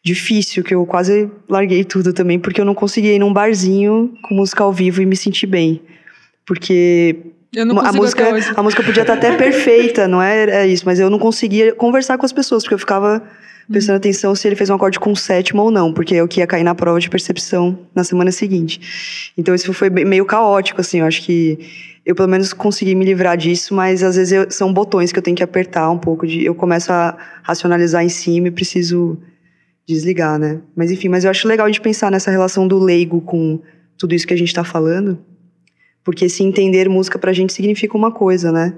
difícil, 0.04 0.62
que 0.62 0.74
eu 0.74 0.84
quase 0.84 1.30
larguei 1.48 1.82
tudo 1.82 2.12
também, 2.12 2.38
porque 2.38 2.60
eu 2.60 2.64
não 2.64 2.74
conseguia 2.74 3.14
ir 3.14 3.18
num 3.18 3.32
barzinho 3.32 4.12
com 4.22 4.34
música 4.34 4.62
ao 4.62 4.72
vivo 4.72 5.00
e 5.00 5.06
me 5.06 5.16
sentir 5.16 5.46
bem. 5.46 5.80
Porque 6.46 7.16
a 7.58 7.92
música, 7.92 8.24
a 8.54 8.62
música 8.62 8.82
podia 8.82 9.02
estar 9.02 9.14
até 9.14 9.34
perfeita, 9.38 10.06
não 10.06 10.20
é, 10.20 10.44
é 10.44 10.66
isso, 10.66 10.84
mas 10.84 11.00
eu 11.00 11.08
não 11.08 11.18
conseguia 11.18 11.74
conversar 11.74 12.18
com 12.18 12.26
as 12.26 12.32
pessoas, 12.32 12.62
porque 12.62 12.74
eu 12.74 12.78
ficava 12.78 13.22
prestando 13.70 13.94
hum. 13.94 13.96
atenção 13.96 14.34
se 14.34 14.46
ele 14.46 14.56
fez 14.56 14.68
um 14.68 14.74
acorde 14.74 15.00
com 15.00 15.14
sétimo 15.16 15.62
ou 15.62 15.70
não, 15.70 15.90
porque 15.90 16.14
eu 16.14 16.28
que 16.28 16.40
ia 16.40 16.46
cair 16.46 16.64
na 16.64 16.74
prova 16.74 17.00
de 17.00 17.08
percepção 17.08 17.78
na 17.94 18.04
semana 18.04 18.30
seguinte. 18.30 19.32
Então 19.38 19.54
isso 19.54 19.72
foi 19.72 19.88
meio 19.88 20.26
caótico, 20.26 20.82
assim, 20.82 21.00
eu 21.00 21.06
acho 21.06 21.22
que 21.22 21.58
eu 22.04 22.14
pelo 22.14 22.28
menos 22.28 22.52
consegui 22.52 22.94
me 22.94 23.06
livrar 23.06 23.38
disso, 23.38 23.74
mas 23.74 24.02
às 24.02 24.16
vezes 24.16 24.32
eu, 24.32 24.50
são 24.50 24.70
botões 24.70 25.10
que 25.10 25.18
eu 25.18 25.22
tenho 25.22 25.34
que 25.34 25.42
apertar 25.42 25.90
um 25.90 25.96
pouco, 25.96 26.26
de, 26.26 26.44
eu 26.44 26.54
começo 26.54 26.92
a 26.92 27.16
racionalizar 27.42 28.04
em 28.04 28.10
cima 28.10 28.48
e 28.48 28.50
preciso 28.50 29.18
desligar, 29.86 30.38
né? 30.38 30.60
Mas 30.74 30.90
enfim, 30.90 31.08
mas 31.08 31.24
eu 31.24 31.30
acho 31.30 31.46
legal 31.46 31.70
de 31.70 31.80
pensar 31.80 32.10
nessa 32.10 32.30
relação 32.30 32.66
do 32.66 32.78
leigo 32.78 33.20
com 33.20 33.60
tudo 33.98 34.14
isso 34.14 34.26
que 34.26 34.34
a 34.34 34.36
gente 34.36 34.48
está 34.48 34.64
falando, 34.64 35.18
porque 36.02 36.28
se 36.28 36.42
entender 36.42 36.88
música 36.88 37.18
pra 37.18 37.32
gente 37.32 37.52
significa 37.52 37.96
uma 37.96 38.10
coisa, 38.10 38.50
né? 38.50 38.74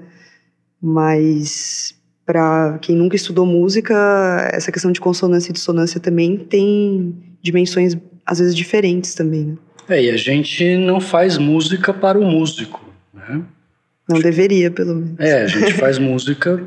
Mas 0.81 1.95
para 2.25 2.77
quem 2.81 2.95
nunca 2.95 3.15
estudou 3.15 3.45
música, 3.45 4.49
essa 4.51 4.71
questão 4.71 4.91
de 4.91 4.99
consonância 4.99 5.49
e 5.49 5.53
dissonância 5.53 5.99
também 5.99 6.37
tem 6.37 7.15
dimensões 7.41 7.97
às 8.25 8.39
vezes 8.39 8.53
diferentes 8.53 9.13
também, 9.13 9.45
né? 9.45 9.57
É, 9.89 10.03
e 10.03 10.09
a 10.09 10.17
gente 10.17 10.75
não 10.75 10.99
faz 10.99 11.37
música 11.37 11.93
para 11.93 12.19
o 12.19 12.23
músico. 12.23 12.83
Né? 13.13 13.41
Não 14.09 14.19
deveria, 14.19 14.69
pelo 14.69 14.95
menos. 14.95 15.19
É, 15.19 15.43
a 15.43 15.47
gente 15.47 15.73
faz 15.73 15.97
música 15.97 16.61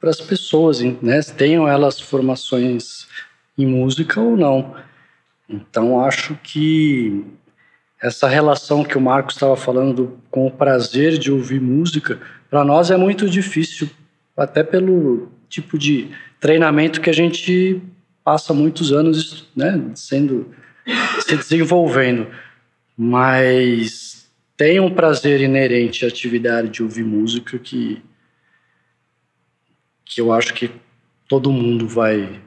para 0.00 0.10
as 0.10 0.20
pessoas, 0.20 0.80
né? 0.80 1.20
Tenham 1.36 1.66
elas 1.66 2.00
formações 2.00 3.08
em 3.62 3.66
música 3.66 4.20
ou 4.20 4.36
não. 4.36 4.74
Então 5.48 6.04
acho 6.04 6.36
que 6.42 7.24
essa 8.00 8.28
relação 8.28 8.84
que 8.84 8.96
o 8.96 9.00
Marcos 9.00 9.34
estava 9.34 9.56
falando 9.56 10.18
com 10.30 10.46
o 10.46 10.50
prazer 10.50 11.18
de 11.18 11.30
ouvir 11.30 11.60
música, 11.60 12.20
para 12.48 12.64
nós 12.64 12.90
é 12.90 12.96
muito 12.96 13.28
difícil, 13.28 13.90
até 14.36 14.62
pelo 14.62 15.30
tipo 15.48 15.78
de 15.78 16.10
treinamento 16.38 17.00
que 17.00 17.10
a 17.10 17.12
gente 17.12 17.82
passa 18.24 18.54
muitos 18.54 18.92
anos 18.92 19.48
né, 19.54 19.90
sendo 19.94 20.54
se 21.20 21.36
desenvolvendo. 21.36 22.28
Mas 22.96 24.30
tem 24.56 24.80
um 24.80 24.90
prazer 24.90 25.40
inerente 25.40 26.04
à 26.04 26.08
atividade 26.08 26.68
de 26.68 26.82
ouvir 26.82 27.04
música 27.04 27.58
que 27.58 28.02
que 30.04 30.20
eu 30.20 30.32
acho 30.32 30.52
que 30.54 30.68
todo 31.28 31.52
mundo 31.52 31.86
vai 31.86 32.40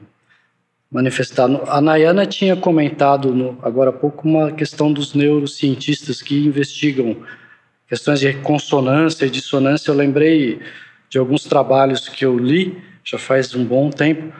manifestar. 0.94 1.50
A 1.66 1.80
Nayana 1.80 2.24
tinha 2.24 2.54
comentado 2.54 3.34
no, 3.34 3.58
agora 3.62 3.90
há 3.90 3.92
pouco 3.92 4.28
uma 4.28 4.52
questão 4.52 4.92
dos 4.92 5.12
neurocientistas 5.12 6.22
que 6.22 6.46
investigam 6.46 7.16
questões 7.88 8.20
de 8.20 8.32
consonância 8.34 9.26
e 9.26 9.30
dissonância. 9.30 9.90
Eu 9.90 9.96
lembrei 9.96 10.60
de 11.10 11.18
alguns 11.18 11.42
trabalhos 11.42 12.08
que 12.08 12.24
eu 12.24 12.38
li 12.38 12.80
já 13.02 13.18
faz 13.18 13.56
um 13.56 13.64
bom 13.64 13.90
tempo 13.90 14.32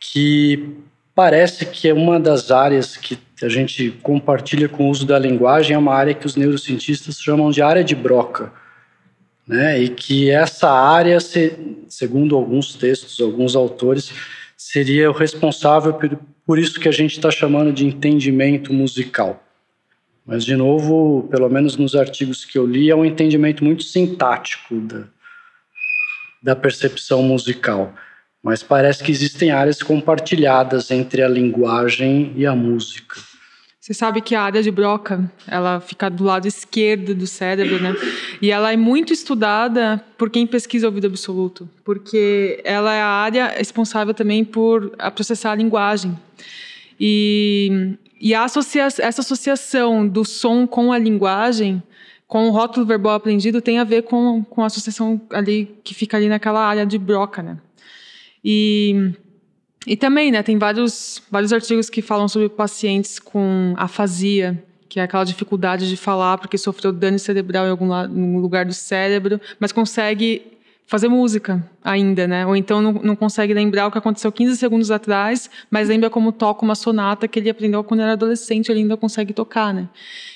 que 0.00 0.74
parece 1.14 1.64
que 1.64 1.88
é 1.88 1.94
uma 1.94 2.18
das 2.18 2.50
áreas 2.50 2.96
que 2.96 3.16
a 3.40 3.48
gente 3.48 3.92
compartilha 4.02 4.68
com 4.68 4.88
o 4.88 4.90
uso 4.90 5.06
da 5.06 5.18
linguagem 5.18 5.76
é 5.76 5.78
uma 5.78 5.94
área 5.94 6.14
que 6.14 6.26
os 6.26 6.34
neurocientistas 6.34 7.20
chamam 7.20 7.48
de 7.48 7.62
área 7.62 7.84
de 7.84 7.94
Broca, 7.94 8.52
né? 9.46 9.80
E 9.80 9.88
que 9.88 10.30
essa 10.30 10.68
área, 10.68 11.18
segundo 11.88 12.36
alguns 12.36 12.74
textos, 12.74 13.20
alguns 13.20 13.54
autores, 13.54 14.12
seria 14.70 15.10
o 15.10 15.12
responsável 15.12 15.92
por, 15.94 16.16
por 16.46 16.56
isso 16.56 16.78
que 16.78 16.88
a 16.88 16.92
gente 16.92 17.16
está 17.16 17.28
chamando 17.28 17.72
de 17.72 17.84
entendimento 17.84 18.72
musical. 18.72 19.44
Mas, 20.24 20.44
de 20.44 20.54
novo, 20.54 21.26
pelo 21.28 21.48
menos 21.48 21.76
nos 21.76 21.96
artigos 21.96 22.44
que 22.44 22.56
eu 22.56 22.66
li, 22.66 22.88
é 22.88 22.94
um 22.94 23.04
entendimento 23.04 23.64
muito 23.64 23.82
sintático 23.82 24.78
da, 24.80 25.04
da 26.40 26.54
percepção 26.54 27.20
musical. 27.20 27.92
Mas 28.40 28.62
parece 28.62 29.02
que 29.02 29.10
existem 29.10 29.50
áreas 29.50 29.82
compartilhadas 29.82 30.92
entre 30.92 31.20
a 31.20 31.28
linguagem 31.28 32.32
e 32.36 32.46
a 32.46 32.54
música. 32.54 33.16
Você 33.90 33.94
sabe 33.94 34.20
que 34.20 34.36
a 34.36 34.42
área 34.42 34.62
de 34.62 34.70
Broca, 34.70 35.28
ela 35.48 35.80
fica 35.80 36.08
do 36.08 36.22
lado 36.22 36.46
esquerdo 36.46 37.12
do 37.12 37.26
cérebro, 37.26 37.82
né? 37.82 37.92
E 38.40 38.48
ela 38.52 38.72
é 38.72 38.76
muito 38.76 39.12
estudada 39.12 40.00
por 40.16 40.30
quem 40.30 40.46
pesquisa 40.46 40.86
ouvido 40.86 41.08
absoluto, 41.08 41.68
porque 41.84 42.60
ela 42.62 42.94
é 42.94 43.02
a 43.02 43.08
área 43.08 43.48
responsável 43.48 44.14
também 44.14 44.44
por 44.44 44.90
processar 45.12 45.50
a 45.50 45.54
linguagem. 45.56 46.16
E, 47.00 47.96
e 48.20 48.32
associa 48.32 48.84
essa 48.84 49.22
associação 49.22 50.06
do 50.06 50.24
som 50.24 50.68
com 50.68 50.92
a 50.92 50.98
linguagem, 50.98 51.82
com 52.28 52.46
o 52.46 52.52
rótulo 52.52 52.86
verbal 52.86 53.14
aprendido, 53.14 53.60
tem 53.60 53.80
a 53.80 53.84
ver 53.84 54.02
com, 54.02 54.44
com 54.44 54.62
a 54.62 54.66
associação 54.66 55.20
ali 55.30 55.68
que 55.82 55.94
fica 55.94 56.16
ali 56.16 56.28
naquela 56.28 56.64
área 56.64 56.86
de 56.86 56.96
Broca, 56.96 57.42
né? 57.42 57.58
E 58.44 59.10
e 59.86 59.96
também, 59.96 60.30
né, 60.30 60.42
tem 60.42 60.58
vários, 60.58 61.22
vários 61.30 61.52
artigos 61.52 61.88
que 61.88 62.02
falam 62.02 62.28
sobre 62.28 62.48
pacientes 62.48 63.18
com 63.18 63.74
afasia, 63.76 64.62
que 64.88 65.00
é 65.00 65.04
aquela 65.04 65.24
dificuldade 65.24 65.88
de 65.88 65.96
falar 65.96 66.36
porque 66.38 66.58
sofreu 66.58 66.92
dano 66.92 67.18
cerebral 67.18 67.66
em 67.66 67.70
algum 67.70 68.38
lugar 68.38 68.66
do 68.66 68.74
cérebro, 68.74 69.40
mas 69.58 69.72
consegue 69.72 70.42
fazer 70.90 71.08
música 71.08 71.64
ainda, 71.84 72.26
né? 72.26 72.44
Ou 72.44 72.56
então 72.56 72.82
não, 72.82 72.92
não, 72.94 73.14
consegue 73.14 73.54
lembrar 73.54 73.86
o 73.86 73.92
que 73.92 73.98
aconteceu 73.98 74.32
15 74.32 74.56
segundos 74.56 74.90
atrás, 74.90 75.48
mas 75.70 75.88
lembra 75.88 76.10
como 76.10 76.32
toca 76.32 76.64
uma 76.64 76.74
sonata 76.74 77.28
que 77.28 77.38
ele 77.38 77.48
aprendeu 77.48 77.84
quando 77.84 78.00
era 78.00 78.14
adolescente, 78.14 78.68
ele 78.70 78.80
ainda 78.80 78.96
consegue 78.96 79.32
tocar, 79.32 79.72
né? 79.72 79.88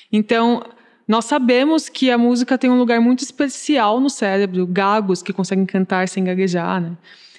Então, 0.09 0.63
nós 1.05 1.25
sabemos 1.25 1.89
que 1.89 2.09
a 2.09 2.17
música 2.17 2.57
tem 2.57 2.69
um 2.69 2.77
lugar 2.77 3.01
muito 3.01 3.21
especial 3.21 3.99
no 3.99 4.09
cérebro, 4.09 4.65
gagos 4.65 5.21
que 5.21 5.33
conseguem 5.33 5.65
cantar 5.65 6.07
sem 6.07 6.23
gaguejar, 6.23 6.79
né? 6.81 6.93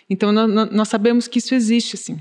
Então, 0.09 0.33
nós, 0.33 0.89
sabemos 0.89 1.27
que 1.27 1.39
isso 1.39 1.55
existe, 1.55 1.97
assim. 1.97 2.19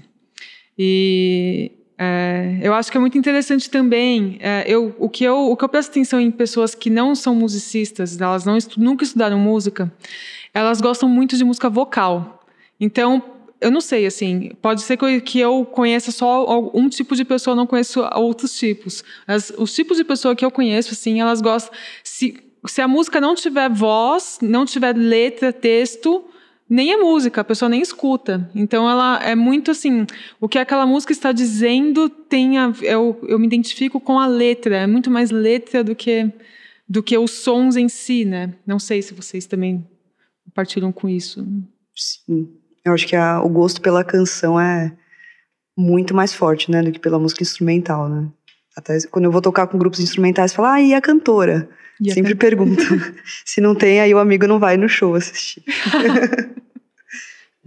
E 0.78 1.72
é, 1.98 2.60
eu 2.62 2.74
acho 2.74 2.92
que 2.92 2.98
é 2.98 3.00
muito 3.00 3.18
interessante 3.18 3.70
também. 3.70 4.38
É, 4.40 4.66
eu, 4.68 4.96
o, 4.98 5.08
que 5.08 5.24
eu, 5.24 5.52
o 5.52 5.56
que 5.56 5.64
eu 5.64 5.70
presto 5.70 5.92
atenção 5.92 6.20
em 6.20 6.32
pessoas 6.32 6.76
que 6.76 6.90
não 6.90 7.16
são 7.16 7.36
musicistas, 7.36 8.20
elas 8.20 8.46
não 8.46 8.58
estu, 8.58 8.80
nunca 8.80 9.04
estudaram 9.04 9.40
música, 9.40 9.92
elas 10.54 10.82
gostam 10.82 11.08
muito 11.08 11.38
de 11.38 11.44
música 11.44 11.70
vocal. 11.70 12.46
Então, 12.80 13.24
eu 13.62 13.72
não 13.72 13.82
sei, 13.82 14.06
assim, 14.06 14.52
pode 14.62 14.82
ser 14.82 14.98
que 15.22 15.40
eu 15.40 15.66
conheça 15.66 16.12
só 16.12 16.70
um 16.74 16.90
tipo 16.90 17.16
de 17.16 17.24
pessoa, 17.24 17.56
não 17.56 17.66
conheço 17.66 18.02
outros 18.14 18.58
tipos. 18.58 19.04
As, 19.26 19.52
os 19.58 19.74
tipos 19.74 19.98
de 19.98 20.04
pessoa 20.04 20.36
que 20.36 20.44
eu 20.44 20.52
conheço, 20.52 20.94
assim, 20.94 21.22
elas 21.22 21.42
gostam. 21.42 21.74
Se, 22.04 22.38
se 22.68 22.82
a 22.82 22.88
música 22.88 23.22
não 23.22 23.34
tiver 23.34 23.70
voz, 23.70 24.40
não 24.42 24.66
tiver 24.66 24.96
letra, 24.96 25.54
texto, 25.54 26.26
nem 26.70 26.91
é 26.91 26.97
música, 26.97 27.41
a 27.41 27.43
pessoa 27.43 27.70
nem 27.70 27.82
escuta. 27.82 28.49
Então 28.55 28.89
ela 28.89 29.20
é 29.24 29.36
muito 29.36 29.72
assim, 29.72 30.05
o 30.39 30.49
que 30.49 30.57
aquela 30.57 30.86
música 30.86 31.11
está 31.11 31.32
dizendo 31.32 32.09
tem 32.09 32.57
a, 32.57 32.74
eu, 32.82 33.20
eu 33.28 33.38
me 33.38 33.45
identifico 33.45 33.99
com 33.99 34.20
a 34.20 34.28
letra, 34.28 34.78
é 34.78 34.88
muito 34.88 35.11
mais 35.11 35.32
letra 35.32 35.84
do 35.84 35.95
que 35.95 36.32
do 36.88 37.01
que 37.01 37.18
os 37.18 37.32
sons 37.32 37.76
em 37.76 37.89
si, 37.89 38.26
né? 38.26 38.53
Não 38.66 38.78
sei 38.78 39.01
se 39.01 39.13
vocês 39.13 39.47
também 39.47 39.88
compartilham 40.43 40.91
com 40.91 41.09
isso. 41.09 41.45
Sim. 41.95 42.47
Eu 42.84 42.93
acho 42.93 43.07
que 43.07 43.16
a, 43.16 43.41
o 43.41 43.49
gosto 43.49 43.82
pela 43.82 44.03
canção 44.03 44.59
é 44.59 44.95
muito 45.76 46.13
mais 46.13 46.34
forte, 46.34 46.70
né, 46.70 46.84
do 46.84 46.91
que 46.91 46.99
pela 46.99 47.20
música 47.20 47.41
instrumental, 47.41 48.07
né? 48.07 48.30
Até 48.76 48.98
quando 49.10 49.26
eu 49.26 49.32
vou 49.32 49.42
tocar 49.42 49.68
com 49.68 49.78
grupos 49.78 50.00
instrumentais, 50.00 50.54
falar, 50.54 50.74
ah, 50.74 50.82
e 50.82 50.94
a 50.94 51.02
cantora? 51.02 51.70
E 52.02 52.12
Sempre 52.12 52.34
a 52.34 52.36
pergunta. 52.36 52.84
Se 53.46 53.62
não 53.62 53.74
tem, 53.74 54.02
aí 54.02 54.14
o 54.14 54.20
amigo 54.20 54.48
não 54.48 54.60
vai 54.60 54.76
no 54.76 54.90
show 54.90 55.16
assistir. 55.16 55.64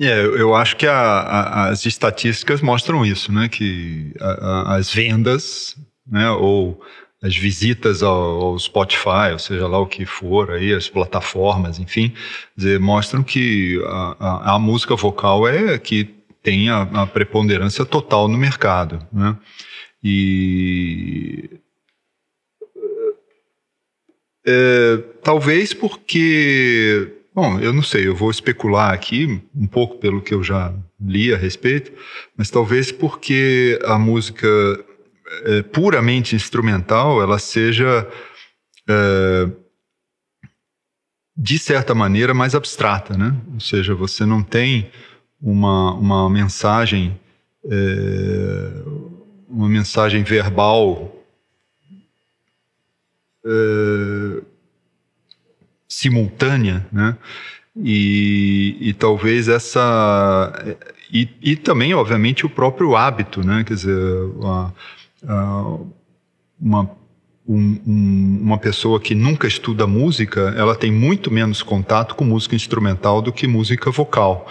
É, 0.00 0.20
eu 0.20 0.54
acho 0.54 0.76
que 0.76 0.86
a, 0.86 0.94
a, 0.94 1.68
as 1.70 1.84
estatísticas 1.84 2.60
mostram 2.60 3.04
isso, 3.04 3.32
né? 3.32 3.48
Que 3.48 4.14
a, 4.20 4.76
as 4.76 4.94
vendas, 4.94 5.76
né? 6.06 6.30
Ou 6.30 6.80
as 7.20 7.36
visitas 7.36 8.02
ao, 8.02 8.14
ao, 8.14 8.58
Spotify, 8.58 9.32
ou 9.32 9.40
seja 9.40 9.66
lá 9.66 9.78
o 9.78 9.86
que 9.86 10.06
for 10.06 10.52
aí, 10.52 10.72
as 10.72 10.88
plataformas, 10.88 11.80
enfim, 11.80 12.14
dizer, 12.56 12.78
mostram 12.78 13.24
que 13.24 13.82
a, 13.86 14.54
a, 14.54 14.58
música 14.60 14.94
vocal 14.94 15.48
é 15.48 15.76
que 15.78 16.14
tem 16.44 16.70
a, 16.70 17.04
preponderância 17.06 17.84
total 17.84 18.28
no 18.28 18.38
mercado, 18.38 19.04
né? 19.12 19.36
E 20.02 21.50
é, 24.46 24.96
talvez 25.22 25.74
porque 25.74 27.18
Bom, 27.40 27.60
eu 27.60 27.72
não 27.72 27.84
sei, 27.84 28.08
eu 28.08 28.16
vou 28.16 28.32
especular 28.32 28.92
aqui 28.92 29.40
um 29.54 29.68
pouco 29.68 29.98
pelo 29.98 30.20
que 30.20 30.34
eu 30.34 30.42
já 30.42 30.74
li 31.00 31.32
a 31.32 31.36
respeito, 31.36 31.92
mas 32.36 32.50
talvez 32.50 32.90
porque 32.90 33.78
a 33.84 33.96
música 33.96 34.48
é, 35.44 35.62
puramente 35.62 36.34
instrumental 36.34 37.22
ela 37.22 37.38
seja 37.38 38.08
é, 38.88 39.48
de 41.36 41.60
certa 41.60 41.94
maneira 41.94 42.34
mais 42.34 42.56
abstrata, 42.56 43.16
né? 43.16 43.32
Ou 43.54 43.60
seja, 43.60 43.94
você 43.94 44.26
não 44.26 44.42
tem 44.42 44.90
uma, 45.40 45.94
uma 45.94 46.28
mensagem 46.28 47.20
é, 47.70 48.82
uma 49.48 49.68
mensagem 49.68 50.22
verbal 50.22 51.14
é, 53.44 54.42
simultânea, 55.88 56.86
né? 56.92 57.16
E, 57.76 58.76
e 58.80 58.92
talvez 58.92 59.48
essa 59.48 60.52
e, 61.12 61.28
e, 61.40 61.56
também 61.56 61.94
obviamente 61.94 62.44
o 62.44 62.50
próprio 62.50 62.96
hábito, 62.96 63.46
né? 63.46 63.62
Quer 63.64 63.74
dizer, 63.74 63.96
uma 66.60 66.98
um, 67.48 67.80
um, 67.86 68.40
uma 68.42 68.58
pessoa 68.58 69.00
que 69.00 69.14
nunca 69.14 69.48
estuda 69.48 69.86
música, 69.86 70.54
ela 70.56 70.76
tem 70.76 70.92
muito 70.92 71.30
menos 71.30 71.62
contato 71.62 72.14
com 72.14 72.24
música 72.24 72.54
instrumental 72.54 73.22
do 73.22 73.32
que 73.32 73.46
música 73.46 73.90
vocal. 73.90 74.46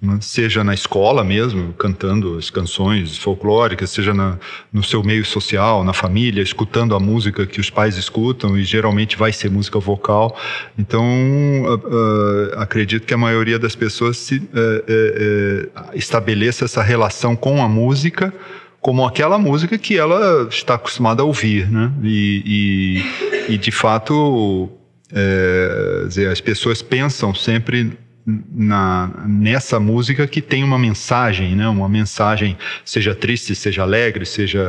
Né? 0.00 0.18
seja 0.20 0.62
na 0.62 0.74
escola 0.74 1.24
mesmo, 1.24 1.72
cantando 1.72 2.38
as 2.38 2.50
canções 2.50 3.18
folclóricas, 3.18 3.90
seja 3.90 4.14
na, 4.14 4.38
no 4.72 4.80
seu 4.82 5.02
meio 5.02 5.24
social, 5.24 5.82
na 5.82 5.92
família, 5.92 6.40
escutando 6.40 6.94
a 6.94 7.00
música 7.00 7.44
que 7.44 7.60
os 7.60 7.68
pais 7.68 7.96
escutam, 7.96 8.56
e 8.56 8.62
geralmente 8.62 9.16
vai 9.16 9.32
ser 9.32 9.50
música 9.50 9.78
vocal. 9.80 10.38
Então, 10.78 11.02
uh, 11.02 11.74
uh, 11.74 12.60
acredito 12.60 13.06
que 13.06 13.12
a 13.12 13.18
maioria 13.18 13.58
das 13.58 13.74
pessoas 13.74 14.16
se, 14.18 14.36
uh, 14.36 15.70
estabeleça 15.94 16.64
essa 16.64 16.82
relação 16.82 17.34
com 17.34 17.60
a 17.60 17.68
música 17.68 18.32
como 18.80 19.04
aquela 19.04 19.36
música 19.38 19.76
que 19.76 19.98
ela 19.98 20.46
está 20.48 20.74
acostumada 20.74 21.22
a 21.22 21.24
ouvir, 21.24 21.68
né? 21.68 21.92
E, 22.04 23.02
e, 23.48 23.54
e 23.54 23.58
de 23.58 23.72
fato 23.72 24.70
É, 25.10 26.04
dizer, 26.06 26.28
as 26.28 26.38
pessoas 26.38 26.82
pensam 26.82 27.34
sempre 27.34 27.96
na, 28.54 29.10
nessa 29.26 29.80
música 29.80 30.26
que 30.26 30.42
tem 30.42 30.62
uma 30.62 30.78
mensagem, 30.78 31.56
né? 31.56 31.66
uma 31.68 31.88
mensagem, 31.88 32.58
seja 32.84 33.14
triste, 33.14 33.54
seja 33.54 33.82
alegre, 33.82 34.26
seja 34.26 34.62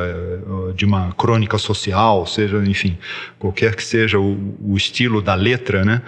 de 0.76 0.86
uma 0.86 1.12
crônica 1.12 1.57
social, 1.57 2.26
seja, 2.26 2.57
enfim, 2.66 2.97
qualquer 3.38 3.76
que 3.76 3.84
seja 3.84 4.18
o, 4.18 4.55
o 4.62 4.78
estilo 4.78 5.22
da 5.22 5.36
letra, 5.36 5.84
né? 5.84 6.01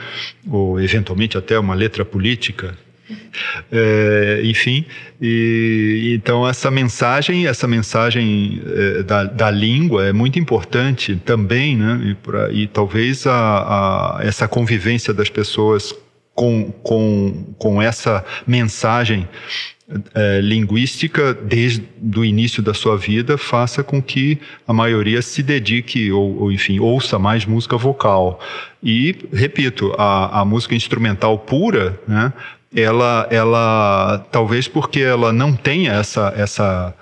ou 0.49 0.79
eventualmente 0.79 1.37
até 1.37 1.59
uma 1.59 1.75
letra 1.75 2.05
política, 2.05 2.77
é, 3.69 4.41
enfim, 4.45 4.85
e, 5.21 6.13
então 6.15 6.47
essa 6.47 6.71
mensagem, 6.71 7.47
essa 7.47 7.67
mensagem 7.67 8.61
é, 8.65 9.03
da, 9.03 9.25
da, 9.25 9.51
língua 9.51 10.05
é 10.05 10.13
muito 10.13 10.39
importante 10.39 11.17
também, 11.25 11.75
né? 11.75 12.01
E, 12.05 12.15
pra, 12.15 12.51
e 12.51 12.67
talvez 12.67 13.27
a, 13.27 13.33
a, 13.33 14.19
essa 14.23 14.47
convivência 14.47 15.13
das 15.13 15.29
pessoas 15.29 15.93
com, 16.33 16.71
com, 16.83 17.53
com 17.57 17.81
essa 17.81 18.23
mensagem 18.47 19.27
é, 20.15 20.39
linguística 20.41 21.33
desde 21.33 21.83
o 22.15 22.23
início 22.23 22.63
da 22.63 22.73
sua 22.73 22.97
vida 22.97 23.37
faça 23.37 23.83
com 23.83 24.01
que 24.01 24.39
a 24.65 24.71
maioria 24.71 25.21
se 25.21 25.43
dedique 25.43 26.11
ou, 26.11 26.43
ou 26.43 26.51
enfim 26.51 26.79
ouça 26.79 27.19
mais 27.19 27.45
música 27.45 27.75
vocal 27.75 28.39
e 28.81 29.27
repito 29.33 29.93
a, 29.97 30.41
a 30.41 30.45
música 30.45 30.75
instrumental 30.75 31.37
pura 31.37 31.99
né, 32.07 32.31
ela 32.73 33.27
ela 33.29 34.25
talvez 34.31 34.67
porque 34.67 35.01
ela 35.01 35.33
não 35.33 35.53
tenha 35.53 35.91
essa 35.91 36.33
essa 36.37 36.95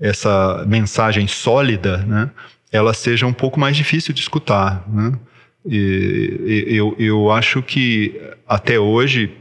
essa 0.00 0.64
mensagem 0.66 1.28
sólida 1.28 1.98
né, 1.98 2.30
ela 2.72 2.92
seja 2.92 3.24
um 3.24 3.32
pouco 3.32 3.60
mais 3.60 3.76
difícil 3.76 4.12
de 4.12 4.20
escutar 4.20 4.84
né? 4.88 5.12
E, 5.64 6.64
eu, 6.68 6.94
eu 6.98 7.30
acho 7.30 7.62
que 7.62 8.20
até 8.46 8.78
hoje, 8.78 9.32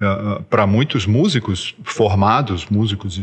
uh, 0.00 0.42
para 0.44 0.66
muitos 0.66 1.06
músicos 1.06 1.74
formados, 1.82 2.66
músicos 2.70 3.20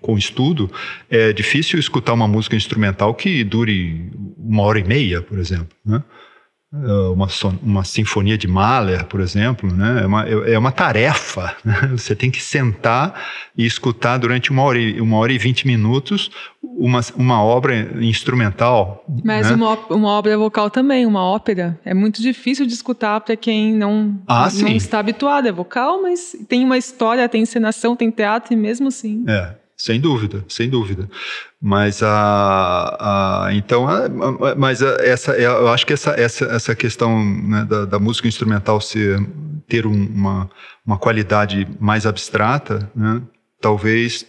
com 0.00 0.16
estudo, 0.18 0.70
é 1.08 1.32
difícil 1.32 1.78
escutar 1.78 2.12
uma 2.12 2.28
música 2.28 2.56
instrumental 2.56 3.14
que 3.14 3.42
dure 3.44 4.10
uma 4.36 4.62
hora 4.62 4.78
e 4.78 4.84
meia, 4.84 5.22
por 5.22 5.38
exemplo. 5.38 5.68
Né? 5.84 6.02
Ah, 6.72 7.10
uma, 7.10 7.26
uma 7.62 7.84
sinfonia 7.84 8.38
de 8.38 8.46
Mahler, 8.46 9.04
por 9.06 9.20
exemplo, 9.20 9.72
né? 9.72 10.02
é, 10.02 10.06
uma, 10.06 10.28
é 10.28 10.58
uma 10.58 10.72
tarefa. 10.72 11.56
Né? 11.64 11.88
Você 11.92 12.14
tem 12.14 12.30
que 12.30 12.42
sentar 12.42 13.14
e 13.56 13.66
escutar 13.66 14.16
durante 14.18 14.50
uma 14.50 14.62
hora 14.62 14.78
e, 14.78 15.00
uma 15.00 15.18
hora 15.18 15.32
e 15.32 15.38
vinte 15.38 15.66
minutos 15.66 16.30
uma, 16.62 17.00
uma 17.16 17.42
obra 17.42 17.76
instrumental. 18.02 19.04
Mas 19.22 19.50
né? 19.50 19.56
uma, 19.56 19.74
uma 19.90 20.08
obra 20.08 20.36
vocal 20.38 20.70
também, 20.70 21.04
uma 21.04 21.22
ópera. 21.22 21.78
É 21.84 21.92
muito 21.92 22.22
difícil 22.22 22.64
de 22.66 22.72
escutar 22.72 23.20
para 23.20 23.36
quem 23.36 23.74
não, 23.74 24.18
ah, 24.26 24.48
não 24.60 24.68
está 24.68 24.98
habituado. 24.98 25.46
É 25.46 25.52
vocal, 25.52 26.02
mas 26.02 26.34
tem 26.48 26.64
uma 26.64 26.78
história, 26.78 27.28
tem 27.28 27.42
encenação, 27.42 27.94
tem 27.94 28.10
teatro, 28.10 28.54
e 28.54 28.56
mesmo 28.56 28.88
assim. 28.88 29.24
É. 29.28 29.59
Sem 29.80 29.98
dúvida, 29.98 30.44
sem 30.46 30.68
dúvida. 30.68 31.08
Mas 31.58 32.02
a, 32.02 33.46
a 33.46 33.54
então, 33.54 33.88
a, 33.88 34.54
mas 34.54 34.82
a, 34.82 34.98
essa, 35.00 35.32
eu 35.32 35.68
acho 35.68 35.86
que 35.86 35.94
essa, 35.94 36.10
essa, 36.10 36.44
essa 36.44 36.74
questão 36.74 37.24
né, 37.24 37.64
da, 37.64 37.86
da, 37.86 37.98
música 37.98 38.28
instrumental 38.28 38.78
ser 38.78 39.18
ter 39.66 39.86
um, 39.86 40.06
uma, 40.06 40.50
uma 40.84 40.98
qualidade 40.98 41.66
mais 41.80 42.04
abstrata, 42.04 42.90
né, 42.94 43.22
talvez 43.58 44.26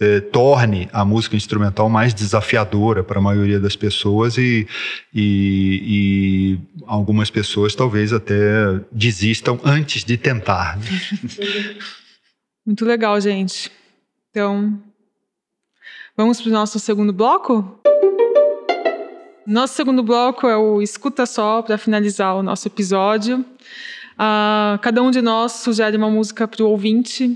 é, 0.00 0.20
torne 0.20 0.88
a 0.94 1.04
música 1.04 1.36
instrumental 1.36 1.90
mais 1.90 2.14
desafiadora 2.14 3.04
para 3.04 3.18
a 3.18 3.22
maioria 3.22 3.60
das 3.60 3.76
pessoas 3.76 4.38
e, 4.38 4.66
e, 5.12 5.82
e, 5.84 6.58
algumas 6.86 7.28
pessoas 7.28 7.74
talvez 7.74 8.14
até 8.14 8.34
desistam 8.90 9.60
antes 9.62 10.04
de 10.04 10.16
tentar. 10.16 10.78
Né? 10.78 10.84
Muito 12.64 12.86
legal, 12.86 13.20
gente. 13.20 13.70
Então, 14.36 14.78
vamos 16.14 16.42
para 16.42 16.50
o 16.50 16.52
nosso 16.52 16.78
segundo 16.78 17.10
bloco? 17.10 17.80
Nosso 19.46 19.72
segundo 19.72 20.02
bloco 20.02 20.46
é 20.46 20.54
o 20.54 20.82
Escuta 20.82 21.24
Só, 21.24 21.62
para 21.62 21.78
finalizar 21.78 22.36
o 22.36 22.42
nosso 22.42 22.68
episódio. 22.68 23.38
Uh, 24.12 24.78
cada 24.82 25.02
um 25.02 25.10
de 25.10 25.22
nós 25.22 25.52
sugere 25.52 25.96
uma 25.96 26.10
música 26.10 26.46
para 26.46 26.62
o 26.62 26.68
ouvinte 26.68 27.34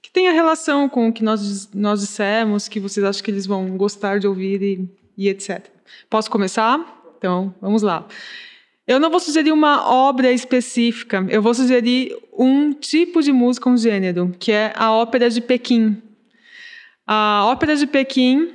que 0.00 0.10
tenha 0.10 0.32
relação 0.32 0.88
com 0.88 1.08
o 1.08 1.12
que 1.12 1.22
nós, 1.22 1.68
nós 1.74 2.00
dissemos, 2.00 2.66
que 2.66 2.80
vocês 2.80 3.04
acham 3.04 3.22
que 3.22 3.30
eles 3.30 3.44
vão 3.44 3.76
gostar 3.76 4.18
de 4.18 4.26
ouvir 4.26 4.62
e, 4.62 4.88
e 5.18 5.28
etc. 5.28 5.66
Posso 6.08 6.30
começar? 6.30 6.80
Então, 7.18 7.54
vamos 7.60 7.82
lá. 7.82 8.06
Eu 8.86 8.98
não 8.98 9.10
vou 9.10 9.20
sugerir 9.20 9.52
uma 9.52 9.86
obra 9.86 10.32
específica, 10.32 11.26
eu 11.28 11.42
vou 11.42 11.52
sugerir 11.52 12.16
um 12.32 12.72
tipo 12.72 13.20
de 13.20 13.32
música, 13.32 13.68
um 13.68 13.76
gênero, 13.76 14.34
que 14.38 14.50
é 14.50 14.72
a 14.74 14.90
ópera 14.92 15.28
de 15.28 15.42
Pequim. 15.42 16.02
A 17.06 17.44
Ópera 17.46 17.74
de 17.74 17.86
Pequim 17.86 18.54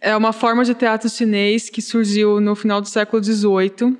é 0.00 0.14
uma 0.14 0.32
forma 0.32 0.64
de 0.64 0.74
teatro 0.74 1.08
chinês 1.08 1.70
que 1.70 1.80
surgiu 1.80 2.38
no 2.40 2.54
final 2.54 2.80
do 2.80 2.88
século 2.88 3.22
XVIII. 3.22 3.96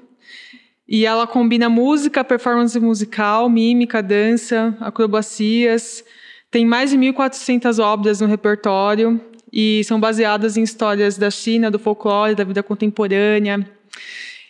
E 0.87 1.07
ela 1.07 1.27
combina 1.27 1.69
música, 1.69 2.23
performance 2.23 2.79
musical, 2.79 3.49
mímica, 3.49 4.03
dança, 4.03 4.77
acrobacias. 4.79 6.05
Tem 6.51 6.67
mais 6.67 6.91
de 6.91 6.99
1.400 6.99 7.83
obras 7.83 8.21
no 8.21 8.27
repertório 8.27 9.21
e 9.53 9.83
são 9.85 9.99
baseadas 9.99 10.57
em 10.57 10.63
histórias 10.63 11.17
da 11.17 11.31
China, 11.31 11.71
do 11.71 11.79
folclore, 11.79 12.35
da 12.35 12.45
vida 12.45 12.63
contemporânea. 12.63 13.67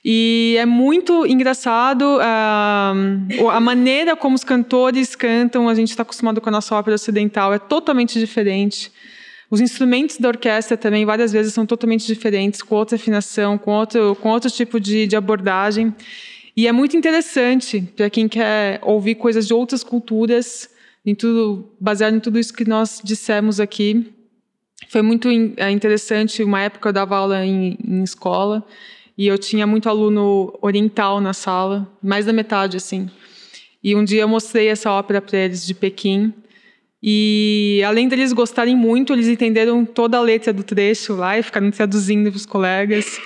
E 0.09 0.55
é 0.57 0.65
muito 0.65 1.27
engraçado 1.27 2.19
uh, 2.19 3.51
a 3.51 3.59
maneira 3.61 4.15
como 4.15 4.37
os 4.37 4.45
cantores 4.45 5.17
cantam. 5.17 5.69
A 5.69 5.75
gente 5.75 5.91
está 5.91 6.05
acostumado 6.05 6.41
com 6.41 6.49
a 6.49 6.53
nossa 6.53 6.77
ópera 6.77 6.95
ocidental, 6.95 7.53
é 7.53 7.59
totalmente 7.59 8.17
diferente. 8.17 8.93
Os 9.51 9.61
instrumentos 9.61 10.19
da 10.19 10.29
orquestra 10.29 10.77
também, 10.77 11.05
várias 11.05 11.33
vezes, 11.33 11.53
são 11.53 11.67
totalmente 11.67 12.07
diferentes, 12.07 12.63
com 12.63 12.77
outra 12.77 12.95
afinação, 12.95 13.59
com 13.59 13.73
outro, 13.73 14.17
com 14.23 14.29
outro 14.29 14.49
tipo 14.49 14.79
de, 14.79 15.09
de 15.09 15.17
abordagem. 15.17 15.93
E 16.57 16.69
é 16.69 16.73
muito 16.73 16.97
interessante 16.97 17.81
para 17.97 18.09
quem 18.09 18.29
quer 18.29 18.79
ouvir 18.85 19.17
coisas 19.17 19.45
de 19.45 19.55
outras 19.55 19.83
culturas, 19.83 20.71
em 21.05 21.17
tudo, 21.17 21.69
baseado 21.81 22.15
em 22.15 22.21
tudo 22.21 22.39
isso 22.39 22.55
que 22.55 22.65
nós 22.65 23.01
dissemos 23.03 23.59
aqui. 23.59 24.07
Foi 24.89 25.03
muito 25.03 25.29
é 25.57 25.69
interessante. 25.73 26.45
Uma 26.45 26.61
época 26.61 26.91
eu 26.91 26.93
dava 26.93 27.17
aula 27.17 27.45
em, 27.45 27.77
em 27.85 28.05
escola 28.05 28.65
e 29.17 29.27
eu 29.27 29.39
tinha 29.39 29.67
muito 29.67 29.89
aluno 29.89 30.57
oriental 30.61 31.21
na 31.21 31.33
sala, 31.33 31.91
mais 32.03 32.27
da 32.27 32.33
metade, 32.33 32.77
assim. 32.77 33.09
E 33.83 33.95
um 33.95 34.05
dia 34.05 34.23
eu 34.23 34.29
mostrei 34.29 34.69
essa 34.69 34.91
ópera 34.91 35.23
para 35.23 35.39
eles 35.39 35.65
de 35.65 35.73
Pequim. 35.73 36.35
E 37.03 37.81
além 37.87 38.09
deles 38.09 38.33
gostarem 38.33 38.75
muito, 38.75 39.13
eles 39.13 39.29
entenderam 39.29 39.85
toda 39.85 40.19
a 40.19 40.21
letra 40.21 40.53
do 40.53 40.63
trecho 40.63 41.15
lá 41.15 41.39
e 41.39 41.43
ficaram 41.43 41.71
traduzindo 41.71 42.31
para 42.31 42.37
os 42.37 42.45
colegas. 42.45 43.21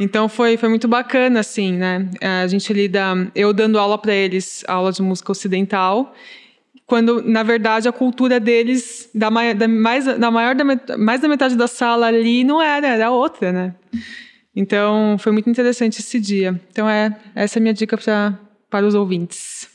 Então 0.00 0.28
foi, 0.28 0.56
foi 0.56 0.68
muito 0.68 0.88
bacana, 0.88 1.40
assim, 1.40 1.72
né? 1.72 2.08
A 2.42 2.46
gente 2.46 2.72
lida, 2.72 3.30
eu 3.34 3.52
dando 3.52 3.78
aula 3.78 3.98
para 3.98 4.14
eles, 4.14 4.64
aula 4.66 4.90
de 4.90 5.02
música 5.02 5.32
ocidental, 5.32 6.14
quando 6.86 7.22
na 7.22 7.42
verdade 7.42 7.88
a 7.88 7.92
cultura 7.92 8.40
deles, 8.40 9.10
da, 9.14 9.28
da, 9.54 9.68
mais, 9.68 10.04
da 10.04 10.30
maior 10.30 10.54
da, 10.54 10.64
mais 10.96 11.20
da 11.20 11.28
metade 11.28 11.56
da 11.56 11.66
sala 11.66 12.06
ali, 12.06 12.42
não 12.42 12.62
era, 12.62 12.86
era 12.88 13.10
outra, 13.10 13.52
né? 13.52 13.74
Então, 14.56 15.18
foi 15.18 15.32
muito 15.32 15.50
interessante 15.50 16.00
esse 16.00 16.18
dia. 16.18 16.58
Então, 16.72 16.88
é 16.88 17.14
essa 17.34 17.58
é 17.58 17.60
a 17.60 17.62
minha 17.62 17.74
dica 17.74 17.98
pra, 17.98 18.38
para 18.70 18.86
os 18.86 18.94
ouvintes. 18.94 19.68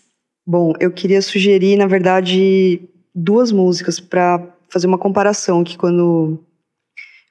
Bom, 0.45 0.73
eu 0.79 0.91
queria 0.91 1.21
sugerir, 1.21 1.77
na 1.77 1.85
verdade, 1.85 2.81
duas 3.13 3.51
músicas 3.51 3.99
para 3.99 4.43
fazer 4.67 4.87
uma 4.87 4.97
comparação, 4.97 5.63
que 5.63 5.77
quando 5.77 6.43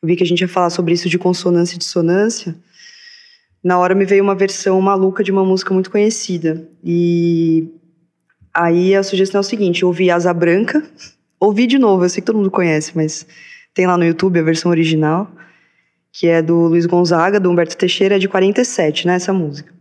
eu 0.01 0.07
vi 0.07 0.15
que 0.15 0.23
a 0.23 0.27
gente 0.27 0.43
ia 0.43 0.49
falar 0.49 0.71
sobre 0.71 0.95
isso 0.95 1.09
de 1.09 1.19
consonância 1.19 1.75
e 1.75 1.79
dissonância, 1.79 2.55
na 3.65 3.79
hora 3.79 3.97
me 3.97 4.05
veio 4.05 4.23
uma 4.23 4.35
versão 4.37 4.81
maluca 4.81 5.25
de 5.25 5.33
uma 5.33 5.45
música 5.45 5.75
muito 5.75 5.91
conhecida. 5.91 6.69
E 6.85 7.69
aí 8.55 8.95
a 8.95 9.03
sugestão 9.03 9.41
é 9.41 9.43
o 9.43 9.45
seguinte, 9.45 9.85
ouvi 9.85 10.09
Asa 10.09 10.33
Branca, 10.33 10.83
ouvi 11.41 11.67
de 11.67 11.79
novo, 11.79 12.05
eu 12.05 12.09
sei 12.09 12.21
que 12.21 12.27
todo 12.27 12.37
mundo 12.37 12.51
conhece, 12.51 12.93
mas 12.95 13.27
tem 13.75 13.89
lá 13.89 13.99
no 13.99 14.05
YouTube 14.05 14.39
a 14.39 14.43
versão 14.45 14.71
original 14.71 15.29
que 16.13 16.27
é 16.27 16.43
do 16.43 16.67
Luiz 16.67 16.87
Gonzaga, 16.87 17.39
do 17.39 17.51
Humberto 17.51 17.77
Teixeira, 17.77 18.17
é 18.17 18.19
de 18.19 18.29
47, 18.29 19.07
né, 19.07 19.15
essa 19.15 19.33
música. 19.33 19.73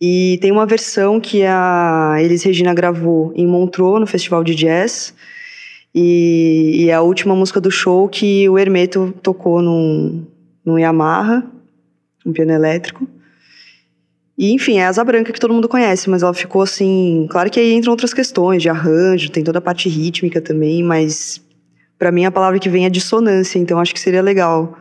E 0.00 0.38
tem 0.42 0.50
uma 0.50 0.66
versão 0.66 1.20
que 1.20 1.44
a 1.44 2.16
Elis 2.18 2.42
Regina 2.42 2.74
gravou 2.74 3.32
em 3.36 3.46
Montreux, 3.46 4.00
no 4.00 4.06
Festival 4.06 4.42
de 4.42 4.54
Jazz, 4.54 5.14
e, 5.94 6.84
e 6.84 6.90
é 6.90 6.94
a 6.94 7.00
última 7.00 7.34
música 7.34 7.60
do 7.60 7.70
show 7.70 8.08
que 8.08 8.48
o 8.48 8.58
Hermeto 8.58 9.14
tocou 9.22 9.62
num, 9.62 10.26
num 10.64 10.78
Yamaha, 10.78 11.44
um 12.26 12.32
piano 12.32 12.50
elétrico. 12.50 13.06
E, 14.36 14.52
enfim, 14.52 14.78
é 14.78 14.84
a 14.84 14.88
Asa 14.88 15.04
Branca 15.04 15.32
que 15.32 15.38
todo 15.38 15.54
mundo 15.54 15.68
conhece, 15.68 16.10
mas 16.10 16.24
ela 16.24 16.34
ficou 16.34 16.62
assim. 16.62 17.28
Claro 17.30 17.48
que 17.48 17.60
aí 17.60 17.72
entram 17.72 17.92
outras 17.92 18.12
questões 18.12 18.60
de 18.60 18.68
arranjo, 18.68 19.30
tem 19.30 19.44
toda 19.44 19.58
a 19.58 19.62
parte 19.62 19.88
rítmica 19.88 20.40
também, 20.40 20.82
mas 20.82 21.40
para 21.96 22.10
mim 22.10 22.24
a 22.24 22.32
palavra 22.32 22.58
que 22.58 22.68
vem 22.68 22.84
é 22.84 22.90
dissonância, 22.90 23.60
então 23.60 23.78
acho 23.78 23.94
que 23.94 24.00
seria 24.00 24.20
legal 24.20 24.76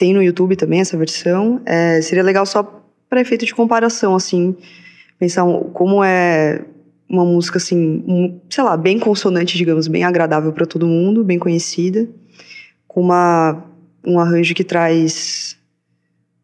tem 0.00 0.14
no 0.14 0.22
YouTube 0.22 0.56
também 0.56 0.80
essa 0.80 0.96
versão. 0.96 1.60
É, 1.66 2.00
seria 2.00 2.24
legal 2.24 2.46
só 2.46 2.62
para 3.06 3.20
efeito 3.20 3.44
de 3.44 3.54
comparação, 3.54 4.16
assim, 4.16 4.56
pensar 5.18 5.44
como 5.74 6.02
é 6.02 6.64
uma 7.06 7.24
música 7.24 7.58
assim, 7.58 8.02
um, 8.08 8.40
sei 8.48 8.64
lá, 8.64 8.78
bem 8.78 8.98
consonante, 8.98 9.58
digamos, 9.58 9.88
bem 9.88 10.02
agradável 10.02 10.52
para 10.54 10.64
todo 10.64 10.86
mundo, 10.86 11.22
bem 11.22 11.38
conhecida, 11.38 12.08
com 12.88 13.02
uma 13.02 13.62
um 14.02 14.18
arranjo 14.18 14.54
que 14.54 14.64
traz 14.64 15.58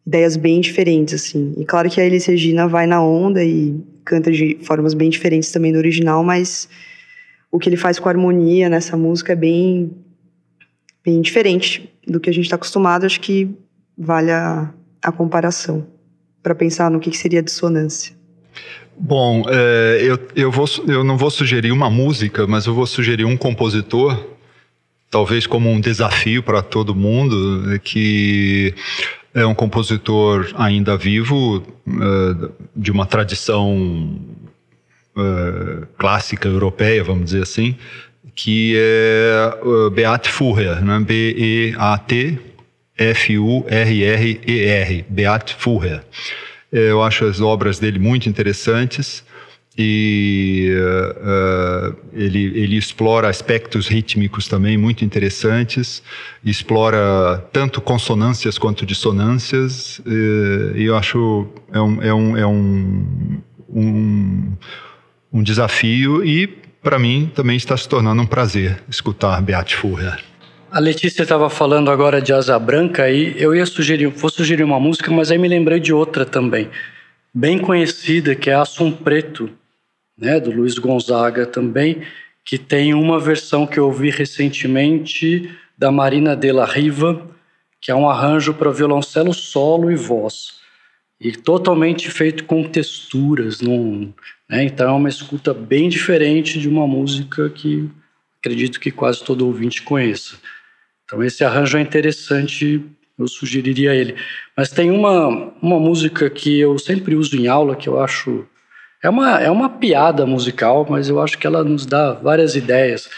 ideias 0.05 0.37
bem 0.37 0.61
diferentes 0.61 1.15
assim. 1.15 1.55
E 1.57 1.65
claro 1.65 1.89
que 1.89 1.99
a 1.99 2.05
Elis 2.05 2.27
Regina 2.27 2.67
vai 2.67 2.85
na 2.85 3.03
onda 3.03 3.43
e 3.43 3.81
canta 4.05 4.31
de 4.31 4.59
formas 4.61 4.93
bem 4.93 5.09
diferentes 5.09 5.51
também 5.51 5.71
do 5.71 5.79
original, 5.79 6.23
mas 6.23 6.69
o 7.51 7.57
que 7.57 7.67
ele 7.67 7.77
faz 7.77 7.97
com 7.97 8.07
a 8.07 8.11
harmonia 8.11 8.69
nessa 8.69 8.95
música 8.95 9.33
é 9.33 9.35
bem 9.35 9.91
bem 11.03 11.21
diferente 11.21 11.96
do 12.07 12.19
que 12.19 12.29
a 12.29 12.33
gente 12.33 12.45
está 12.45 12.55
acostumado. 12.55 13.05
Acho 13.05 13.19
que 13.19 13.49
vale 13.97 14.31
a, 14.31 14.71
a 15.01 15.11
comparação 15.11 15.85
para 16.41 16.55
pensar 16.55 16.89
no 16.89 16.99
que, 16.99 17.11
que 17.11 17.17
seria 17.17 17.43
dissonância. 17.43 18.15
Bom, 18.99 19.43
é, 19.47 19.99
eu, 20.01 20.19
eu, 20.35 20.51
vou, 20.51 20.65
eu 20.87 21.03
não 21.03 21.17
vou 21.17 21.29
sugerir 21.29 21.71
uma 21.71 21.89
música, 21.89 22.47
mas 22.47 22.65
eu 22.65 22.73
vou 22.73 22.87
sugerir 22.87 23.25
um 23.25 23.37
compositor, 23.37 24.17
talvez 25.11 25.45
como 25.45 25.69
um 25.69 25.79
desafio 25.79 26.41
para 26.41 26.63
todo 26.63 26.95
mundo, 26.95 27.79
que 27.83 28.73
é 29.35 29.45
um 29.45 29.53
compositor 29.53 30.51
ainda 30.55 30.97
vivo, 30.97 31.61
é, 31.87 32.49
de 32.75 32.91
uma 32.91 33.05
tradição 33.05 34.19
é, 35.15 35.85
clássica 35.97 36.47
europeia, 36.47 37.03
vamos 37.03 37.25
dizer 37.25 37.43
assim, 37.43 37.75
que 38.35 38.75
é 38.77 39.89
Beat 39.93 40.27
Furrer, 40.27 40.83
né? 40.83 40.99
B-E-A-T 40.99 42.47
F-U-R-R-E-R, 42.97 45.05
Beat 45.07 45.53
Furrer. 45.53 46.01
É, 46.71 46.91
eu 46.91 47.03
acho 47.03 47.25
as 47.25 47.39
obras 47.39 47.79
dele 47.79 47.99
muito 47.99 48.27
interessantes 48.27 49.23
e 49.77 50.75
uh, 50.75 51.95
ele, 52.11 52.45
ele 52.59 52.77
explora 52.77 53.29
aspectos 53.29 53.87
rítmicos 53.87 54.47
também 54.47 54.75
muito 54.75 55.05
interessantes, 55.05 56.01
explora 56.43 57.47
tanto 57.53 57.79
consonâncias 57.79 58.57
quanto 58.57 58.87
dissonâncias, 58.87 60.01
e 60.75 60.83
eu 60.83 60.97
acho 60.97 61.47
é 61.71 61.79
um, 61.79 62.01
é 62.01 62.11
um, 62.11 62.37
é 62.37 62.47
um, 62.47 63.39
um, 63.69 64.53
um 65.31 65.43
desafio 65.43 66.25
e, 66.25 66.57
para 66.81 66.99
mim, 66.99 67.31
também 67.33 67.57
está 67.57 67.75
se 67.75 67.87
tornando 67.87 68.21
um 68.21 68.25
prazer 68.25 68.81
escutar 68.89 69.41
Beat 69.41 69.75
Furrer. 69.75 70.23
A 70.69 70.79
Letícia 70.79 71.23
estava 71.23 71.49
falando 71.49 71.89
agora 71.89 72.21
de 72.21 72.33
Asa 72.33 72.59
Branca 72.59 73.09
e 73.09 73.33
eu 73.41 73.55
ia 73.55 73.65
sugerir, 73.65 74.07
vou 74.07 74.29
sugerir 74.29 74.63
uma 74.63 74.79
música, 74.79 75.09
mas 75.11 75.31
aí 75.31 75.37
me 75.37 75.47
lembrei 75.47 75.79
de 75.79 75.93
outra 75.93 76.25
também, 76.25 76.69
bem 77.33 77.57
conhecida, 77.57 78.35
que 78.35 78.49
é 78.49 78.53
Assum 78.53 78.91
Preto, 78.91 79.49
né, 80.17 80.39
do 80.39 80.51
Luiz 80.51 80.77
Gonzaga 80.77 81.45
também, 81.45 82.01
que 82.43 82.57
tem 82.57 82.93
uma 82.93 83.19
versão 83.19 83.65
que 83.65 83.79
eu 83.79 83.85
ouvi 83.85 84.09
recentemente 84.09 85.49
da 85.77 85.91
Marina 85.91 86.35
de 86.35 86.51
la 86.51 86.65
Riva, 86.65 87.29
que 87.79 87.91
é 87.91 87.95
um 87.95 88.09
arranjo 88.09 88.53
para 88.53 88.71
violoncelo 88.71 89.33
solo 89.33 89.91
e 89.91 89.95
voz, 89.95 90.55
e 91.19 91.31
totalmente 91.31 92.09
feito 92.09 92.43
com 92.45 92.63
texturas, 92.63 93.61
num, 93.61 94.13
né, 94.49 94.63
então 94.63 94.89
é 94.89 94.91
uma 94.91 95.09
escuta 95.09 95.53
bem 95.53 95.89
diferente 95.89 96.59
de 96.59 96.69
uma 96.69 96.87
música 96.87 97.49
que 97.49 97.89
acredito 98.39 98.79
que 98.79 98.91
quase 98.91 99.23
todo 99.23 99.45
ouvinte 99.45 99.81
conheça. 99.81 100.37
Então 101.03 101.23
esse 101.23 101.43
arranjo 101.43 101.77
é 101.77 101.81
interessante, 101.81 102.83
eu 103.17 103.27
sugeriria 103.27 103.93
ele. 103.93 104.15
Mas 104.55 104.69
tem 104.69 104.91
uma, 104.91 105.27
uma 105.61 105.79
música 105.79 106.29
que 106.29 106.59
eu 106.59 106.77
sempre 106.77 107.15
uso 107.15 107.35
em 107.37 107.47
aula 107.47 107.75
que 107.75 107.87
eu 107.87 107.99
acho 107.99 108.47
é 109.03 109.09
uma, 109.09 109.39
é 109.39 109.51
uma 109.51 109.69
piada 109.69 110.25
musical, 110.25 110.85
mas 110.89 111.07
eu 111.07 111.21
acho 111.21 111.37
que 111.37 111.45
ela 111.45 111.63
nos 111.63 111.85
dá 111.85 112.13
várias 112.13 112.55
ideias. 112.55 113.09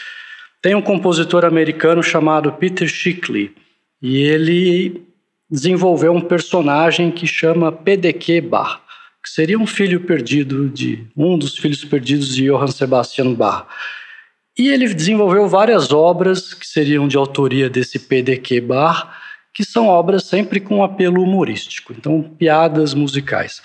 Tem 0.61 0.75
um 0.75 0.81
compositor 0.81 1.45
americano 1.45 2.03
chamado 2.03 2.51
Peter 2.53 2.87
Shickley 2.87 3.55
e 4.01 4.17
ele 4.17 5.03
desenvolveu 5.49 6.13
um 6.13 6.21
personagem 6.21 7.11
que 7.11 7.25
chama 7.25 7.71
PDQ 7.71 8.41
que 8.41 8.88
seria 9.39 9.57
um 9.57 9.65
filho 9.65 10.01
perdido 10.01 10.67
de 10.67 11.07
um 11.15 11.37
dos 11.37 11.57
filhos 11.57 11.85
perdidos 11.85 12.35
de 12.35 12.47
Johann 12.49 12.67
Sebastian 12.67 13.33
Bach. 13.33 13.67
E 14.57 14.67
ele 14.67 14.93
desenvolveu 14.93 15.47
várias 15.47 15.93
obras 15.93 16.53
que 16.53 16.67
seriam 16.67 17.07
de 17.07 17.15
autoria 17.15 17.69
desse 17.69 17.97
PDQ 17.99 18.59
Bar, 18.59 19.17
que 19.53 19.63
são 19.63 19.87
obras 19.87 20.25
sempre 20.25 20.59
com 20.59 20.83
apelo 20.83 21.23
humorístico, 21.23 21.93
então 21.97 22.21
piadas 22.21 22.93
musicais. 22.93 23.61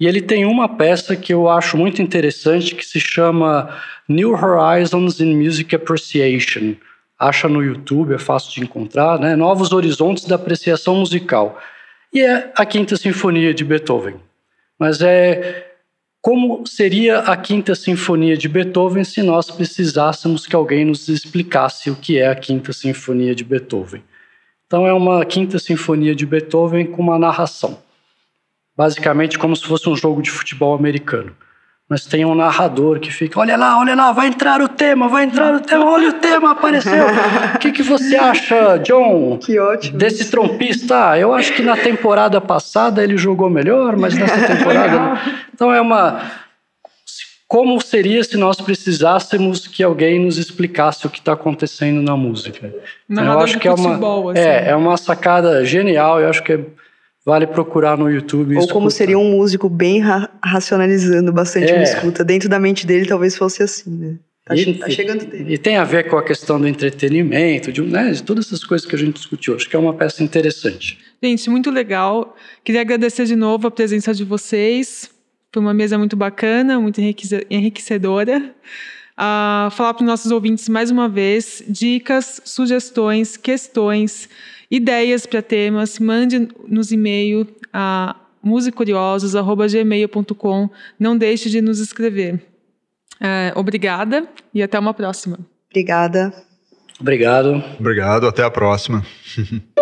E 0.00 0.06
ele 0.06 0.22
tem 0.22 0.46
uma 0.46 0.66
peça 0.66 1.14
que 1.14 1.34
eu 1.34 1.46
acho 1.46 1.76
muito 1.76 2.00
interessante 2.00 2.74
que 2.74 2.86
se 2.86 2.98
chama 2.98 3.68
New 4.08 4.32
Horizons 4.32 5.20
in 5.20 5.36
Music 5.36 5.76
Appreciation. 5.76 6.74
Acha 7.18 7.50
no 7.50 7.62
YouTube, 7.62 8.14
é 8.14 8.18
fácil 8.18 8.54
de 8.54 8.62
encontrar, 8.62 9.20
né? 9.20 9.36
Novos 9.36 9.72
Horizontes 9.72 10.24
da 10.24 10.36
Apreciação 10.36 10.94
Musical. 10.94 11.60
E 12.14 12.22
é 12.22 12.50
a 12.56 12.64
Quinta 12.64 12.96
Sinfonia 12.96 13.52
de 13.52 13.62
Beethoven. 13.62 14.26
Mas 14.78 15.00
é 15.02 15.66
como 16.20 16.66
seria 16.66 17.20
a 17.20 17.36
Quinta 17.36 17.74
Sinfonia 17.74 18.36
de 18.36 18.48
Beethoven 18.48 19.04
se 19.04 19.22
nós 19.22 19.50
precisássemos 19.50 20.46
que 20.46 20.54
alguém 20.54 20.84
nos 20.84 21.08
explicasse 21.08 21.90
o 21.90 21.96
que 21.96 22.18
é 22.18 22.28
a 22.28 22.34
Quinta 22.34 22.72
Sinfonia 22.72 23.34
de 23.34 23.44
Beethoven? 23.44 24.02
Então, 24.66 24.86
é 24.86 24.92
uma 24.92 25.24
Quinta 25.24 25.58
Sinfonia 25.58 26.14
de 26.14 26.26
Beethoven 26.26 26.86
com 26.86 27.00
uma 27.00 27.18
narração. 27.18 27.82
Basicamente, 28.76 29.38
como 29.38 29.56
se 29.56 29.64
fosse 29.64 29.88
um 29.88 29.96
jogo 29.96 30.20
de 30.20 30.30
futebol 30.30 30.74
americano 30.74 31.34
mas 31.88 32.04
tem 32.04 32.24
um 32.24 32.34
narrador 32.34 33.00
que 33.00 33.10
fica: 33.10 33.40
olha 33.40 33.56
lá, 33.56 33.78
olha 33.78 33.94
lá, 33.94 34.12
vai 34.12 34.28
entrar 34.28 34.60
o 34.60 34.68
tema, 34.68 35.08
vai 35.08 35.24
entrar 35.24 35.54
o 35.54 35.60
tema, 35.60 35.90
olha 35.90 36.10
o 36.10 36.12
tema, 36.14 36.50
apareceu. 36.50 37.06
O 37.54 37.58
que, 37.58 37.72
que 37.72 37.82
você 37.82 38.14
acha, 38.16 38.78
John? 38.78 39.38
Que 39.38 39.58
ótimo. 39.58 39.96
Desse 39.96 40.30
trompista? 40.30 41.10
Ah, 41.10 41.18
eu 41.18 41.32
acho 41.32 41.54
que 41.54 41.62
na 41.62 41.76
temporada 41.76 42.40
passada 42.40 43.02
ele 43.02 43.16
jogou 43.16 43.48
melhor, 43.48 43.96
mas 43.96 44.14
nessa 44.14 44.36
temporada. 44.46 45.18
então 45.54 45.72
é 45.72 45.80
uma. 45.80 46.20
Como 47.46 47.80
seria 47.80 48.22
se 48.22 48.36
nós 48.36 48.60
precisássemos 48.60 49.66
que 49.66 49.82
alguém 49.82 50.20
nos 50.20 50.36
explicasse 50.36 51.06
o 51.06 51.10
que 51.10 51.18
está 51.18 51.32
acontecendo 51.32 52.02
na 52.02 52.14
música? 52.14 52.74
Narrador 53.08 53.38
eu 53.40 53.44
acho 53.44 53.58
que 53.58 53.66
é 53.66 53.72
uma, 53.72 53.88
futebol, 53.88 54.28
assim. 54.28 54.40
é, 54.40 54.68
é 54.68 54.76
uma 54.76 54.98
sacada 54.98 55.64
genial. 55.64 56.20
Eu 56.20 56.28
acho 56.28 56.42
que 56.42 56.52
é 56.52 56.60
Vale 57.28 57.46
procurar 57.46 57.98
no 57.98 58.10
YouTube. 58.10 58.56
Ou 58.56 58.66
como 58.68 58.90
seria 58.90 59.18
um 59.18 59.32
músico 59.32 59.68
bem 59.68 60.00
ra 60.00 60.30
racionalizando 60.42 61.30
bastante 61.30 61.70
é. 61.70 61.74
uma 61.74 61.82
escuta. 61.82 62.24
Dentro 62.24 62.48
da 62.48 62.58
mente 62.58 62.86
dele 62.86 63.04
talvez 63.04 63.36
fosse 63.36 63.62
assim, 63.62 63.90
né? 63.90 64.14
Tá, 64.46 64.56
e, 64.56 64.78
tá 64.78 64.88
chegando 64.88 65.26
dele. 65.26 65.52
E 65.52 65.58
tem 65.58 65.76
a 65.76 65.84
ver 65.84 66.08
com 66.08 66.16
a 66.16 66.22
questão 66.22 66.58
do 66.58 66.66
entretenimento, 66.66 67.70
de, 67.70 67.82
né, 67.82 68.12
de 68.12 68.22
todas 68.22 68.46
essas 68.46 68.64
coisas 68.64 68.86
que 68.88 68.96
a 68.96 68.98
gente 68.98 69.16
discutiu. 69.16 69.54
Acho 69.54 69.68
que 69.68 69.76
é 69.76 69.78
uma 69.78 69.92
peça 69.92 70.24
interessante. 70.24 70.98
Gente, 71.22 71.50
muito 71.50 71.70
legal. 71.70 72.34
Queria 72.64 72.80
agradecer 72.80 73.26
de 73.26 73.36
novo 73.36 73.66
a 73.66 73.70
presença 73.70 74.14
de 74.14 74.24
vocês. 74.24 75.10
Foi 75.52 75.60
uma 75.60 75.74
mesa 75.74 75.98
muito 75.98 76.16
bacana, 76.16 76.80
muito 76.80 76.98
enriquecedora. 76.98 78.54
Uh, 79.18 79.70
falar 79.72 79.92
para 79.92 80.02
os 80.02 80.08
nossos 80.08 80.30
ouvintes 80.30 80.66
mais 80.66 80.90
uma 80.90 81.10
vez 81.10 81.62
dicas, 81.68 82.40
sugestões, 82.42 83.36
questões 83.36 84.30
ideias 84.70 85.26
para 85.26 85.42
temas, 85.42 85.98
mande 85.98 86.48
nos 86.66 86.92
e-mail 86.92 87.46
a 87.72 88.14
musicuriosos@gmail.com. 88.42 90.70
Não 90.98 91.16
deixe 91.16 91.48
de 91.50 91.60
nos 91.60 91.78
escrever. 91.80 92.42
É, 93.20 93.52
obrigada 93.56 94.28
e 94.54 94.62
até 94.62 94.78
uma 94.78 94.94
próxima. 94.94 95.40
Obrigada. 95.70 96.32
Obrigado. 97.00 97.62
Obrigado, 97.78 98.26
até 98.26 98.42
a 98.42 98.50
próxima. 98.50 99.04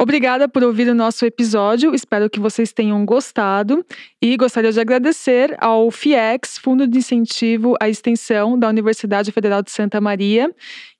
Obrigada 0.00 0.48
por 0.48 0.64
ouvir 0.64 0.88
o 0.88 0.94
nosso 0.94 1.26
episódio. 1.26 1.94
Espero 1.94 2.30
que 2.30 2.40
vocês 2.40 2.72
tenham 2.72 3.04
gostado 3.04 3.84
e 4.20 4.34
gostaria 4.34 4.72
de 4.72 4.80
agradecer 4.80 5.54
ao 5.60 5.90
FIEX, 5.90 6.56
Fundo 6.56 6.88
de 6.88 6.96
Incentivo 6.96 7.76
à 7.78 7.86
Extensão 7.86 8.58
da 8.58 8.66
Universidade 8.66 9.30
Federal 9.30 9.62
de 9.62 9.70
Santa 9.70 10.00
Maria, 10.00 10.50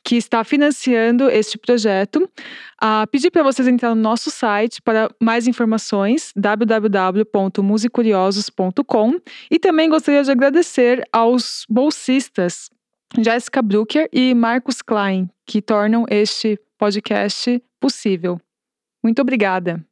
que 0.04 0.16
está 0.16 0.44
financiando 0.44 1.28
este 1.28 1.58
projeto. 1.58 2.28
Uh, 2.82 3.06
pedir 3.10 3.30
para 3.30 3.42
vocês 3.42 3.68
entrar 3.68 3.94
no 3.94 4.00
nosso 4.00 4.30
site 4.30 4.80
para 4.82 5.10
mais 5.20 5.46
informações, 5.46 6.32
www.musicuriosos.com. 6.34 9.20
E 9.50 9.58
também 9.58 9.86
gostaria 9.88 10.22
de 10.22 10.30
agradecer 10.30 11.02
aos 11.12 11.64
bolsistas 11.68 12.70
Jéssica 13.18 13.60
Brucker 13.60 14.08
e 14.12 14.32
Marcos 14.34 14.82
Klein, 14.82 15.28
que 15.44 15.60
tornam 15.60 16.04
este 16.08 16.56
podcast 16.78 17.60
possível. 17.80 18.40
Muito 19.02 19.20
obrigada. 19.20 19.84